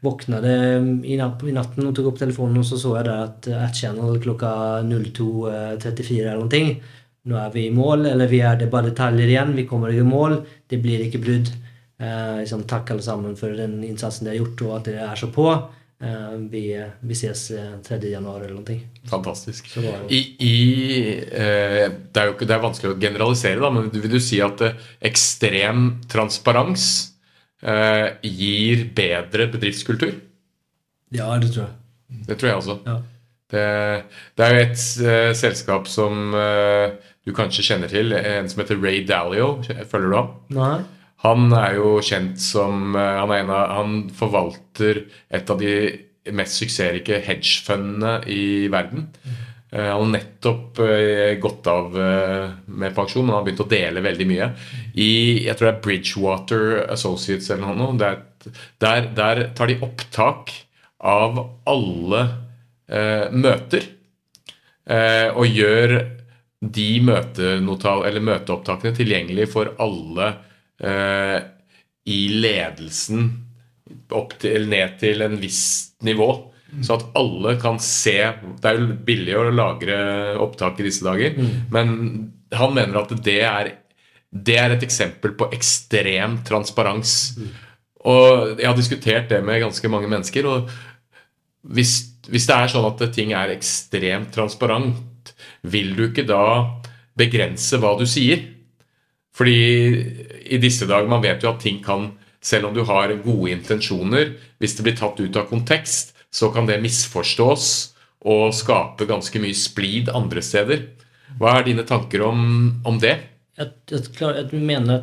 våknet 0.05 0.45
i, 0.45 1.16
natt, 1.16 1.43
i 1.45 1.53
natten 1.57 1.86
og 1.88 1.95
tok 1.97 2.12
opp 2.12 2.20
telefonen, 2.20 2.64
så 2.64 2.76
så 2.76 2.97
jeg 2.99 3.09
der 3.09 3.24
at 3.30 3.49
eh, 3.49 3.64
at 3.64 3.76
channel 3.76 4.18
klokka 4.20 4.82
02.34 4.84 6.20
eller 6.26 6.45
noe. 6.45 6.99
Nå 7.29 7.37
er 7.37 7.51
vi 7.53 7.66
i 7.68 7.75
mål, 7.75 8.07
eller 8.14 8.31
vi 8.31 8.39
er 8.41 8.57
det 8.57 8.71
bare 8.73 8.89
detaljer 8.91 9.29
igjen. 9.29 9.51
Vi 9.59 9.66
kommer 9.68 9.93
ikke 9.93 10.07
i 10.07 10.09
mål. 10.09 10.39
Det 10.71 10.79
blir 10.81 11.03
ikke 11.05 11.21
brudd. 11.21 11.51
Eh, 12.01 12.39
liksom, 12.41 12.62
takk 12.71 12.95
alle 12.95 13.05
sammen 13.05 13.37
for 13.37 13.53
den 13.53 13.83
innsatsen 13.85 14.25
dere 14.25 14.39
har 14.39 14.45
gjort, 14.47 14.62
og 14.64 14.77
at 14.79 14.89
dere 14.89 15.11
er 15.12 15.21
så 15.21 15.29
på. 15.35 15.45
Eh, 16.01 16.33
vi, 16.49 16.62
vi 17.05 17.18
ses 17.18 17.43
eh, 17.53 17.75
3. 17.85 17.99
januar 18.09 18.47
eller 18.47 18.57
noe. 18.57 18.79
Fantastisk. 19.11 19.68
Det- 19.75 19.99
I, 20.16 20.21
i, 20.41 20.55
eh, 21.29 21.91
det, 21.93 22.23
er 22.23 22.31
jo 22.31 22.39
det 22.41 22.57
er 22.57 22.64
vanskelig 22.64 22.95
å 22.95 23.01
generalisere, 23.03 23.61
da, 23.61 23.68
men 23.77 23.91
vil 23.93 24.09
du 24.16 24.21
si 24.25 24.41
at 24.41 24.64
eh, 24.64 24.81
ekstrem 25.11 25.91
transparens 26.09 26.89
eh, 27.61 28.16
gir 28.25 28.87
bedre 28.97 29.51
bedriftskultur? 29.53 30.16
Ja, 31.12 31.29
det 31.43 31.53
tror 31.53 31.66
jeg. 31.66 32.25
Det 32.31 32.41
tror 32.41 32.49
jeg 32.55 32.61
også. 32.62 32.81
Ja. 32.89 32.97
Det, 33.51 33.62
det 34.39 34.45
er 34.47 34.53
jo 34.55 34.61
et 34.62 34.83
eh, 35.05 35.31
selskap 35.37 35.89
som 35.91 36.33
eh, 36.39 36.93
du 37.31 37.37
kanskje 37.37 37.64
kjenner 37.70 37.91
til, 37.93 38.12
en 38.16 38.49
som 38.51 38.62
heter 38.62 38.81
Ray 38.83 39.05
Dalio. 39.09 39.53
Følger 39.64 40.11
du 40.11 40.16
ham? 40.18 40.33
Nei? 40.57 40.78
Han 41.24 41.51
er 41.53 41.76
jo 41.76 41.99
kjent 42.05 42.41
som 42.41 42.95
eh, 42.97 43.18
Han, 43.20 43.33
en 43.37 43.53
av, 43.53 43.74
han 43.76 43.99
forvalter 44.16 45.05
et 45.28 45.53
av 45.53 45.61
de 45.61 45.74
mest 46.37 46.61
suksessrike 46.61 47.18
hedgefundene 47.26 48.18
i 48.31 48.68
verden. 48.72 49.09
Eh, 49.72 49.91
Han 49.91 50.07
har 50.07 50.14
nettopp 50.14 50.81
eh, 50.85 51.35
gått 51.43 51.68
av 51.70 51.93
med 51.95 52.97
pensjon, 52.97 53.26
men 53.26 53.35
han 53.35 53.41
har 53.41 53.47
begynt 53.51 53.64
å 53.66 53.68
dele 53.70 54.05
veldig 54.05 54.28
mye. 54.33 54.51
I 54.97 55.11
jeg 55.45 55.57
tror 55.57 55.68
det 55.70 55.74
er 55.74 55.85
Bridgewater 55.85 56.66
Associates 56.97 57.53
eller 57.53 57.76
noe. 57.76 57.97
Der, 58.01 58.20
der, 58.81 59.12
der 59.16 59.45
tar 59.57 59.68
de 59.68 59.81
opptak 59.85 60.53
av 61.01 61.39
alle 61.68 62.22
eh, 62.89 63.28
møter 63.33 63.85
eh, 64.89 65.28
og 65.33 65.47
gjør 65.49 65.97
de 66.61 67.00
møteopptakene 67.00 68.92
tilgjengelig 68.96 69.48
for 69.52 69.72
alle 69.80 70.26
eh, 70.84 71.38
i 72.11 72.20
ledelsen 72.36 73.30
til, 74.11 74.50
eller 74.52 74.68
ned 74.70 74.98
til 75.00 75.24
en 75.24 75.38
viss 75.40 75.62
nivå. 76.06 76.28
Så 76.86 76.94
at 76.94 77.06
alle 77.18 77.56
kan 77.58 77.80
se 77.82 78.12
Det 78.62 78.68
er 78.68 78.76
jo 78.78 78.92
billig 79.06 79.32
å 79.34 79.48
lagre 79.50 79.96
opptak 80.38 80.78
i 80.78 80.86
disse 80.86 81.02
dager, 81.02 81.34
men 81.74 81.96
han 82.54 82.76
mener 82.76 83.00
at 83.00 83.14
det 83.24 83.40
er, 83.42 83.72
det 84.30 84.58
er 84.58 84.76
et 84.76 84.86
eksempel 84.86 85.34
på 85.38 85.48
ekstrem 85.54 86.38
transparens. 86.46 87.34
Og 88.06 88.54
jeg 88.61 88.68
har 88.68 88.78
diskutert 88.78 89.28
det 89.32 89.42
med 89.44 89.64
ganske 89.64 89.90
mange 89.90 90.11
mennesker. 90.11 90.46
og 90.46 90.70
hvis, 91.61 92.14
hvis 92.30 92.46
det 92.48 92.56
er 92.56 92.70
sånn 92.72 92.86
at 92.88 93.02
ting 93.12 93.34
er 93.36 93.52
ekstremt 93.52 94.30
transparent, 94.34 94.96
vil 95.62 95.92
du 95.96 96.06
ikke 96.08 96.26
da 96.28 96.44
begrense 97.18 97.80
hva 97.80 97.94
du 97.98 98.06
sier? 98.08 98.42
Fordi 99.36 99.58
i 100.50 100.58
disse 100.61 100.88
dager 100.88 101.08
man 101.11 101.22
vet 101.24 101.44
jo 101.44 101.52
at 101.52 101.62
ting 101.62 101.82
kan 101.84 102.12
Selv 102.40 102.70
om 102.70 102.72
du 102.72 102.80
har 102.88 103.11
gode 103.20 103.50
intensjoner, 103.52 104.30
hvis 104.56 104.72
det 104.72 104.84
blir 104.86 104.94
tatt 104.96 105.18
ut 105.20 105.34
av 105.36 105.50
kontekst, 105.50 106.14
så 106.32 106.48
kan 106.48 106.64
det 106.64 106.78
misforstås 106.80 107.66
og 108.32 108.54
skape 108.56 109.04
ganske 109.04 109.42
mye 109.42 109.52
splid 109.52 110.08
andre 110.08 110.40
steder. 110.40 110.86
Hva 111.36 111.58
er 111.58 111.66
dine 111.68 111.84
tanker 111.84 112.24
om, 112.24 112.40
om 112.88 112.96
det? 112.96 113.12
Jeg 113.61 113.74
mener 113.92 114.08
klar, 114.16 114.40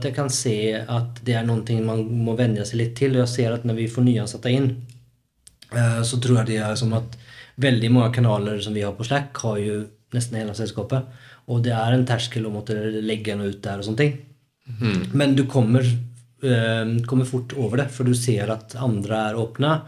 jeg, 0.02 0.16
kan 0.16 0.32
se 0.34 0.56
at 0.82 1.22
det 1.22 1.36
er 1.38 1.46
noen 1.46 1.62
ting 1.68 1.84
man 1.86 2.02
må 2.26 2.34
venne 2.40 2.66
seg 2.66 2.82
litt 2.82 2.96
til. 2.98 3.14
Og 3.14 3.28
jeg 3.28 3.34
ser 3.36 3.54
at 3.54 3.70
når 3.70 3.78
vi 3.84 3.88
får 3.92 4.08
nyansatte 4.08 4.54
inn, 4.58 4.72
eh, 5.70 6.02
så 6.02 6.18
tror 6.18 6.42
jeg 6.42 6.56
det 6.56 6.60
er 6.66 6.74
som 6.80 6.98
at 6.98 7.20
veldig 7.62 7.94
mange 7.94 8.16
kanaler 8.18 8.58
som 8.66 8.74
vi 8.74 8.82
har 8.86 8.98
på 8.98 9.06
Slack 9.06 9.38
har 9.46 9.62
ju 9.62 9.78
nästan 10.16 10.42
hele 10.42 10.56
selskapet. 10.58 11.08
Og 11.52 11.64
det 11.66 11.74
er 11.76 11.96
en 11.96 12.06
terskel 12.08 12.48
å 12.48 12.54
måtte 12.54 12.76
legge 13.04 13.36
noe 13.38 13.52
ut 13.54 13.62
der 13.64 13.82
og 13.82 13.88
sånne 13.88 14.02
ting. 14.04 14.18
Mm. 14.80 15.04
Men 15.18 15.36
du 15.36 15.46
kommer, 15.50 15.84
eh, 16.44 16.96
kommer 17.08 17.26
fort 17.26 17.54
over 17.58 17.84
det, 17.84 17.90
for 17.92 18.04
du 18.04 18.16
ser 18.16 18.52
at 18.52 18.76
andre 18.76 19.22
er 19.30 19.40
åpne. 19.40 19.82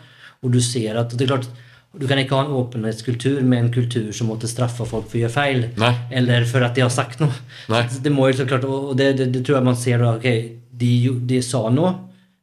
Og 0.44 0.52
du 0.52 0.62
ser 0.64 0.98
at 0.98 1.16
det 1.16 1.26
er 1.26 1.34
klart, 1.36 1.50
du 1.98 2.06
kan 2.08 2.20
ikke 2.22 2.38
ha 2.38 2.46
en 2.46 2.54
åpenhetskultur 2.54 3.42
med 3.42 3.64
en 3.64 3.72
kultur 3.74 4.12
som 4.14 4.30
måtte 4.30 4.48
straffe 4.48 4.86
folk 4.86 5.08
for 5.10 5.18
å 5.18 5.24
gjøre 5.24 5.34
feil. 5.34 5.64
Nei. 5.82 5.94
Eller 6.12 6.46
for 6.46 6.64
at 6.64 6.76
de 6.78 6.86
har 6.86 6.94
sagt 6.94 7.20
noe. 7.24 7.34
Det 8.04 8.12
må 8.14 8.30
jo 8.30 8.38
så 8.40 8.46
klart, 8.50 8.68
og 8.70 8.94
det, 8.98 9.16
det, 9.18 9.32
det 9.34 9.42
tror 9.46 9.58
jeg 9.58 9.68
man 9.72 9.80
ser 9.80 10.04
da, 10.04 10.14
ok, 10.20 10.30
de, 10.80 10.92
de 11.32 11.42
sa 11.44 11.64
noe, 11.74 11.96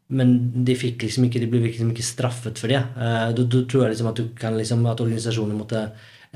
men 0.08 0.34
de 0.66 0.74
liksom 0.74 1.26
ikke, 1.26 1.40
de 1.42 1.48
ble 1.50 1.62
liksom 1.64 1.90
ikke 1.90 2.06
straffet 2.06 2.58
for 2.58 2.70
det. 2.70 2.82
Eh, 2.82 3.30
da, 3.38 3.46
tror 3.54 3.86
jeg 3.86 3.94
liksom 3.94 4.10
at, 4.10 4.20
du 4.20 4.34
kan 4.38 4.58
liksom, 4.58 4.84
at 4.90 5.02
organisasjoner 5.02 5.58
måtte 5.58 5.86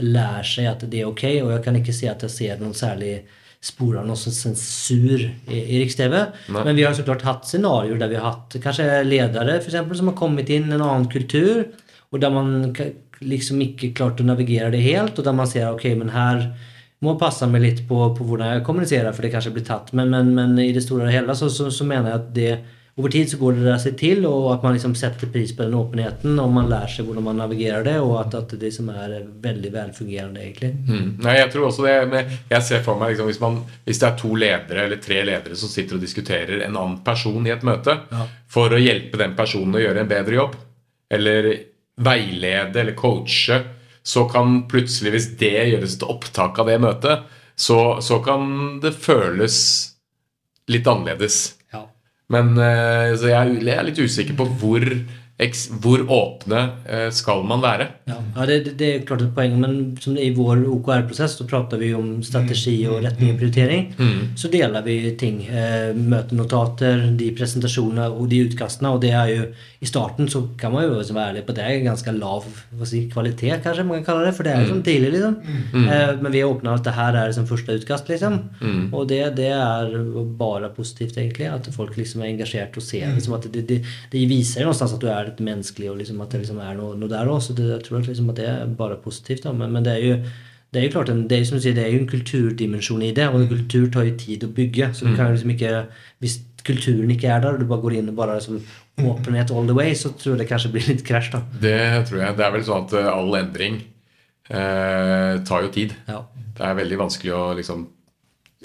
lære 0.00 0.46
seg 0.46 0.70
at 0.70 0.86
det 0.90 1.02
er 1.02 1.10
ok, 1.10 1.24
og 1.44 1.52
jeg 1.54 1.62
kan 1.66 1.78
ikke 1.80 1.94
si 1.96 2.08
at 2.10 2.22
jeg 2.26 2.34
ser 2.34 2.62
noen 2.62 2.76
særlig 2.76 3.20
spor 3.60 3.98
av 4.00 4.06
noe 4.08 4.16
sånn 4.16 4.32
sensur 4.32 5.20
i, 5.20 5.58
i 5.58 5.82
Riks-TV. 5.82 6.16
Men 6.54 6.72
vi 6.78 6.86
har 6.86 6.96
så 6.96 7.04
klart 7.04 7.26
hatt 7.26 7.48
scenarioer 7.48 8.00
der 8.00 8.08
vi 8.08 8.16
har 8.16 8.32
hatt 8.32 8.56
kanskje 8.62 9.02
ledere 9.04 9.58
for 9.60 9.68
eksempel, 9.68 9.98
som 9.98 10.08
har 10.08 10.16
kommet 10.20 10.48
inn 10.52 10.70
i 10.70 10.76
en 10.78 10.84
annen 10.86 11.08
kultur, 11.12 11.66
og 12.10 12.22
der 12.22 12.32
man 12.32 12.72
liksom 13.20 13.60
ikke 13.60 13.92
klarte 13.96 14.24
å 14.24 14.30
navigere 14.30 14.72
det 14.72 14.80
helt, 14.86 15.18
og 15.18 15.26
der 15.26 15.36
man 15.36 15.48
ser 15.50 15.68
ok, 15.68 15.90
men 16.00 16.14
her 16.14 16.46
må 17.04 17.16
passe 17.20 17.46
meg 17.48 17.64
litt 17.64 17.82
på, 17.88 17.98
på 18.16 18.26
hvordan 18.26 18.54
jeg 18.54 18.64
kommuniserer, 18.64 19.12
for 19.16 19.24
det 19.24 19.32
kanskje 19.32 19.52
blir 19.54 19.64
tatt. 19.68 19.92
Men, 19.96 20.12
men, 20.12 20.32
men 20.36 20.56
i 20.60 20.72
det 20.76 20.82
store 20.84 21.08
og 21.08 21.14
hele 21.14 21.36
så, 21.36 21.48
så, 21.52 21.68
så 21.72 21.86
mener 21.88 22.10
jeg 22.10 22.20
at 22.20 22.32
det 22.36 22.52
over 23.00 23.12
tid 23.12 23.30
så 23.30 23.38
går 23.40 23.56
det 23.56 23.64
der 23.66 23.80
seg 23.82 23.96
til, 23.98 24.22
og 24.28 24.50
at 24.52 24.64
man 24.64 24.76
liksom 24.76 24.92
setter 24.98 25.30
pris 25.32 25.54
på 25.56 25.64
den 25.64 25.76
åpenheten, 25.78 26.36
og 26.42 26.52
man 26.54 26.68
lærer 26.70 26.92
seg 26.92 27.08
hvordan 27.08 27.26
man 27.26 27.40
navigerer 27.40 27.86
det, 27.86 27.96
og 28.04 28.18
at, 28.20 28.36
at 28.38 28.54
det 28.60 28.70
som 28.76 28.90
er 28.92 29.16
veldig 29.42 29.72
velfungerende, 29.74 30.44
egentlig. 30.44 30.70
Mm. 30.86 31.08
Nei, 31.24 31.36
jeg 31.40 31.50
tror 31.54 31.68
også 31.70 31.86
det 31.86 31.96
men 32.10 32.30
Jeg 32.50 32.66
ser 32.66 32.84
for 32.84 33.00
meg 33.00 33.14
liksom, 33.14 33.30
hvis, 33.30 33.40
man, 33.42 33.58
hvis 33.88 34.00
det 34.02 34.08
er 34.10 34.20
to 34.20 34.30
ledere 34.38 34.86
eller 34.86 35.02
tre 35.02 35.24
ledere 35.26 35.58
som 35.58 35.72
sitter 35.72 35.98
og 35.98 36.04
diskuterer 36.04 36.60
en 36.60 36.76
annen 36.76 37.00
person 37.06 37.46
i 37.48 37.54
et 37.54 37.66
møte 37.66 37.96
for 38.50 38.72
å 38.72 38.80
hjelpe 38.80 39.20
den 39.20 39.36
personen 39.38 39.78
å 39.78 39.82
gjøre 39.82 40.04
en 40.04 40.10
bedre 40.10 40.38
jobb, 40.38 40.56
eller 41.10 41.50
veilede 42.00 42.80
eller 42.80 42.96
coache, 42.98 43.60
så 44.02 44.24
kan 44.30 44.64
plutselig, 44.70 45.12
hvis 45.14 45.30
det 45.40 45.54
gjøres 45.72 45.98
et 45.98 46.08
opptak 46.08 46.58
av 46.62 46.70
det 46.70 46.78
møtet, 46.82 47.26
så, 47.60 48.00
så 48.00 48.20
kan 48.24 48.80
det 48.80 48.94
føles 48.96 49.56
litt 50.70 50.86
annerledes. 50.88 51.59
Men 52.30 52.54
eh, 52.62 53.10
så 53.18 53.32
jeg, 53.32 53.58
er 53.74 53.86
litt 53.86 53.98
usikker 53.98 54.36
på 54.38 54.46
hvor, 54.60 54.86
hvor 55.82 56.02
åpne 56.10 56.60
eh, 56.84 57.08
skal 57.14 57.44
man 57.48 57.62
være. 57.64 57.88
Ja, 58.10 58.18
ja 58.36 58.46
det, 58.46 58.76
det, 58.78 58.90
er 58.94 59.06
klart 59.08 59.24
et 59.24 59.34
poeng. 59.34 59.56
Men 59.62 59.78
som 60.00 60.18
i 60.18 60.30
vår 60.36 60.66
OKR-prosess 60.68 61.38
så 61.40 61.48
prater 61.48 61.80
vi 61.80 61.92
om 61.96 62.18
strategi 62.26 62.76
og 62.88 63.02
retning 63.04 63.34
og 63.34 63.40
prioritering. 63.40 63.90
Så 64.36 64.50
deler 64.52 64.84
vi 64.86 64.98
ting. 65.20 65.42
Møtenotater, 65.96 67.08
de 67.16 67.30
presentasjonene 67.36 68.10
og 68.10 68.28
de 68.30 68.44
utkastene. 68.48 68.92
Og 68.94 69.02
det 69.04 69.14
er 69.16 69.34
jo 69.34 69.50
i 69.80 69.88
starten 69.88 70.28
så 70.28 70.42
kan 70.60 70.74
man 70.74 70.84
jo 70.84 70.98
være 71.00 71.30
ærlig 71.30 71.46
på 71.46 71.52
att 71.52 71.56
det 71.56 71.64
er 71.64 71.84
Ganske 71.84 72.12
lav 72.12 72.44
säga, 72.84 73.10
kvalitet 73.10 73.62
kanskje 73.62 73.84
man 73.84 74.04
kan 74.04 74.04
kalle 74.04 74.26
det. 74.26 74.34
For 74.36 74.44
det 74.44 74.52
er 74.52 74.60
jo 74.60 74.68
som 74.68 74.82
tidlig 74.82 75.12
liksom. 75.12 75.36
Mm. 75.72 76.22
men 76.22 76.32
vi 76.32 76.40
har 76.40 76.50
åpna 76.50 76.74
at 76.74 76.84
det 76.84 76.92
her 76.92 77.16
er 77.16 77.32
som 77.32 77.46
første 77.46 77.72
utkast 77.72 78.08
liksom. 78.08 78.38
Och 78.92 79.06
det, 79.06 79.36
det 79.36 79.48
er 79.48 79.88
bare 80.38 80.68
positivt 80.68 81.16
egentlig. 81.16 81.46
At 81.46 81.68
folk 81.74 81.96
liksom 81.96 82.20
er 82.20 82.26
engasjert 82.26 82.76
og 82.76 82.82
ser 82.82 83.14
liksom 83.14 83.34
at 83.34 83.52
det, 83.52 83.68
det, 83.68 83.84
det 84.10 84.26
visar 84.26 84.60
ju 84.60 84.64
någonstans 84.64 84.92
att 84.92 85.00
du 85.00 85.08
ett 85.30 85.40
mänsklig 85.40 85.90
och 85.90 85.96
liksom 85.96 86.20
at 86.20 86.30
det 86.30 86.42
liksom 86.42 86.60
er 86.60 86.76
noe, 86.76 86.96
noe 86.98 87.08
där 87.08 87.28
också. 87.28 87.52
Det, 87.52 87.66
jeg 87.70 87.84
tror 87.86 88.02
liksom 88.02 88.30
at 88.30 88.36
det 88.36 88.46
er 88.48 88.66
bare 88.66 89.00
positivt. 89.00 89.42
Da. 89.42 89.52
Men, 89.52 89.72
men 89.72 89.84
det 89.84 89.96
er 89.96 90.06
jo 90.06 90.20
det 90.70 90.78
er 90.78 90.84
jo 90.86 90.92
klart 90.94 91.08
en, 91.10 91.24
det 91.26 91.40
er 91.40 91.48
sier, 91.48 91.74
det 91.74 91.82
er 91.82 91.90
jo 91.90 92.04
en 92.04 92.10
kulturdimensjon 92.10 93.02
i 93.02 93.14
det, 93.14 93.24
og 93.26 93.40
en 93.40 93.48
kultur 93.50 93.88
tar 93.90 94.04
jo 94.06 94.12
tid 94.18 94.44
å 94.46 94.52
bygge. 94.54 94.92
Så 94.94 95.08
du 95.08 95.16
kan 95.16 95.26
jo 95.26 95.34
liksom 95.34 95.50
ikke 95.56 95.86
Hvis 96.22 96.40
kulturen 96.64 97.10
ikke 97.10 97.30
er 97.32 97.40
der, 97.42 97.56
og 97.56 97.60
du 97.60 97.66
bare 97.66 97.82
går 97.82 97.96
inn 97.98 98.10
og 98.12 98.18
bare 98.18 98.36
liksom 98.36 98.60
åpenhet 99.00 99.50
all 99.50 99.66
the 99.66 99.74
way, 99.74 99.94
så 99.96 100.12
tror 100.12 100.34
jeg 100.34 100.42
det 100.42 100.48
kanskje 100.50 100.72
blir 100.74 100.88
litt 100.90 101.06
krasj, 101.06 101.30
da. 101.32 101.40
Det 101.62 101.78
tror 102.10 102.20
jeg. 102.20 102.36
Det 102.36 102.44
er 102.46 102.52
vel 102.54 102.66
sånn 102.66 102.84
at 102.84 102.92
eh, 103.00 103.08
all 103.08 103.38
endring 103.38 103.80
eh, 103.80 105.40
tar 105.48 105.64
jo 105.64 105.72
tid. 105.74 105.94
Ja. 106.10 106.20
Det 106.58 106.66
er 106.68 106.76
veldig 106.82 107.00
vanskelig 107.00 107.32
å 107.34 107.46
liksom 107.56 107.86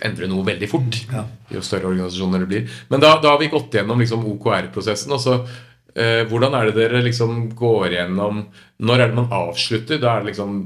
endre 0.04 0.28
noe 0.28 0.44
veldig 0.46 0.68
fort. 0.70 0.98
Jo 1.54 1.62
større 1.64 1.88
organisasjoner 1.94 2.44
det 2.44 2.50
blir. 2.52 2.74
Men 2.92 3.04
da, 3.04 3.16
da 3.24 3.32
har 3.32 3.40
vi 3.40 3.52
gått 3.54 3.78
gjennom 3.80 4.02
liksom 4.04 4.28
OKR-prosessen. 4.34 5.16
og 5.16 5.32
eh, 5.32 5.56
hvordan 5.96 6.58
er 6.58 6.68
det 6.68 6.76
dere 6.76 7.00
liksom 7.06 7.46
går 7.56 7.94
gjennom 7.94 8.42
Når 8.84 9.00
er 9.00 9.08
det 9.08 9.16
man 9.16 9.30
avslutter? 9.32 10.02
Da 10.04 10.18
er 10.18 10.26
det 10.26 10.34
liksom 10.34 10.58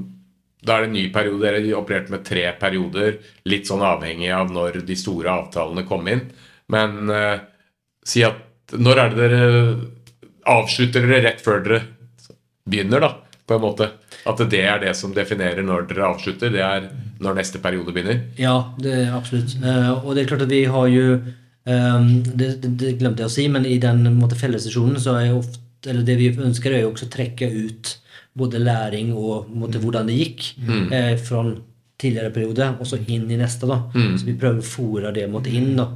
da 0.60 0.76
er 0.76 0.84
det 0.84 0.90
en 0.90 0.98
ny 0.98 1.06
periode. 1.14 1.40
Dere 1.46 1.78
opererte 1.78 2.14
med 2.14 2.26
tre 2.28 2.44
perioder, 2.60 3.16
litt 3.48 3.70
sånn 3.70 3.84
avhengig 3.86 4.32
av 4.36 4.52
når 4.52 4.82
de 4.88 4.98
store 5.00 5.32
avtalene 5.32 5.86
kom 5.88 6.08
inn. 6.12 6.26
Men 6.74 7.14
eh, 7.14 7.40
si 8.06 8.26
at 8.28 8.76
når 8.76 9.02
er 9.04 9.16
det 9.16 9.30
dere 9.30 9.54
avslutter 10.50 11.08
dere 11.08 11.24
rett 11.26 11.42
før 11.44 11.64
dere 11.66 11.80
begynner, 12.70 13.06
da, 13.06 13.14
på 13.48 13.56
en 13.56 13.64
måte? 13.64 13.90
At 14.30 14.44
det 14.52 14.62
er 14.68 14.82
det 14.84 14.94
som 15.00 15.14
definerer 15.16 15.64
når 15.66 15.88
dere 15.90 16.10
avslutter? 16.12 16.52
Det 16.54 16.66
er 16.66 16.90
når 17.24 17.40
neste 17.40 17.62
periode 17.64 17.96
begynner? 17.96 18.26
Ja, 18.40 18.74
det 18.80 18.96
er 19.06 19.16
absolutt. 19.16 19.56
Eh, 19.64 19.92
och 20.04 20.16
det 20.16 20.26
er 20.26 20.34
klart 20.34 20.46
at 20.46 20.52
vi 20.52 20.66
har 20.68 20.92
ehm, 20.92 21.32
det, 21.70 22.52
det, 22.64 22.70
det 22.82 22.94
glemte 23.00 23.24
jeg 23.24 23.30
å 23.30 23.34
si, 23.34 23.48
men 23.52 23.66
i 23.68 23.78
den 23.82 24.06
måte, 24.18 24.38
fellessesjonen 24.40 25.00
så 25.02 25.18
er 25.20 25.34
ofte, 25.38 25.60
eller 25.90 26.04
det 26.08 26.16
vi 26.20 26.30
ønsker 26.34 26.74
er 26.76 26.84
jo 26.84 26.94
også 26.94 27.08
å 27.08 27.14
trekke 27.14 27.50
ut 27.54 27.96
både 28.40 28.60
læring 28.62 29.12
og 29.16 29.50
måte, 29.52 29.80
hvordan 29.82 30.08
det 30.10 30.16
gikk 30.20 30.46
eh, 30.94 31.16
fra 31.20 31.44
tidligere 32.00 32.32
periode 32.32 32.68
og 32.80 32.88
så 32.88 33.00
inn 33.12 33.26
i 33.32 33.38
neste. 33.40 33.68
da. 33.68 33.82
Så 34.18 34.28
vi 34.28 34.36
prøver 34.40 34.62
å 34.62 34.68
fòre 34.68 35.12
det 35.16 35.26
måte, 35.32 35.52
inn. 35.52 35.74
da. 35.76 35.90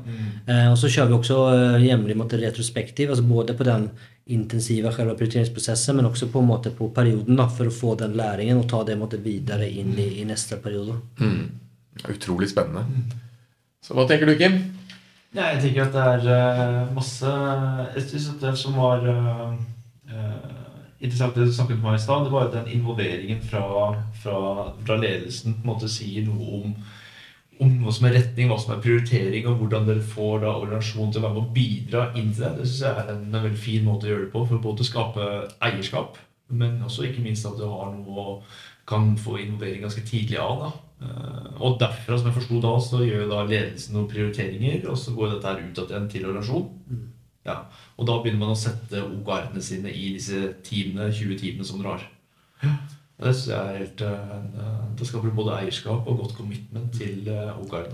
Eh, 0.48 0.66
og 0.72 0.78
så 0.80 0.90
kjører 0.92 1.12
vi 1.14 1.18
også 1.20 1.38
eh, 1.54 1.86
jevnlig 1.88 2.18
måte, 2.20 2.40
retrospektiv, 2.42 3.14
altså 3.14 3.24
både 3.28 3.56
på 3.56 3.68
den 3.68 3.90
intensive 4.34 4.92
selve 4.96 5.16
prioriteringsprosessen, 5.20 5.98
men 6.00 6.08
også 6.08 6.30
på 6.32 6.40
en 6.40 6.48
måte 6.48 6.72
på 6.76 6.90
perioden 6.96 7.40
da, 7.40 7.48
for 7.52 7.68
å 7.68 7.76
få 7.76 7.96
den 8.00 8.16
læringen 8.20 8.60
og 8.60 8.70
ta 8.72 8.84
det 8.88 8.96
måte, 9.00 9.20
videre 9.24 9.68
inn 9.68 9.96
i, 10.00 10.10
i 10.22 10.28
neste 10.28 10.60
periode. 10.64 10.96
Er 12.04 12.16
Utrolig 12.16 12.50
spennende. 12.52 12.86
Så 13.84 13.96
hva 13.96 14.08
tenker 14.08 14.28
du, 14.32 14.36
Kim? 14.40 14.62
Ja, 15.34 15.48
jeg 15.50 15.64
tenker 15.64 15.88
at 15.88 15.96
det 15.96 16.02
er 16.02 16.26
eh, 16.30 16.90
masse 16.94 17.30
Jeg 17.96 18.04
synes 18.06 18.28
at 18.36 18.44
det 18.44 18.52
som 18.62 18.76
var 18.78 19.06
eh, 19.10 19.56
eh, 20.14 20.60
interessant 21.00 21.34
det 21.34 21.48
du 21.48 21.54
snakket 21.56 21.80
med 21.80 21.88
meg 21.88 21.96
i 21.98 22.04
stad, 22.04 22.28
det 22.28 22.34
var 22.34 22.50
at 22.50 22.58
den 22.60 22.70
involveringen 22.76 23.42
fra, 23.42 23.64
fra, 24.22 24.42
fra 24.86 24.98
ledelsen 25.02 25.56
på 25.56 25.66
en 25.66 25.72
måte 25.72 25.90
sier 25.90 26.28
noe 26.28 26.60
om, 26.60 26.76
om 27.66 27.74
hva 27.82 27.96
som 27.98 28.06
er 28.08 28.16
retning, 28.20 28.52
hva 28.52 28.60
som 28.62 28.76
er 28.76 28.84
prioritering, 28.86 29.50
og 29.50 29.58
hvordan 29.58 29.90
dere 29.90 30.06
får 30.14 30.46
da 30.46 30.54
organisasjonen 30.54 31.16
til 31.16 31.24
å 31.24 31.26
være 31.26 31.40
med 31.40 31.50
å 31.50 31.56
bidra 31.58 32.06
inn 32.14 32.30
til 32.30 32.46
det. 32.46 32.54
Det 32.60 32.70
synes 32.70 32.86
jeg 32.86 33.02
er 33.02 33.12
en, 33.16 33.26
en 33.34 33.48
veldig 33.48 33.64
fin 33.66 33.90
måte 33.90 34.08
å 34.08 34.14
gjøre 34.14 34.28
det 34.28 34.32
på, 34.38 34.46
for 34.52 34.64
både 34.70 34.86
å 34.86 34.92
skape 34.92 35.28
eierskap, 35.66 36.22
men 36.54 36.78
også 36.86 37.10
ikke 37.10 37.26
minst 37.26 37.50
at 37.50 37.58
du 37.58 37.66
har 37.66 37.90
noe 37.90 38.28
og 38.28 38.56
kan 38.86 39.16
få 39.18 39.40
involvering 39.42 39.82
ganske 39.82 40.06
tidlig 40.06 40.38
av. 40.46 40.62
da. 40.62 40.72
Eh, 41.04 41.50
Og 41.64 41.78
derfra, 41.80 42.18
som 42.18 42.28
jeg 42.28 42.38
forsto 42.38 42.60
da, 42.64 42.74
så 42.82 43.04
gjør 43.06 43.28
da 43.30 43.44
ledelsen 43.48 43.96
noen 43.96 44.10
prioriteringer, 44.12 44.88
og 44.90 44.98
så 45.00 45.14
går 45.16 45.36
dette 45.36 45.52
her 45.52 45.62
ut 45.62 45.84
igjen 45.84 46.10
til 46.12 46.26
organisasjon. 46.30 47.04
Ja. 47.46 47.58
Og 48.00 48.08
da 48.08 48.18
begynner 48.20 48.42
man 48.42 48.56
å 48.56 48.60
sette 48.60 49.04
OKR-ene 49.04 49.62
sine 49.64 49.92
i 49.92 50.14
disse 50.16 50.54
teamene, 50.66 51.12
20 51.12 51.40
teamene 51.40 51.68
som 51.68 51.82
dere 51.82 51.98
har. 51.98 52.10
Og 53.20 53.28
det 53.28 53.36
synes 53.36 53.50
jeg 53.52 53.60
er 53.60 53.78
helt 53.78 54.02
uh, 54.02 54.86
Det 54.98 55.06
skaper 55.08 55.36
både 55.36 55.58
eierskap 55.60 56.08
og 56.08 56.22
godt 56.24 56.36
commitment 56.38 56.96
til 56.96 57.28
uh, 57.30 57.60
OKR. 57.62 57.92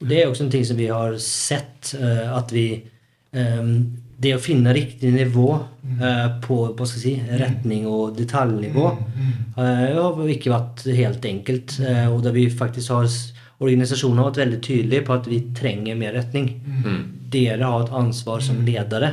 Og 0.00 0.08
Det 0.08 0.22
er 0.22 0.30
også 0.30 0.46
en 0.46 0.54
ting 0.54 0.64
som 0.66 0.78
vi 0.78 0.88
har 0.90 1.18
sett, 1.22 1.92
eh, 1.94 2.26
at 2.36 2.50
vi 2.54 2.66
eh, 3.32 3.68
Det 4.22 4.34
å 4.36 4.42
finne 4.42 4.74
riktig 4.76 5.10
nivå 5.14 5.48
eh, 5.98 6.26
på 6.44 6.58
hva 6.76 6.86
skal 6.86 7.00
jeg 7.00 7.02
si, 7.02 7.36
retning 7.40 7.86
og 7.90 8.16
detaljnivå 8.18 8.84
eh, 9.58 9.96
har 9.98 10.34
ikke 10.36 10.52
vært 10.52 10.84
helt 10.94 11.24
enkelt. 11.26 11.78
eh, 11.82 12.06
Og 12.06 12.22
der 12.24 12.36
vi 12.36 12.48
faktisk 12.50 12.94
har 12.94 13.08
Organisasjonen 13.62 14.18
har 14.18 14.26
vært 14.32 14.40
veldig 14.40 14.56
tydelig 14.66 14.98
på 15.06 15.14
at 15.14 15.26
vi 15.30 15.36
trenger 15.54 15.94
mer 15.94 16.16
retning. 16.16 16.48
Dere 17.30 17.62
har 17.62 17.84
et 17.84 17.92
ansvar 17.94 18.42
som 18.42 18.58
ledere 18.66 19.12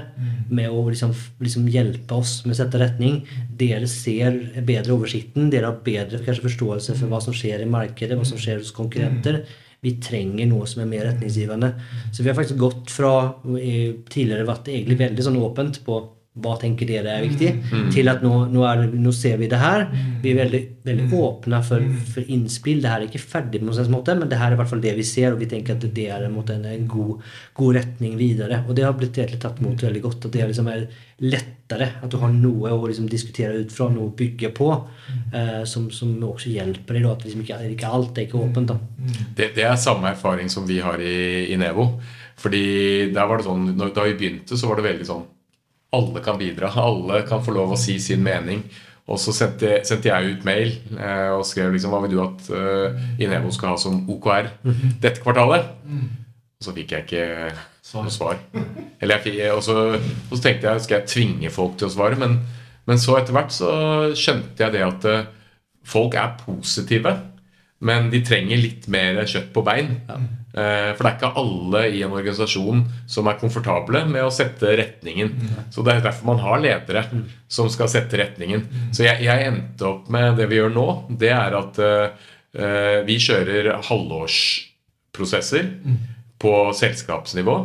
med 0.49 0.71
å 0.73 0.81
liksom, 0.89 1.11
liksom 1.37 1.67
hjelpe 1.69 2.17
oss 2.17 2.39
med 2.45 2.55
å 2.55 2.57
sette 2.57 2.81
retning. 2.81 3.19
Dere 3.59 3.85
ser 3.87 4.39
bedre 4.65 4.95
oversikten. 4.95 5.51
Dere 5.53 5.69
har 5.69 5.77
bedre 5.85 6.23
kanskje 6.25 6.47
forståelse 6.47 6.97
for 6.97 7.11
hva 7.11 7.21
som 7.21 7.35
skjer 7.37 7.61
i 7.61 7.69
markedet, 7.69 8.17
hva 8.17 8.25
som 8.25 8.41
skjer 8.41 8.57
hos 8.63 8.73
konkurrenter. 8.73 9.43
Vi 9.85 9.95
trenger 10.03 10.49
noe 10.49 10.67
som 10.67 10.83
er 10.83 10.89
mer 10.91 11.05
retningsgivende. 11.07 11.71
Så 12.11 12.23
vi 12.23 12.31
har 12.31 12.37
faktisk 12.37 12.59
gått 12.59 12.91
fra 12.91 13.13
eh, 13.55 13.95
tidligere 14.11 14.47
vært 14.49 14.67
egentlig 14.71 14.99
veldig 14.99 15.27
sånn 15.27 15.39
åpent 15.39 15.79
på 15.85 16.01
hva 16.41 16.55
tenker 16.61 16.87
dere 16.89 17.17
er 17.17 17.25
viktig, 17.27 17.49
til 17.93 18.07
at 18.11 18.21
nå, 18.23 18.33
nå, 18.53 18.63
er, 18.67 18.85
nå 18.93 19.11
ser 19.15 19.37
vi 19.41 19.47
det 19.51 19.59
her. 19.59 19.87
Vi 20.23 20.31
er 20.33 20.39
veldig, 20.43 20.61
veldig 20.87 21.07
åpne 21.19 21.59
for, 21.67 21.83
for 22.13 22.21
innspill. 22.35 22.81
Det 22.83 22.89
her 22.91 23.01
er 23.03 23.07
ikke 23.09 23.21
ferdig, 23.23 23.61
på 23.61 23.67
noen 23.69 23.91
måte, 23.93 24.15
men 24.19 24.29
det 24.31 24.39
her 24.39 24.51
er 24.51 24.57
i 24.57 24.59
hvert 24.61 24.71
fall 24.71 24.81
det 24.83 24.95
vi 24.97 25.03
ser, 25.07 25.33
og 25.33 25.39
vi 25.43 25.49
tenker 25.51 25.75
at 25.77 25.85
det 25.95 26.07
er 26.09 26.25
en, 26.27 26.35
en, 26.39 26.65
en 26.73 26.87
god, 26.87 27.21
god 27.59 27.75
retning 27.79 28.17
videre. 28.19 28.63
Og 28.67 28.75
det 28.75 28.83
har 28.87 28.93
blitt 28.97 29.17
egentlig 29.19 29.41
tatt 29.43 29.59
imot 29.63 29.83
veldig 29.85 30.01
godt. 30.07 30.25
At 30.29 30.35
det 30.37 30.47
liksom 30.49 30.67
er 30.73 30.87
lettere 31.19 31.89
at 32.01 32.09
du 32.11 32.17
har 32.21 32.31
noe 32.33 32.71
å 32.71 32.87
liksom 32.87 33.09
diskutere 33.11 33.59
ut 33.59 33.73
fra, 33.75 33.89
noe 33.91 34.07
å 34.09 34.15
bygge 34.15 34.49
på, 34.55 34.69
eh, 35.35 35.63
som, 35.67 35.89
som 35.91 36.13
også 36.23 36.49
hjelper 36.53 36.95
deg. 36.97 37.09
At 37.09 37.25
liksom 37.27 37.43
ikke, 37.43 37.59
ikke 37.75 37.91
alt 37.99 38.17
er 38.17 38.27
ikke 38.27 38.39
åpent. 38.39 38.71
da. 38.71 38.79
Det, 39.35 39.51
det 39.57 39.67
er 39.67 39.75
samme 39.79 40.13
erfaring 40.13 40.49
som 40.51 40.67
vi 40.69 40.79
har 40.83 41.01
i, 41.03 41.49
i 41.53 41.59
Nevo. 41.59 41.91
Fordi 42.39 42.63
der 43.11 43.27
var 43.27 43.41
det 43.41 43.45
sånn, 43.49 43.65
når- 43.75 43.93
Da 43.95 44.03
vi 44.07 44.13
begynte, 44.15 44.55
så 44.57 44.69
var 44.69 44.79
det 44.79 44.85
veldig 44.85 45.05
sånn 45.09 45.25
Alle 45.95 46.21
kan 46.25 46.37
bidra. 46.37 46.69
Alle 46.77 47.23
kan 47.27 47.43
få 47.45 47.55
lov 47.55 47.73
å 47.73 47.79
si 47.79 47.97
sin 48.03 48.21
mening. 48.25 48.63
Og 49.09 49.17
så 49.17 49.33
sendte, 49.33 49.79
sendte 49.87 50.11
jeg 50.11 50.35
ut 50.35 50.43
mail 50.45 50.75
eh, 50.99 51.31
og 51.33 51.47
skrev 51.47 51.73
liksom 51.73 51.93
hva 51.95 52.03
vil 52.03 52.11
du 52.13 52.19
at 52.21 52.49
eh, 52.53 52.99
Inevo 53.25 53.49
skal 53.55 53.73
ha 53.73 53.79
som 53.81 54.03
OKR 54.05 54.51
dette 55.01 55.23
kvartalet. 55.23 55.65
Og 56.59 56.67
så 56.67 56.75
fikk 56.75 56.93
jeg 56.93 57.07
ikke 57.07 57.25
noe 57.95 58.13
svar. 58.13 58.37
Eller 58.99 59.15
jeg 59.17 59.25
fikk, 59.25 59.39
og, 59.55 59.63
så, 59.65 59.75
og 59.95 60.35
så 60.35 60.41
tenkte 60.43 60.69
jeg 60.69 60.85
skal 60.85 60.99
jeg 60.99 61.11
tvinge 61.13 61.53
folk 61.55 61.79
til 61.79 61.89
å 61.89 61.93
svare. 61.93 62.19
Men, 62.21 62.37
men 62.85 63.01
så 63.01 63.17
etter 63.17 63.33
hvert 63.33 63.55
så 63.55 63.71
skjønte 64.13 64.65
jeg 64.65 64.75
det 64.75 64.85
at 64.85 65.09
eh, 65.09 65.27
folk 65.87 66.17
er 66.19 66.37
positive. 66.43 67.15
Men 67.79 68.11
de 68.13 68.21
trenger 68.27 68.59
litt 68.59 68.89
mer 68.91 69.23
kjøtt 69.23 69.49
på 69.55 69.63
bein. 69.65 69.95
Eh, 70.05 70.27
For 70.49 71.05
det 71.05 71.09
er 71.09 71.15
ikke 71.15 71.29
alle 71.37 71.81
i 71.93 71.99
en 72.01 72.13
organisasjon 72.15 72.79
som 73.09 73.27
er 73.29 73.37
komfortable 73.37 74.01
med 74.09 74.25
å 74.25 74.31
sette 74.33 74.71
retningen. 74.79 75.35
Så 75.69 75.83
det 75.85 75.93
er 75.93 76.07
derfor 76.07 76.31
man 76.31 76.41
har 76.41 76.63
ledere 76.63 77.03
som 77.45 77.69
skal 77.69 77.91
sette 77.91 78.17
retningen. 78.17 78.65
Så 78.89 79.05
jeg, 79.05 79.21
jeg 79.27 79.45
endte 79.51 79.85
opp 79.91 80.09
med 80.09 80.39
det 80.41 80.49
vi 80.49 80.57
gjør 80.57 80.73
nå. 80.73 80.87
Det 81.21 81.29
er 81.35 81.57
at 81.59 81.77
eh, 81.85 82.25
eh, 82.57 82.97
vi 83.05 83.19
kjører 83.21 83.75
halvårsprosesser 83.91 85.69
på 86.41 86.55
selskapsnivå. 86.81 87.55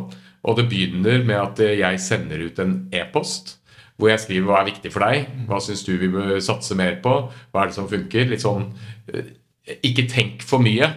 Og 0.45 0.59
det 0.59 0.69
begynner 0.69 1.25
med 1.25 1.39
at 1.41 1.61
eh, 1.65 1.79
jeg 1.81 2.01
sender 2.05 2.49
ut 2.49 2.59
en 2.63 2.81
e-post 2.95 3.59
hvor 3.95 4.11
jeg 4.11 4.25
skriver 4.25 4.49
hva 4.49 4.57
er 4.59 4.71
viktig 4.73 4.91
for 4.91 5.07
deg, 5.07 5.29
hva 5.47 5.61
syns 5.63 5.85
du 5.87 5.93
vi 6.01 6.09
bør 6.11 6.41
satse 6.43 6.75
mer 6.75 6.97
på, 7.03 7.13
hva 7.55 7.63
er 7.63 7.71
det 7.71 7.77
som 7.77 7.87
funker. 7.87 8.27
Litt 8.27 8.43
sånn 8.43 8.67
eh, 9.13 9.29
ikke 9.65 10.05
tenk 10.11 10.43
for 10.45 10.61
mye. 10.61 10.91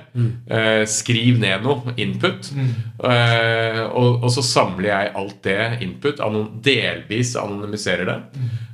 Eh, 0.51 0.84
skriv 0.89 1.39
ned 1.39 1.63
noe 1.63 1.93
input. 1.97 2.51
Eh, 2.99 3.84
og, 3.88 4.24
og 4.24 4.32
så 4.34 4.43
samler 4.43 4.89
jeg 4.89 5.13
alt 5.22 5.43
det 5.47 5.59
input, 5.86 6.20
anon, 6.24 6.49
delvis 6.63 7.36
anonymiserer 7.39 8.09
det. 8.09 8.18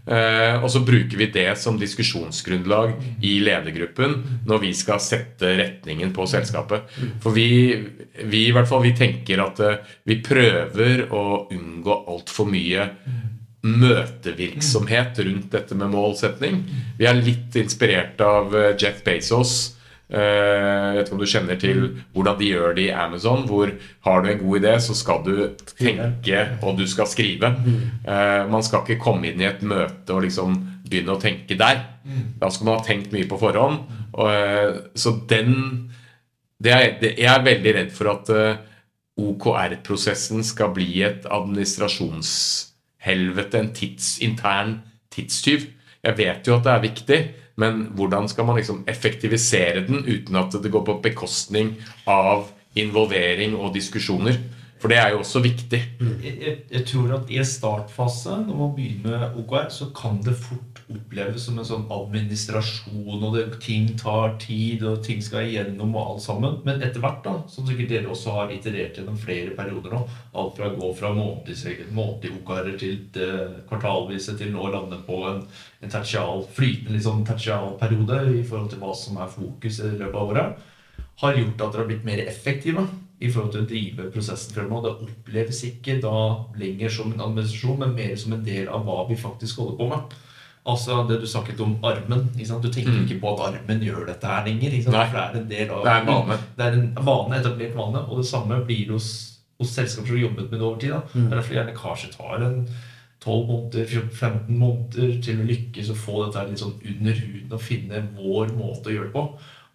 Eh, 0.04 0.58
og 0.60 0.68
så 0.72 0.82
bruker 0.84 1.16
vi 1.16 1.30
det 1.32 1.54
som 1.62 1.78
diskusjonsgrunnlag 1.80 2.98
i 3.24 3.38
ledergruppen 3.40 4.18
når 4.50 4.64
vi 4.66 4.72
skal 4.76 5.00
sette 5.00 5.54
retningen 5.60 6.12
på 6.16 6.26
selskapet. 6.28 6.90
For 7.24 7.36
vi, 7.36 7.78
vi 8.26 8.48
i 8.50 8.56
hvert 8.56 8.68
fall, 8.68 8.84
vi 8.84 8.96
tenker 8.98 9.46
at 9.46 9.62
eh, 9.64 9.94
vi 10.10 10.20
prøver 10.26 11.06
å 11.14 11.46
unngå 11.54 12.02
altfor 12.12 12.50
mye 12.52 12.90
møtevirksomhet 13.64 15.22
rundt 15.24 15.54
dette 15.54 15.78
med 15.80 15.94
målsetning. 15.94 16.60
Vi 16.98 17.08
er 17.08 17.22
litt 17.22 17.56
inspirert 17.62 18.20
av 18.26 18.52
eh, 18.58 18.74
Jeff 18.76 19.06
Bezos. 19.06 19.56
Eh, 20.14 20.94
Jeg 20.94 20.98
vet 20.98 21.08
ikke 21.08 21.16
om 21.16 21.20
du 21.24 21.32
kjenner 21.32 21.56
til 21.60 21.80
hvordan 22.14 22.38
de 22.40 22.46
gjør 22.52 22.76
det 22.78 22.84
i 22.86 22.92
Amazon. 22.94 23.48
Hvor 23.50 23.72
har 24.06 24.22
du 24.22 24.28
en 24.30 24.40
god 24.44 24.60
idé, 24.62 24.74
så 24.80 24.94
skal 24.96 25.24
du 25.26 25.50
tenke, 25.80 26.44
og 26.62 26.78
du 26.78 26.86
skal 26.88 27.06
skrive. 27.08 27.46
Eh, 28.06 28.48
Man 28.52 28.64
skal 28.64 28.80
ikke 28.86 29.00
komme 29.02 29.26
inn 29.32 29.42
i 29.42 29.46
et 29.50 29.62
møte 29.64 30.14
og 30.14 30.22
liksom 30.24 30.54
begynne 30.90 31.12
å 31.16 31.20
tenke 31.22 31.58
der. 31.58 31.78
Da 32.40 32.50
skal 32.50 32.66
man 32.68 32.78
ha 32.80 32.84
tenkt 32.86 33.12
mye 33.16 33.28
på 33.28 33.40
forhånd. 33.40 33.80
Eh, 34.20 34.74
Så 34.96 35.12
den 35.28 35.90
det 36.64 36.72
er, 36.72 37.00
det, 37.02 37.18
Jeg 37.18 37.28
er 37.34 37.44
veldig 37.44 37.74
redd 37.76 37.92
for 37.92 38.08
at 38.14 38.30
OKR-prosessen 39.20 40.44
skal 40.44 40.70
bli 40.74 41.04
et 41.04 41.26
administrasjonshelvete, 41.30 43.60
en 43.60 43.74
tids, 43.76 44.20
intern 44.22 44.80
tidstyv. 45.14 45.68
Jeg 46.04 46.18
vet 46.18 46.48
jo 46.48 46.56
at 46.58 46.64
det 46.66 46.72
er 46.74 46.80
viktig, 46.88 47.20
men 47.56 47.88
hvordan 47.94 48.28
skal 48.30 48.48
man 48.48 48.58
liksom 48.58 48.84
effektivisere 48.90 49.86
den 49.88 50.06
uten 50.08 50.36
at 50.40 50.56
det 50.64 50.72
går 50.74 50.86
på 50.88 51.00
bekostning 51.04 51.76
av 52.10 52.50
involvering 52.76 53.56
og 53.56 53.76
diskusjoner? 53.76 54.40
For 54.84 54.92
det 54.92 54.98
er 55.00 55.14
jo 55.14 55.22
også 55.22 55.40
viktig. 55.40 55.78
Jeg, 56.04 56.32
jeg, 56.44 56.54
jeg 56.68 56.82
tror 56.90 57.14
at 57.16 57.30
i 57.32 57.38
en 57.40 57.46
startfase, 57.48 58.34
når 58.44 58.58
man 58.60 58.72
begynner 58.76 59.22
med 59.22 59.38
OKR, 59.40 59.70
så 59.72 59.86
kan 59.96 60.18
det 60.26 60.34
fort 60.36 60.82
oppleves 60.92 61.46
som 61.48 61.62
en 61.62 61.68
sånn 61.70 61.86
administrasjon, 61.88 63.22
og 63.24 63.38
det, 63.38 63.46
ting 63.64 63.94
tar 63.96 64.34
tid, 64.44 64.84
og 64.84 65.00
ting 65.06 65.22
skal 65.24 65.48
igjennom, 65.48 65.94
og 65.96 66.10
alt 66.10 66.26
sammen. 66.26 66.58
Men 66.68 66.84
etter 66.84 67.00
hvert, 67.00 67.22
da, 67.24 67.38
som 67.48 67.70
sikkert 67.70 67.94
dere 67.94 68.12
også 68.12 68.34
har 68.36 68.52
iterert 68.52 69.00
gjennom 69.00 69.22
flere 69.22 69.54
perioder 69.56 69.96
nå, 69.96 70.02
alt 70.42 70.60
fra 70.60 70.68
å 70.68 70.76
gå 70.82 70.90
fra 71.00 71.14
månedlige 71.16 71.88
månedlige 71.96 72.42
OKR-er 72.42 72.76
til 72.84 73.00
det 73.16 73.32
kvartalvise, 73.72 74.36
til 74.36 74.52
nå 74.52 74.68
å 74.68 74.74
lande 74.74 75.00
på 75.08 75.22
en, 75.30 75.40
en 75.80 75.96
tertial, 75.96 76.44
flytende 76.60 76.98
litt 76.98 77.08
sånn 77.08 77.24
tertialperiode 77.32 78.20
i 78.34 78.44
forhold 78.44 78.76
til 78.76 78.84
hva 78.84 78.92
som 79.00 79.24
er 79.24 79.32
fokus 79.32 79.80
i 79.80 79.94
løpet 79.96 80.20
av 80.20 80.36
året, 80.36 80.70
har 81.24 81.40
gjort 81.40 81.56
at 81.56 81.72
dere 81.72 81.86
har 81.86 81.92
blitt 81.94 82.08
mer 82.12 82.26
effektive 82.28 82.84
i 83.24 83.32
forhold 83.32 83.54
til 83.54 83.64
å 83.64 83.70
drive 83.70 84.10
prosessen 84.12 84.56
fremover. 84.56 84.92
Det 85.00 85.08
oppleves 85.08 85.64
ikke 85.70 85.98
da 86.04 86.18
lenger 86.60 86.92
som 86.92 87.14
en 87.14 87.24
administrasjon, 87.24 87.80
men 87.80 87.96
mer 87.96 88.16
som 88.20 88.36
en 88.36 88.46
del 88.46 88.68
av 88.68 88.84
hva 88.88 89.04
vi 89.10 89.18
faktisk 89.20 89.62
holder 89.62 89.80
på 89.80 89.90
med. 89.94 90.16
Altså 90.64 91.02
det 91.10 91.18
du 91.20 91.28
snakket 91.28 91.60
om 91.64 91.76
armen. 91.84 92.30
Ikke 92.38 92.48
sant? 92.48 92.64
Du 92.64 92.72
tenker 92.72 92.96
ikke 93.02 93.20
på 93.20 93.34
at 93.34 93.44
armen 93.50 93.84
gjør 93.84 94.06
dette 94.08 94.30
her 94.32 94.46
lenger. 94.48 94.76
Ikke 94.78 94.88
sant? 94.88 94.96
Nei. 94.96 95.06
For 95.12 95.20
det 95.20 95.24
er 95.24 95.42
en 95.42 95.50
del 95.52 95.74
av 95.76 95.84
Det 95.84 95.94
er 95.94 96.02
en 96.02 96.10
vane. 96.12 96.40
Det 96.58 96.66
er 96.66 96.78
en 96.80 96.90
vane, 97.10 97.40
etablert 97.40 97.76
vane. 97.80 98.04
Og 98.08 98.22
det 98.22 98.28
samme 98.30 98.60
blir 98.68 98.94
hos, 98.96 99.10
hos 99.60 99.76
selskaper 99.76 100.08
som 100.08 100.16
har 100.16 100.24
jobbet 100.24 100.50
med 100.50 100.60
det 100.60 100.68
over 100.70 100.80
tid. 100.80 100.96
Da. 100.96 101.02
Det 101.14 101.26
er 101.26 101.38
derfor 101.40 101.58
gjerne 101.60 101.76
kanskje 101.80 102.14
tar 102.16 102.48
en 102.48 102.58
12 103.24 103.48
måneder, 103.48 103.86
14-15 103.88 104.58
måneder 104.60 105.12
til 105.24 105.40
å 105.40 105.48
lykkes 105.48 105.92
å 105.92 106.00
få 106.00 106.26
dette 106.26 106.42
her 106.42 106.50
litt 106.52 106.64
sånn 106.64 106.74
under 106.92 107.20
huden 107.24 107.54
og 107.56 107.62
finne 107.64 108.02
vår 108.18 108.52
måte 108.58 108.92
å 108.92 108.96
gjøre 108.98 109.12
det 109.12 109.16
på. 109.16 109.28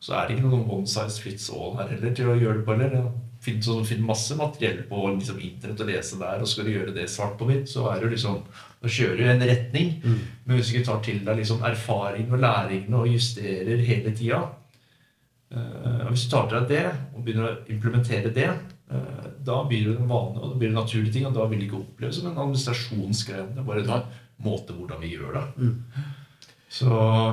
Så 0.05 0.15
er 0.15 0.29
det 0.29 0.37
ikke 0.37 0.51
noen 0.51 0.69
one 0.71 0.89
size 0.89 1.21
fits 1.23 1.49
all 1.51 1.73
her 1.79 1.89
heller 1.91 2.13
til 2.15 2.29
å 2.31 2.37
gjøre 2.39 2.61
det 2.61 2.67
på. 2.67 2.77
Eller. 2.77 3.09
Finn, 3.49 3.63
så 3.65 3.79
finn 3.89 4.05
masse 4.05 4.37
materiell 4.37 4.83
på 4.89 5.07
liksom, 5.15 5.41
internett 5.41 5.81
og 5.81 5.89
lese 5.89 6.21
der, 6.21 6.43
og 6.45 6.51
skal 6.51 6.69
du 6.69 6.75
gjøre 6.75 6.95
det 6.97 7.09
svart 7.11 7.39
på 7.41 7.49
hvitt, 7.49 7.69
så 7.71 7.89
er 7.93 8.03
du 8.03 8.13
liksom 8.13 8.43
Da 8.79 8.91
kjører 8.95 9.17
du 9.17 9.23
i 9.25 9.31
en 9.33 9.49
retning. 9.49 9.89
Men 10.45 10.55
hvis 10.55 10.69
du 10.69 10.77
ikke 10.77 10.87
tar 10.87 11.01
til 11.03 11.25
deg 11.27 11.41
liksom, 11.41 11.65
erfaring 11.67 12.29
og 12.31 12.43
læringene 12.45 13.01
og 13.01 13.09
justerer 13.11 13.81
hele 13.89 14.13
tida 14.15 14.39
uh, 14.45 16.05
og 16.05 16.13
Hvis 16.13 16.27
du 16.27 16.31
tar 16.31 16.47
til 16.47 16.61
deg 16.61 16.69
det 16.69 16.85
og 17.17 17.25
begynner 17.25 17.49
å 17.49 17.57
implementere 17.75 18.31
det, 18.37 18.53
uh, 18.93 19.27
da 19.49 19.65
blir 19.67 19.89
det 19.89 19.97
en 19.97 20.13
vane 20.13 20.39
og 20.39 20.53
det 20.53 20.61
blir 20.61 20.71
en 20.71 20.81
naturlig 20.83 21.13
ting, 21.13 21.27
og 21.27 21.35
da 21.35 21.49
vil 21.49 21.59
det 21.59 21.67
ikke 21.67 21.83
oppleves 21.83 22.21
som 22.21 22.31
en 22.31 22.39
administrasjonsgreie. 22.45 23.49
Det 23.57 23.65
er 23.65 23.69
bare 23.73 23.83
en 23.83 24.09
måte 24.45 24.77
hvordan 24.77 25.03
vi 25.03 25.17
gjør 25.17 25.41
det. 25.41 25.67
Så 26.69 26.89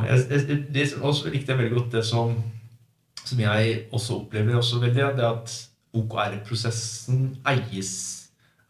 jeg, 0.07 0.25
jeg, 0.31 0.59
det 0.73 0.89
også 1.01 1.29
likte 1.29 1.51
jeg 1.51 1.59
veldig 1.59 1.77
godt 1.77 1.97
det 1.97 2.05
som, 2.07 2.35
som 3.21 3.39
jeg 3.39 3.79
også 3.91 4.21
opplever 4.21 4.55
også 4.55 4.79
veldig, 4.79 5.09
det 5.17 5.27
at 5.27 5.55
OKR-prosessen 5.95 7.27
eies, 7.51 7.93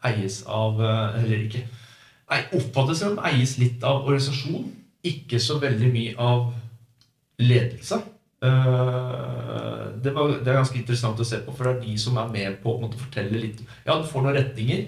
eies 0.06 0.40
av 0.46 0.80
eh, 0.80 1.22
Eller 1.22 1.46
ikke 1.46 1.64
nei, 1.66 2.42
Oppfattes 2.58 3.02
som 3.02 3.20
eies 3.26 3.56
litt 3.60 3.84
av 3.86 4.04
organisasjon, 4.04 4.68
ikke 5.06 5.40
så 5.42 5.60
veldig 5.62 5.90
mye 5.92 6.14
av 6.18 6.48
ledelse. 7.42 8.00
Eh, 8.44 9.84
det, 10.02 10.12
var, 10.12 10.34
det 10.42 10.50
er 10.50 10.58
ganske 10.58 10.78
interessant 10.80 11.20
å 11.22 11.26
se 11.26 11.40
på, 11.44 11.54
for 11.56 11.68
det 11.68 11.72
er 11.76 11.86
de 11.86 11.94
som 12.00 12.18
er 12.20 12.34
med 12.34 12.58
på 12.62 12.74
å 12.74 12.82
måte, 12.82 13.00
fortelle 13.00 13.40
litt 13.40 13.62
Ja, 13.86 13.96
du 13.96 14.04
får 14.08 14.26
noen 14.26 14.36
retninger, 14.36 14.84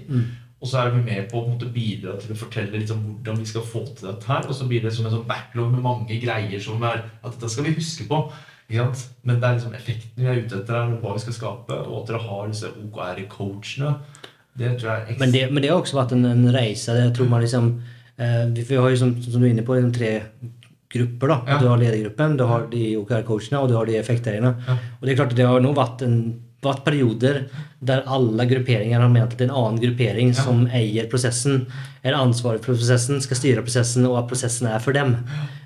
Og 0.58 0.66
så 0.66 0.80
er 0.82 0.88
vi 0.90 1.04
med 1.06 1.28
på 1.30 1.38
å 1.38 1.46
måte, 1.46 1.68
bidra 1.70 2.16
til 2.18 2.34
å 2.34 2.38
fortelle 2.40 2.80
litt 2.80 2.90
om 2.90 2.98
hvordan 3.06 3.36
vi 3.38 3.46
skal 3.46 3.62
få 3.62 3.84
til 3.86 4.08
dette 4.08 4.26
her. 4.26 4.42
Og 4.50 4.56
så 4.58 4.66
blir 4.66 4.82
det 4.82 4.90
som 4.90 5.06
en 5.06 5.12
sånn 5.14 5.28
backlog 5.28 5.70
med 5.70 5.84
mange 5.84 6.18
greier 6.18 6.58
som 6.58 6.82
er 6.82 7.04
at 7.22 7.30
dette 7.30 7.50
skal 7.52 7.68
vi 7.68 7.76
huske 7.76 8.08
på. 8.10 8.18
Men 8.68 9.38
det 9.40 9.48
er 9.48 9.54
liksom 9.56 9.76
effekten 9.76 10.20
vi 10.20 10.28
er 10.28 10.42
ute 10.42 10.58
etter, 10.60 10.90
og 10.92 11.00
hva 11.00 11.14
vi 11.16 11.22
skal 11.24 11.36
skape. 11.36 11.78
Og 11.88 12.02
at 12.02 12.10
dere 12.10 12.24
har 12.26 12.50
disse 12.50 12.68
OKR-coachene. 12.68 13.94
Det 14.58 14.74
tror 14.80 14.90
jeg 14.90 15.14
er 15.14 15.20
Men 15.22 15.32
det, 15.32 15.44
men 15.52 15.62
det 15.62 15.70
har 15.70 15.80
også 15.80 15.96
vært 15.96 16.12
en, 16.16 16.26
en 16.28 16.50
reise. 16.52 16.96
Jeg 16.98 17.14
tror 17.16 17.30
man 17.30 17.44
liksom 17.44 17.70
eh, 18.18 18.44
vi, 18.52 18.64
vi 18.68 18.76
har 18.76 18.90
jo 18.92 19.00
som, 19.00 19.14
som 19.22 19.40
du 19.40 19.46
er 19.46 19.54
inne 19.54 19.64
på, 19.64 19.76
liksom 19.78 19.94
tre 19.94 20.12
grupper. 20.92 21.28
da. 21.28 21.38
Ja. 21.46 21.58
Du 21.62 21.68
har 21.68 21.80
ledergruppen, 21.80 22.36
du 22.36 22.44
har 22.48 22.66
de 22.72 22.84
OKR-coachene 22.98 23.60
og 23.60 23.70
du 23.70 23.76
har 23.76 23.88
de 23.88 23.96
effekteierne. 24.00 24.54
Ja. 24.66 24.76
Og 24.98 25.06
det 25.06 25.12
er 25.12 25.20
klart 25.20 25.34
at 25.34 25.40
det 25.40 25.48
har 25.48 25.64
nå 25.64 25.72
vært, 25.76 26.04
en, 26.04 26.18
vært 26.62 26.84
perioder 26.84 27.44
der 27.80 28.02
alle 28.10 28.44
grupperinger 28.50 28.98
har 28.98 29.08
ment 29.12 29.36
at 29.36 29.40
en 29.44 29.50
annen 29.54 29.78
gruppering 29.78 30.32
Ja. 30.34 30.42
som 30.42 30.64
eier 30.66 31.06
prosessen, 31.08 31.66
er 32.02 32.12
ansvarig 32.18 32.64
for 32.64 32.74
prosessen, 32.74 33.20
skal 33.22 33.36
styre 33.36 33.62
prosessen, 33.62 34.04
og 34.06 34.16
at 34.18 34.28
prosessen 34.28 34.66
er 34.66 34.80
for 34.82 34.92
dem. 34.92 35.12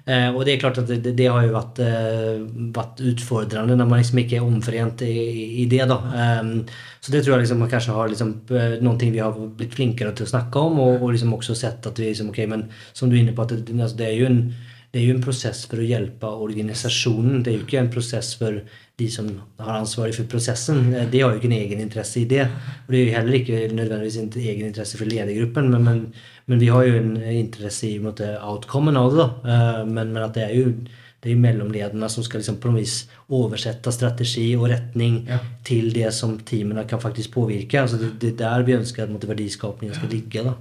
Eh, 0.07 0.29
og 0.35 0.45
det 0.45 0.55
er 0.57 0.61
klart 0.61 0.79
at 0.79 0.87
det, 0.89 1.03
det- 1.03 1.15
det 1.17 1.29
har 1.31 1.43
jo 1.47 1.53
vært, 1.55 1.79
eh, 1.79 2.43
vært 2.75 3.01
utfordrende 3.01 3.77
når 3.77 3.89
man 3.89 4.01
liksom 4.03 4.19
ikke 4.19 4.37
er 4.37 4.45
omforent 4.45 5.01
i, 5.03 5.63
i 5.63 5.67
det. 5.67 5.87
da. 5.89 5.97
Eh, 5.97 6.65
så 7.01 7.11
det 7.11 7.25
tror 7.25 7.39
jeg 7.39 7.47
liksom 7.47 7.59
man 7.59 7.71
kanskje 7.71 7.95
har 7.95 8.09
liksom, 8.09 8.35
eh, 8.51 8.77
noen 8.83 8.99
ting 8.99 9.13
vi 9.13 9.21
har 9.21 9.33
blitt 9.33 9.73
flinkere 9.75 10.13
til 10.15 10.27
å 10.27 10.29
snakke 10.29 10.57
om, 10.61 10.79
og, 10.79 11.01
og 11.03 11.13
liksom 11.15 11.33
også 11.33 11.57
sett 11.57 11.87
at 11.87 11.97
vi 11.97 12.11
liksom, 12.13 12.29
ok, 12.29 12.47
men 12.49 12.69
som 12.93 13.09
du 13.09 13.17
er 13.17 13.21
inne 13.25 13.33
på, 13.35 13.43
at 13.43 13.49
det, 13.65 13.73
altså, 13.81 13.97
det 13.97 14.09
er 14.09 14.19
jo 14.21 14.27
en 14.27 14.55
det 14.93 15.01
er 15.01 15.07
jo 15.09 15.15
en 15.17 15.23
prosess 15.25 15.65
for 15.67 15.81
å 15.81 15.87
hjelpe 15.89 16.29
organisasjonen. 16.45 17.43
Det 17.43 17.53
er 17.53 17.59
jo 17.59 17.65
ikke 17.67 17.79
en 17.81 17.91
prosess 17.93 18.35
for 18.37 18.59
de 19.01 19.07
som 19.11 19.29
har 19.59 19.79
ansvaret 19.81 20.15
for 20.15 20.29
prosessen. 20.29 20.83
De 21.11 21.21
har 21.23 21.33
jo 21.33 21.39
ikke 21.41 21.49
en 21.49 21.57
egen 21.57 21.81
interesse 21.81 22.21
i 22.21 22.27
det. 22.29 22.45
Og 22.85 22.93
det 22.93 22.99
er 23.01 23.07
jo 23.07 23.15
heller 23.17 23.39
ikke 23.39 23.61
nødvendigvis 23.73 24.19
en 24.21 24.29
egen 24.37 24.67
interesse 24.69 24.99
for 25.01 25.09
ledergruppen, 25.09 25.71
men, 25.73 25.83
men, 25.89 26.03
men 26.47 26.61
vi 26.61 26.69
har 26.69 26.85
jo 26.85 26.99
en 27.01 27.15
interesse 27.33 27.89
i 27.89 27.99
måte, 28.05 28.35
outcomen 28.45 28.97
av 29.01 29.15
det. 29.15 29.23
da. 29.23 29.55
Eh, 29.55 29.87
Men, 29.89 30.13
men 30.13 30.23
at 30.27 30.35
det 30.37 30.45
er 30.51 30.55
jo 30.61 30.75
det 31.23 31.31
jo 31.31 31.39
mellomlederne 31.39 32.09
som 32.11 32.25
skal 32.27 32.41
liksom 32.43 32.57
på 32.59 32.69
noe 32.73 32.81
vis 32.83 33.05
oversette 33.31 33.93
strategi 33.95 34.49
og 34.59 34.65
retning 34.73 35.21
Ja. 35.31 35.39
til 35.65 35.93
det 35.95 36.13
som 36.13 36.37
teamene 36.39 36.83
kan 36.91 36.99
faktisk 37.01 37.31
påvirke. 37.37 37.79
Altså 37.81 37.97
det, 37.97 38.33
er 38.33 38.37
der 38.41 38.65
vi 38.67 38.75
ønsker 38.75 39.05
at 39.05 39.11
måtte, 39.15 39.29
verdiskapningen 39.31 39.95
skal 39.95 40.11
ligge. 40.11 40.43
da. 40.43 40.55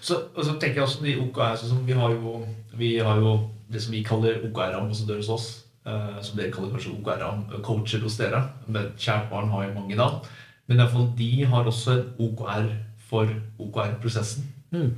Så, 0.00 0.16
og 0.34 0.44
så 0.44 0.54
tenker 0.56 0.80
jeg 0.80 0.86
også 0.86 1.04
de 1.04 1.16
OKR 1.20 1.56
sånn 1.60 1.74
som 1.74 1.80
vi 1.86 1.96
har 1.96 2.14
jo 2.14 2.40
Vi 2.78 2.94
har 2.98 3.18
jo 3.20 3.34
det 3.70 3.82
som 3.82 3.92
vi 3.92 4.02
kaller 4.02 4.40
OKR-ambassadører 4.48 5.20
hos 5.20 5.28
oss. 5.28 5.48
eh, 5.86 6.22
som 6.22 6.36
dere 6.36 6.52
kaller 6.52 6.70
kanskje 6.74 6.92
OKR-coacher 6.98 8.02
hos 8.04 8.16
dere. 8.16 8.42
Men 8.66 8.92
kjært 8.98 9.30
barn 9.30 9.50
har 9.50 9.66
jo 9.66 9.74
mange 9.74 9.96
navn. 9.96 10.24
Men 10.66 10.78
i 10.78 10.80
fall 10.92 11.12
de 11.18 11.44
har 11.44 11.64
også 11.64 11.92
en 11.92 12.08
OKR 12.26 12.66
for 13.10 13.30
OKR-prosessen. 13.58 14.44
Mm. 14.70 14.90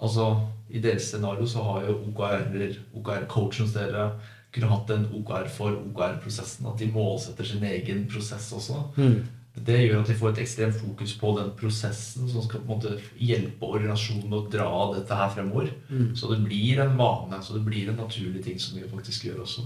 Altså 0.00 0.26
i 0.70 0.80
deres 0.82 1.02
scenario 1.02 1.46
så 1.46 1.62
har 1.62 1.86
jo 1.86 1.98
OKR-coachen 2.10 2.82
OKR-coachen 2.94 3.64
hos 3.64 3.76
dere 3.76 4.10
kunne 4.52 4.70
hatt 4.72 4.90
en 4.90 5.06
OKR 5.18 5.48
for 5.52 5.76
OKR-prosessen. 5.76 6.66
At 6.66 6.80
de 6.80 6.90
målsetter 6.92 7.44
sin 7.44 7.64
egen 7.64 8.06
prosess 8.12 8.52
også. 8.52 8.82
Mm. 8.96 9.26
Det 9.56 9.78
gjør 9.88 10.02
at 10.02 10.08
vi 10.10 10.14
får 10.18 10.28
et 10.34 10.38
ekstremt 10.42 10.74
fokus 10.76 11.14
på 11.16 11.30
den 11.38 11.46
prosessen 11.56 12.26
som 12.28 12.42
skal 12.44 12.60
på 12.60 12.66
en 12.66 12.72
måte 12.76 12.90
hjelpe 13.16 13.64
organisasjonen 13.64 14.34
å 14.36 14.42
dra 14.52 14.66
dette 14.92 15.14
her 15.16 15.30
fremover. 15.32 15.70
Mm. 15.88 16.10
Så 16.14 16.28
det 16.28 16.36
blir 16.44 16.80
en 16.84 16.92
vane, 16.98 17.38
så 17.42 17.54
det 17.56 17.62
blir 17.64 17.88
en 17.88 17.96
naturlig 17.96 18.42
ting 18.44 18.58
som 18.60 18.76
vi 18.76 18.84
faktisk 18.90 19.24
gjør 19.24 19.38
også. 19.46 19.62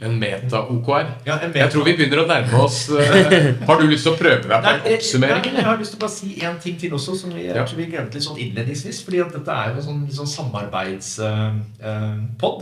En 0.00 0.16
meta-OKR. 0.18 1.06
Ja, 1.28 1.36
meta 1.44 1.58
Jeg 1.60 1.70
tror 1.74 1.84
vi 1.84 1.92
begynner 1.98 2.22
å 2.22 2.26
nærme 2.30 2.56
oss 2.64 2.88
eh, 2.88 3.52
Har 3.68 3.76
du 3.82 3.86
lyst 3.90 4.04
til 4.08 4.14
å 4.14 4.18
prøve 4.18 4.48
deg 4.48 4.56
på 4.64 4.72
en 4.72 4.80
oppsummering? 4.96 5.44
nei, 5.44 5.56
jeg 5.60 5.68
har 5.68 5.76
lyst 5.82 5.92
til 5.92 6.00
å 6.00 6.04
bare 6.06 6.16
si 6.16 6.30
en 6.48 6.56
ting 6.64 6.76
til 6.80 6.92
også, 6.96 7.12
som 7.20 7.28
vi, 7.36 7.44
Ja. 7.52 7.66
vi 7.68 7.84
glemte 7.92 8.16
litt 8.16 8.24
sånn 8.26 8.40
innledningsvis. 8.40 9.04
fordi 9.04 9.20
at 9.26 9.32
dette 9.36 9.52
er 9.52 9.64
jo 9.70 9.76
en 9.76 9.86
sånn, 9.90 10.02
sånn 10.22 10.32
samarbeidspod. 10.38 12.60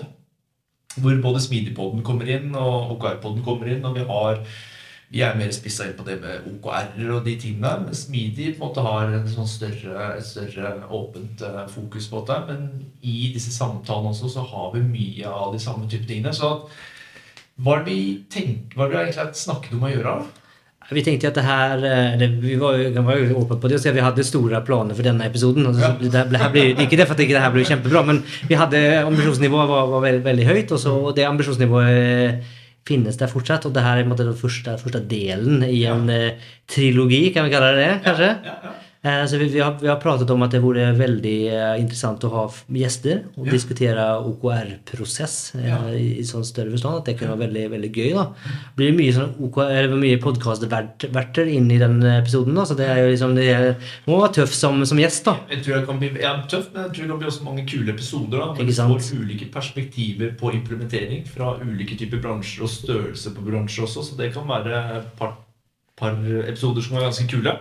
hvor 1.01 1.15
både 1.23 1.39
Smidig-podden 1.41 2.03
kommer 2.03 2.27
inn, 2.29 2.51
og 2.59 2.91
OKR-podden 2.97 3.45
kommer 3.47 3.67
inn. 3.71 3.85
Og 3.87 3.95
vi 3.95 4.03
har 4.09 4.41
vi 5.11 5.25
er 5.27 5.35
mer 5.35 5.51
spissa 5.51 5.89
inn 5.89 5.97
på 5.99 6.05
det 6.07 6.21
med 6.23 6.45
OKR-er 6.47 7.09
og 7.17 7.25
de 7.27 7.33
tingene 7.43 7.73
Mens 7.83 8.05
Midi 8.13 8.53
på 8.55 8.61
en 8.61 8.69
måte 8.69 8.85
har 8.87 9.11
en 9.17 9.27
sånn 9.31 9.49
større, 9.51 10.05
et 10.15 10.27
større 10.27 10.77
åpent 10.87 11.43
eh, 11.43 11.65
fokus 11.73 12.07
på 12.13 12.23
det. 12.29 12.37
Men 12.47 12.69
i 13.03 13.33
disse 13.35 13.51
samtalene 13.51 14.13
også 14.15 14.31
så 14.37 14.45
har 14.53 14.69
vi 14.77 14.85
mye 14.87 15.33
av 15.33 15.51
de 15.57 15.63
samme 15.63 15.91
type 15.91 16.07
tingene. 16.07 16.31
Så 16.37 16.53
hva 17.61 17.75
er 17.81 17.83
det 17.83 17.91
vi 17.91 18.05
tenker, 18.31 18.77
hva 18.79 18.87
er 18.87 18.93
det 18.95 19.01
egentlig 19.09 19.43
snakket 19.43 19.75
om 19.77 19.89
å 19.89 19.91
gjøre? 19.91 20.15
Vi 20.91 21.03
tenkte 21.07 21.29
at 21.29 21.37
det 21.39 21.45
her 21.47 21.83
eh, 21.87 22.23
Vi 22.43 22.55
var 22.59 22.79
jo, 22.79 23.03
var 23.07 23.19
jo 23.19 23.43
åpne 23.43 23.59
på 23.63 23.69
det 23.71 23.77
og 23.77 23.83
sa 23.83 23.93
vi 23.95 24.03
hadde 24.03 24.25
store 24.27 24.63
planer 24.67 24.97
for 24.99 25.07
denne 25.07 25.27
episoden. 25.27 25.67
Og 25.67 25.75
så, 25.75 25.91
Ja. 25.91 26.23
det, 26.23 26.41
blir, 26.55 26.73
ikke 26.87 26.99
det 27.03 27.07
for 27.11 27.19
at 27.19 27.27
ikke 27.27 27.35
det 27.35 27.43
her 27.45 27.53
ble 27.55 27.67
kjempebra, 27.67 28.07
men 28.07 28.23
vi 28.47 28.59
hadde 28.59 28.81
ambisjonsnivået 29.11 29.71
var, 29.75 29.91
var 29.91 30.07
veldig, 30.07 30.25
veldig 30.31 30.49
høyt. 30.55 30.73
Og, 30.73 30.83
så, 30.87 30.95
og 30.95 31.15
det 31.19 31.27
ambisjonsnivået 31.27 32.59
finnes 32.89 33.19
der 33.21 33.31
fortsatt. 33.31 33.67
Og 33.69 33.75
det 33.75 33.85
her 33.85 34.03
er 34.03 34.13
den 34.19 34.37
første, 34.37 34.77
første 34.81 35.03
delen 35.11 35.65
i 35.67 35.85
en 35.91 36.09
eh, 36.13 36.39
trilogi, 36.71 37.29
kan 37.35 37.47
vi 37.47 37.55
kalle 37.55 37.75
det 37.77 37.83
det? 37.85 37.97
kanskje? 38.07 38.31
Ja, 38.45 38.57
ja. 38.65 38.77
Eh, 38.77 38.80
Så 39.03 39.39
vi, 39.41 39.47
vi, 39.49 39.61
har, 39.65 39.79
vi 39.81 39.89
har 39.89 39.97
pratet 39.97 40.29
om 40.31 40.43
at 40.45 40.53
det 40.53 40.59
vore 40.61 40.91
veldig 40.93 41.37
eh, 41.49 41.77
interessant 41.81 42.21
å 42.29 42.31
ha 42.35 42.43
gjester 42.69 43.23
og 43.39 43.47
Ja. 43.47 43.53
diskutere 43.55 44.03
OKR-prosess 44.29 45.55
eh, 45.57 45.69
Ja. 45.71 45.79
i, 45.97 46.19
i 46.21 46.25
sånn 46.29 46.45
større 46.45 46.71
forstand. 46.75 46.99
At 47.01 47.07
det 47.09 47.15
kunne 47.19 47.33
være 47.33 47.47
veldig 47.49 47.63
veldig 47.73 47.91
gøy. 47.97 48.11
da. 48.19 48.27
blir 48.77 48.91
det 48.91 48.99
mye, 48.99 49.15
sånn 49.17 49.33
OKR, 49.49 49.89
mye 49.97 50.21
podkastverter 50.21 51.49
inn 51.49 51.71
i 51.73 51.79
den 51.81 51.97
episoden. 52.05 52.55
da, 52.55 52.65
så 52.69 52.77
det 52.77 52.89
er 52.93 53.01
jo 53.05 53.11
liksom, 53.15 53.35
det 53.41 53.49
er, 53.49 53.75
må 54.07 54.21
være 54.21 54.35
tøff 54.43 54.53
som, 54.53 54.85
som 54.85 54.99
gjest. 55.01 55.25
da. 55.25 55.37
Jeg 55.49 55.65
tror 55.65 55.79
det 55.81 55.87
kan 55.89 55.99
bli 56.05 56.13
ja, 56.21 56.35
tøff, 56.53 56.69
men 56.75 56.83
jeg 56.85 56.93
tror 56.93 57.03
det 57.07 57.11
kan 57.15 57.23
bli 57.25 57.31
også 57.33 57.45
mange 57.49 57.67
kule 57.73 57.93
episoder. 57.97 58.39
da, 58.39 58.53
Ikke 58.61 58.89
får 58.93 59.13
ulike 59.17 59.49
perspektiver 59.53 60.37
på 60.37 60.53
implementering 60.61 61.25
fra 61.25 61.55
ulike 61.65 61.97
typer 61.97 62.21
bransjer 62.21 62.69
og 62.69 62.75
størrelse 62.77 63.33
på 63.33 63.49
bransjer 63.49 63.89
også. 63.89 64.05
Så 64.11 64.21
det 64.21 64.35
kan 64.37 64.45
være 64.49 64.85
et 65.01 65.15
par, 66.01 66.17
episoder 66.49 66.83
som 66.87 66.97
var 66.97 67.07
ganske 67.09 67.27
kule. 67.31 67.57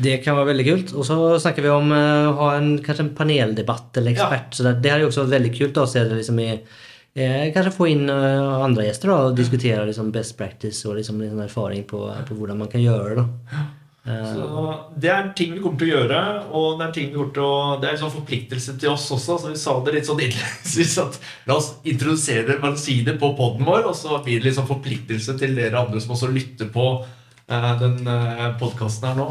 Det 0.00 0.18
kan 0.24 0.38
være 0.38 0.52
veldig 0.54 0.66
kult. 0.70 0.92
Og 0.96 1.04
så 1.04 1.16
snakker 1.42 1.66
vi 1.66 1.72
om 1.74 1.90
eh, 1.92 2.28
å 2.30 2.36
ha 2.38 2.52
en, 2.56 2.70
kanskje 2.84 3.04
en 3.08 3.14
paneldebatt 3.18 3.98
eller 4.00 4.14
Ja. 4.16 4.28
ekspert. 4.30 4.54
Så 4.56 4.64
det, 4.68 4.76
det 4.86 4.94
jo 5.02 5.10
også 5.10 5.26
veldig 5.28 5.52
kult 5.58 5.74
da, 5.76 5.84
å 5.84 5.90
se 5.90 6.04
det 6.06 6.16
liksom 6.22 6.38
i 6.40 6.48
eh, 6.54 7.50
Kanskje 7.52 7.74
få 7.76 7.90
inn 7.90 8.06
eh, 8.08 8.62
andre 8.64 8.86
gjester 8.88 9.12
da, 9.12 9.18
og 9.28 9.36
diskutere 9.36 9.84
liksom 9.90 10.12
best 10.14 10.38
practice 10.38 10.86
og 10.88 10.96
liksom, 11.00 11.20
erfaring 11.44 11.84
på, 11.90 12.06
på 12.28 12.38
hvordan 12.38 12.62
man 12.64 12.72
kan 12.72 12.80
gjøre 12.80 13.18
det. 13.20 13.26
da. 13.26 13.66
Eh, 14.06 14.32
Så 14.32 14.74
Det 14.96 15.10
er 15.12 15.28
ting 15.36 15.52
vi 15.54 15.60
kommer 15.60 15.78
til 15.82 15.90
å 15.90 15.98
gjøre, 15.98 16.20
og 16.56 16.78
det 16.80 16.86
er 16.88 16.92
ting 16.96 17.10
vi 17.10 17.18
kommer 17.18 17.34
til 17.36 17.44
å 17.44 17.80
Det 17.82 17.88
er 17.90 17.96
en 17.98 18.02
sånn 18.06 18.14
forpliktelse 18.16 18.78
til 18.80 18.94
oss 18.94 19.10
også. 19.12 19.36
Så 19.42 19.52
vi 19.52 19.60
sa 19.60 19.76
det 19.84 19.94
litt 19.98 20.08
sånn 20.08 20.22
innledningsvis 20.24 20.96
at 21.04 21.20
la 21.50 21.58
oss 21.60 21.74
introdusere 21.84 22.56
bare 22.62 23.18
på 23.20 23.34
poden 23.36 23.66
vår, 23.68 23.84
og 23.90 23.96
så 23.98 24.22
blir 24.24 24.40
det 24.40 24.48
litt 24.48 24.56
sånn 24.56 24.70
forpliktelse 24.70 25.36
til 25.38 25.54
dere 25.58 25.76
andre 25.84 26.00
som 26.00 26.16
også 26.16 26.32
lytter 26.32 26.72
på 26.72 26.86
eh, 27.04 27.16
den 27.50 28.02
uh, 28.06 28.50
podkasten 28.60 29.10
her 29.10 29.18
nå. 29.18 29.30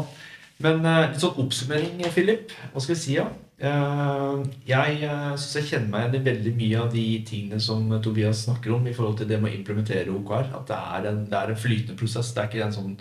Men 0.60 0.84
eh, 0.84 1.06
litt 1.08 1.22
sånn 1.22 1.38
oppsummering, 1.40 2.02
Philip. 2.12 2.50
Hva 2.74 2.82
skal 2.84 2.92
vi 2.92 3.00
si? 3.00 3.14
Eh, 3.16 4.42
jeg 4.68 4.98
syns 5.00 5.54
jeg 5.56 5.68
kjenner 5.70 5.88
meg 5.88 6.02
igjen 6.02 6.18
i 6.18 6.26
veldig 6.26 6.52
mye 6.58 6.82
av 6.82 6.90
de 6.92 7.04
tingene 7.24 7.60
som 7.64 7.86
Tobias 8.04 8.42
snakker 8.44 8.74
om 8.76 8.84
i 8.84 8.92
forhold 8.92 9.22
til 9.22 9.30
det 9.30 9.40
med 9.40 9.54
å 9.54 9.56
implementere 9.56 10.12
OKR. 10.12 10.52
At 10.58 10.68
det 10.68 10.76
er 10.98 11.08
en, 11.14 11.22
det 11.32 11.38
er 11.40 11.54
en 11.54 11.62
flytende 11.64 11.96
prosess. 11.96 12.34
Det 12.36 12.44
er 12.44 12.52
ikke 12.52 12.66
en 12.66 12.76
sånn 12.76 12.94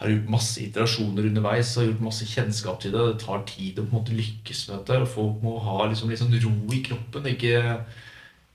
har 0.00 0.08
gjort 0.14 0.30
masse 0.32 0.60
iterasjoner 0.62 1.26
underveis 1.28 1.74
og 1.76 1.90
gjort 1.90 2.04
masse 2.06 2.26
kjennskap 2.28 2.78
til 2.80 2.94
det. 2.94 3.02
Det 3.04 3.24
tar 3.24 3.42
tid 3.48 3.78
å 3.78 3.84
på 3.84 3.90
en 3.90 3.98
måte 3.98 4.16
lykkes 4.16 4.62
med 4.68 4.78
dette. 4.78 5.00
og 5.04 5.10
Folk 5.14 5.42
må 5.44 5.58
ha 5.60 5.82
liksom 5.84 6.14
sånn 6.16 6.38
ro 6.40 6.54
i 6.72 6.80
kroppen. 6.86 7.28
Ikke, 7.34 7.82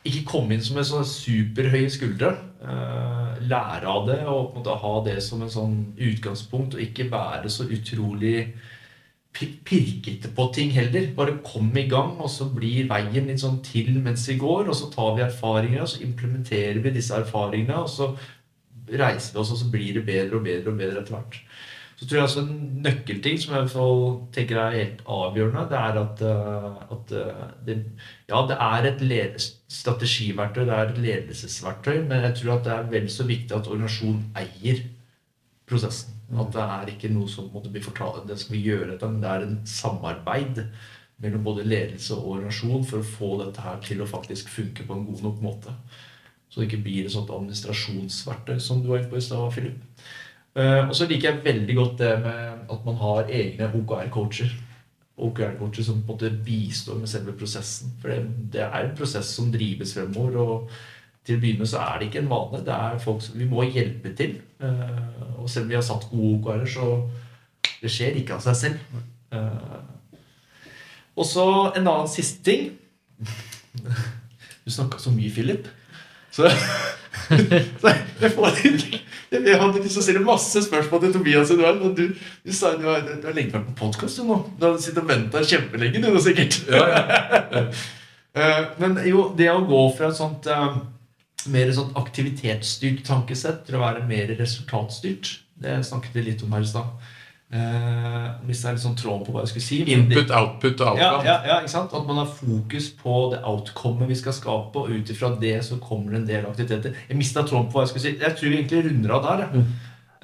ikke 0.05 0.25
komme 0.29 0.55
inn 0.55 0.63
som 0.63 0.77
en 0.77 0.87
sånn 0.87 1.07
superhøye 1.09 1.89
skuldre. 1.93 2.35
Eh, 2.65 3.41
lære 3.49 3.89
av 3.89 4.07
det 4.07 4.21
og 4.25 4.51
på 4.51 4.55
en 4.55 4.61
måte 4.61 4.77
ha 4.81 4.93
det 5.05 5.17
som 5.25 5.41
en 5.43 5.51
sånn 5.51 5.75
utgangspunkt, 6.01 6.77
og 6.77 6.81
ikke 6.85 7.09
være 7.11 7.51
så 7.51 7.67
utrolig 7.69 8.53
pirkete 9.35 10.31
på 10.35 10.45
ting 10.55 10.71
heller. 10.71 11.09
Bare 11.17 11.39
kom 11.43 11.73
i 11.77 11.87
gang, 11.91 12.15
og 12.23 12.29
så 12.31 12.47
blir 12.53 12.87
veien 12.89 13.27
litt 13.27 13.43
sånn 13.43 13.59
til 13.65 13.91
mens 13.99 14.27
vi 14.29 14.37
går. 14.41 14.69
Og 14.71 14.77
så 14.77 14.89
tar 14.93 15.17
vi 15.17 15.25
erfaringer, 15.25 15.83
og 15.83 15.91
så 15.91 16.03
implementerer 16.05 16.81
vi 16.83 16.95
disse 16.95 17.17
erfaringene. 17.17 17.81
Og 17.83 17.91
så 17.91 18.13
reiser 18.87 19.35
vi 19.35 19.41
oss, 19.41 19.51
og 19.51 19.59
så 19.59 19.71
blir 19.73 19.97
det 19.97 20.05
bedre 20.07 20.39
og 20.39 20.45
bedre 20.47 20.71
og 20.71 20.79
bedre 20.79 21.01
etter 21.01 21.17
hvert. 21.17 21.41
Så 21.95 22.05
tror 22.05 22.17
jeg 22.17 22.27
også 22.27 22.41
En 22.43 22.81
nøkkelting 22.83 23.37
som 23.39 23.53
jeg 23.55 23.69
tenker 24.35 24.57
er 24.59 24.73
helt 24.75 25.03
avgjørende, 25.07 25.69
det 25.71 25.77
er 25.79 25.99
at, 26.01 26.23
eh, 26.27 26.81
at 26.95 27.13
eh, 27.15 27.45
det, 27.67 27.77
ja, 28.29 28.41
det 28.49 28.57
er 28.59 28.89
et 28.89 29.01
led- 29.01 29.45
strategiverktøy, 29.75 30.63
det 30.67 30.75
er 30.75 30.93
ledelsesverktøy, 30.97 32.03
men 32.07 32.25
jeg 32.29 32.37
tror 32.39 32.57
at 32.57 32.67
det 32.67 32.73
er 32.75 32.91
vel 32.91 33.07
så 33.11 33.25
viktig 33.27 33.55
at 33.55 33.69
organisasjonen 33.71 34.23
eier 34.39 34.83
prosessen. 35.69 36.13
At 36.33 36.51
det 36.55 36.63
er 36.63 36.91
ikke 36.91 37.11
noe 37.13 37.29
som 37.29 37.51
måtte 37.53 37.71
bli 37.73 37.83
fortalt, 37.85 38.25
det 38.29 38.39
skal 38.41 38.55
vi 38.55 38.65
gjøre 38.65 38.93
dette, 38.93 39.09
men 39.09 39.21
det 39.21 39.31
er 39.31 39.45
en 39.45 39.57
samarbeid 39.69 40.63
mellom 41.21 41.45
både 41.45 41.65
ledelse 41.67 42.15
og 42.15 42.37
organisasjon 42.37 42.85
for 42.89 43.01
å 43.01 43.07
få 43.07 43.31
dette 43.43 43.63
her 43.63 43.79
til 43.83 44.01
å 44.03 44.09
faktisk 44.09 44.49
funke 44.51 44.83
på 44.87 44.97
en 44.97 45.05
god 45.07 45.23
nok 45.27 45.41
måte. 45.43 45.75
Så 46.49 46.61
det 46.61 46.69
ikke 46.69 46.85
blir 46.85 47.05
et 47.05 47.13
sånt 47.13 47.31
administrasjonsverktøy 47.33 48.59
som 48.63 48.81
du 48.81 48.89
var 48.91 49.01
inne 49.01 49.11
på 49.11 49.19
i 49.19 49.23
stad, 49.23 49.47
Philip. 49.53 50.05
Eh, 50.55 50.81
og 50.87 50.93
så 50.95 51.07
liker 51.09 51.29
jeg 51.29 51.45
veldig 51.45 51.75
godt 51.75 51.97
det 51.99 52.11
med 52.23 52.71
at 52.71 52.85
man 52.87 52.99
har 53.01 53.31
egne 53.39 53.69
OKR-coacher. 53.79 54.53
OKR-coacher 55.15 55.85
som 55.85 56.01
på 56.03 56.11
en 56.11 56.17
måte 56.17 56.31
bistår 56.45 56.99
med 56.99 57.09
selve 57.09 57.35
prosessen. 57.39 57.93
For 58.01 58.11
det, 58.11 58.49
det 58.53 58.65
er 58.65 58.81
en 58.83 58.97
prosess 58.97 59.31
som 59.37 59.51
drives 59.53 59.95
fremover. 59.95 60.37
og 60.41 60.75
til 61.25 61.39
å 61.39 61.41
begynne 61.41 61.65
så 61.65 61.81
er 61.81 61.99
det 61.99 62.09
ikke 62.09 62.21
en 62.21 62.29
vane. 62.29 62.61
Det 62.65 62.73
er 62.73 62.99
folk 63.01 63.23
som 63.25 63.39
Vi 63.39 63.47
må 63.49 63.65
hjelpe 63.65 64.13
til. 64.17 64.37
Eh, 64.61 65.23
og 65.41 65.49
selv 65.49 65.65
om 65.65 65.71
vi 65.71 65.77
har 65.77 65.85
satt 65.85 66.09
gode 66.11 66.35
OKR-er, 66.37 66.65
så 66.69 67.79
det 67.81 67.91
skjer 67.91 68.19
ikke 68.19 68.37
av 68.37 68.43
seg 68.45 68.59
selv. 68.59 68.99
Eh, 69.33 69.79
og 71.15 71.25
så 71.25 71.47
en 71.71 71.87
annen 71.87 72.11
siste 72.11 72.43
ting. 72.45 72.69
Du 74.65 74.69
snakka 74.73 74.99
så 75.01 75.13
mye, 75.15 75.31
Philip. 75.33 75.67
Så, 76.35 76.49
så 77.79 77.91
jeg, 78.19 78.31
får, 78.35 78.57
jeg 79.43 79.59
hadde 79.61 79.81
lyst 79.83 79.97
til 79.97 80.01
å 80.01 80.05
stille 80.05 80.23
masse 80.25 80.63
spørsmål 80.65 81.03
til 81.03 81.13
Tobias 81.15 81.51
Eduard, 81.53 81.83
Og 81.83 81.93
du, 81.97 82.07
du 82.15 82.55
sa 82.55 82.73
du 82.79 82.87
har, 82.87 83.03
du 83.05 83.27
har 83.27 83.35
lenge 83.35 83.53
vært 83.53 83.69
på 83.71 83.77
podkast 83.85 84.23
nå. 84.23 84.39
Du 84.59 84.67
har 84.67 84.79
sittet 84.81 85.03
og 85.03 85.11
venta 85.11 85.43
kjempelenge, 85.43 86.01
du 86.01 86.09
nå 86.09 86.23
sikkert. 86.23 86.59
Eh, 88.35 88.63
men 88.81 88.97
jo, 89.07 89.29
det 89.31 89.45
å 89.47 89.61
gå 89.63 89.77
fra 89.95 90.09
et 90.09 90.17
sånt 90.17 90.49
eh, 90.51 90.73
mer 91.47 91.69
sånt 91.71 91.95
aktivitetsstyrt 91.95 93.05
tankesett 93.07 93.61
til 93.63 93.77
å 93.77 93.83
være 93.85 94.01
mer 94.09 94.33
resultatstyrt, 94.35 95.29
det 95.63 95.77
snakket 95.87 96.17
vi 96.17 96.23
litt 96.25 96.43
om 96.43 96.51
her 96.51 96.65
i 96.65 96.67
stad. 96.67 97.05
Uh, 97.55 98.25
Mista 98.43 98.73
litt 98.73 98.83
sånn 98.83 98.97
tråden 98.99 99.23
på 99.23 99.31
hva 99.31 99.45
jeg 99.45 99.53
skulle 99.53 99.65
si. 99.65 99.77
Input, 99.93 100.33
output 100.35 100.81
og 100.83 100.99
ja, 100.99 101.13
outcome. 101.13 101.29
ja, 101.29 101.35
ja, 101.47 101.57
ikke 101.63 101.71
sant? 101.71 101.95
At 101.95 102.07
man 102.09 102.19
har 102.19 102.27
fokus 102.27 102.89
på 102.99 103.17
det 103.31 103.39
outcomet 103.47 104.11
vi 104.11 104.17
skal 104.19 104.35
skape, 104.35 104.83
og 104.83 104.91
ut 104.91 105.11
ifra 105.13 105.31
det 105.39 105.55
så 105.67 105.79
kommer 105.79 106.15
det 106.15 106.21
en 106.21 106.29
del 106.29 106.47
aktiviteter. 106.49 106.97
Jeg 107.07 107.19
mista 107.19 107.45
tråden 107.47 107.69
på 107.71 107.79
hva 107.79 107.85
jeg 107.85 107.93
skulle 107.93 108.05
si. 108.07 108.15
Jeg 108.19 108.37
tror 108.37 108.51
vi 108.51 108.59
egentlig 108.59 108.85
runder 108.89 109.15
av 109.17 109.27
der. 109.29 109.45
jeg. 109.45 109.67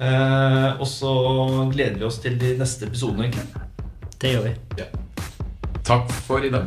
Eh, 0.02 0.80
og 0.80 0.86
så 0.88 1.12
gleder 1.72 2.00
vi 2.00 2.08
oss 2.08 2.18
til 2.22 2.38
de 2.40 2.56
neste 2.58 2.88
episodene. 2.90 3.28
egentlig. 3.28 3.46
Det 4.20 4.34
gjør 4.34 4.48
vi. 4.48 4.54
Takk 5.84 6.10
for 6.26 6.44
i 6.44 6.50
dag. 6.50 6.66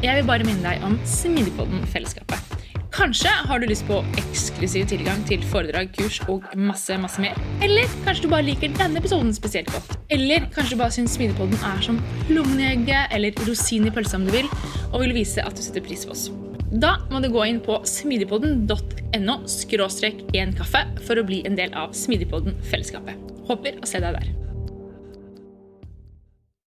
Jeg 0.00 0.16
vil 0.16 0.24
bare 0.24 0.44
minne 0.48 0.64
deg 0.64 0.84
om 0.84 0.96
Smidigpodden-fellesskapet. 1.04 2.49
Kanskje 2.90 3.30
har 3.46 3.60
du 3.62 3.68
lyst 3.70 3.84
på 3.86 4.00
eksklusiv 4.18 4.88
tilgang 4.90 5.20
til 5.28 5.44
foredrag, 5.46 5.92
kurs 5.94 6.18
og 6.30 6.42
masse 6.58 6.96
masse 6.98 7.22
mer. 7.22 7.38
Eller 7.62 7.86
kanskje 8.02 8.26
du 8.26 8.32
bare 8.32 8.46
liker 8.48 8.74
denne 8.74 8.98
episoden 8.98 9.30
spesielt 9.36 9.70
godt. 9.70 9.94
Eller 10.10 10.48
kanskje 10.50 10.74
du 10.74 10.80
bare 10.80 10.94
syns 10.96 11.14
Smidigpodden 11.14 11.62
er 11.70 11.84
som 11.86 12.00
lommen 12.28 12.88
eller 12.90 13.46
rosin 13.46 13.86
i 13.86 13.94
pølsa 13.94 14.18
om 14.18 14.26
du 14.26 14.34
vil, 14.34 14.50
og 14.90 15.04
vil 15.04 15.14
vise 15.14 15.42
at 15.44 15.54
du 15.54 15.62
setter 15.62 15.86
pris 15.86 16.02
på 16.04 16.16
oss. 16.16 16.28
Da 16.70 16.96
må 17.10 17.22
du 17.22 17.30
gå 17.30 17.46
inn 17.46 17.62
på 17.62 17.78
smidigpodden.no 17.86 19.38
skråstrek 19.50 20.22
en 20.38 20.54
kaffe 20.58 20.84
for 21.06 21.18
å 21.18 21.26
bli 21.26 21.44
en 21.46 21.58
del 21.58 21.74
av 21.78 21.94
Smidigpodden-fellesskapet. 21.98 23.18
Håper 23.50 23.78
å 23.82 23.90
se 23.90 24.02
deg 24.02 24.18
der. 24.18 24.49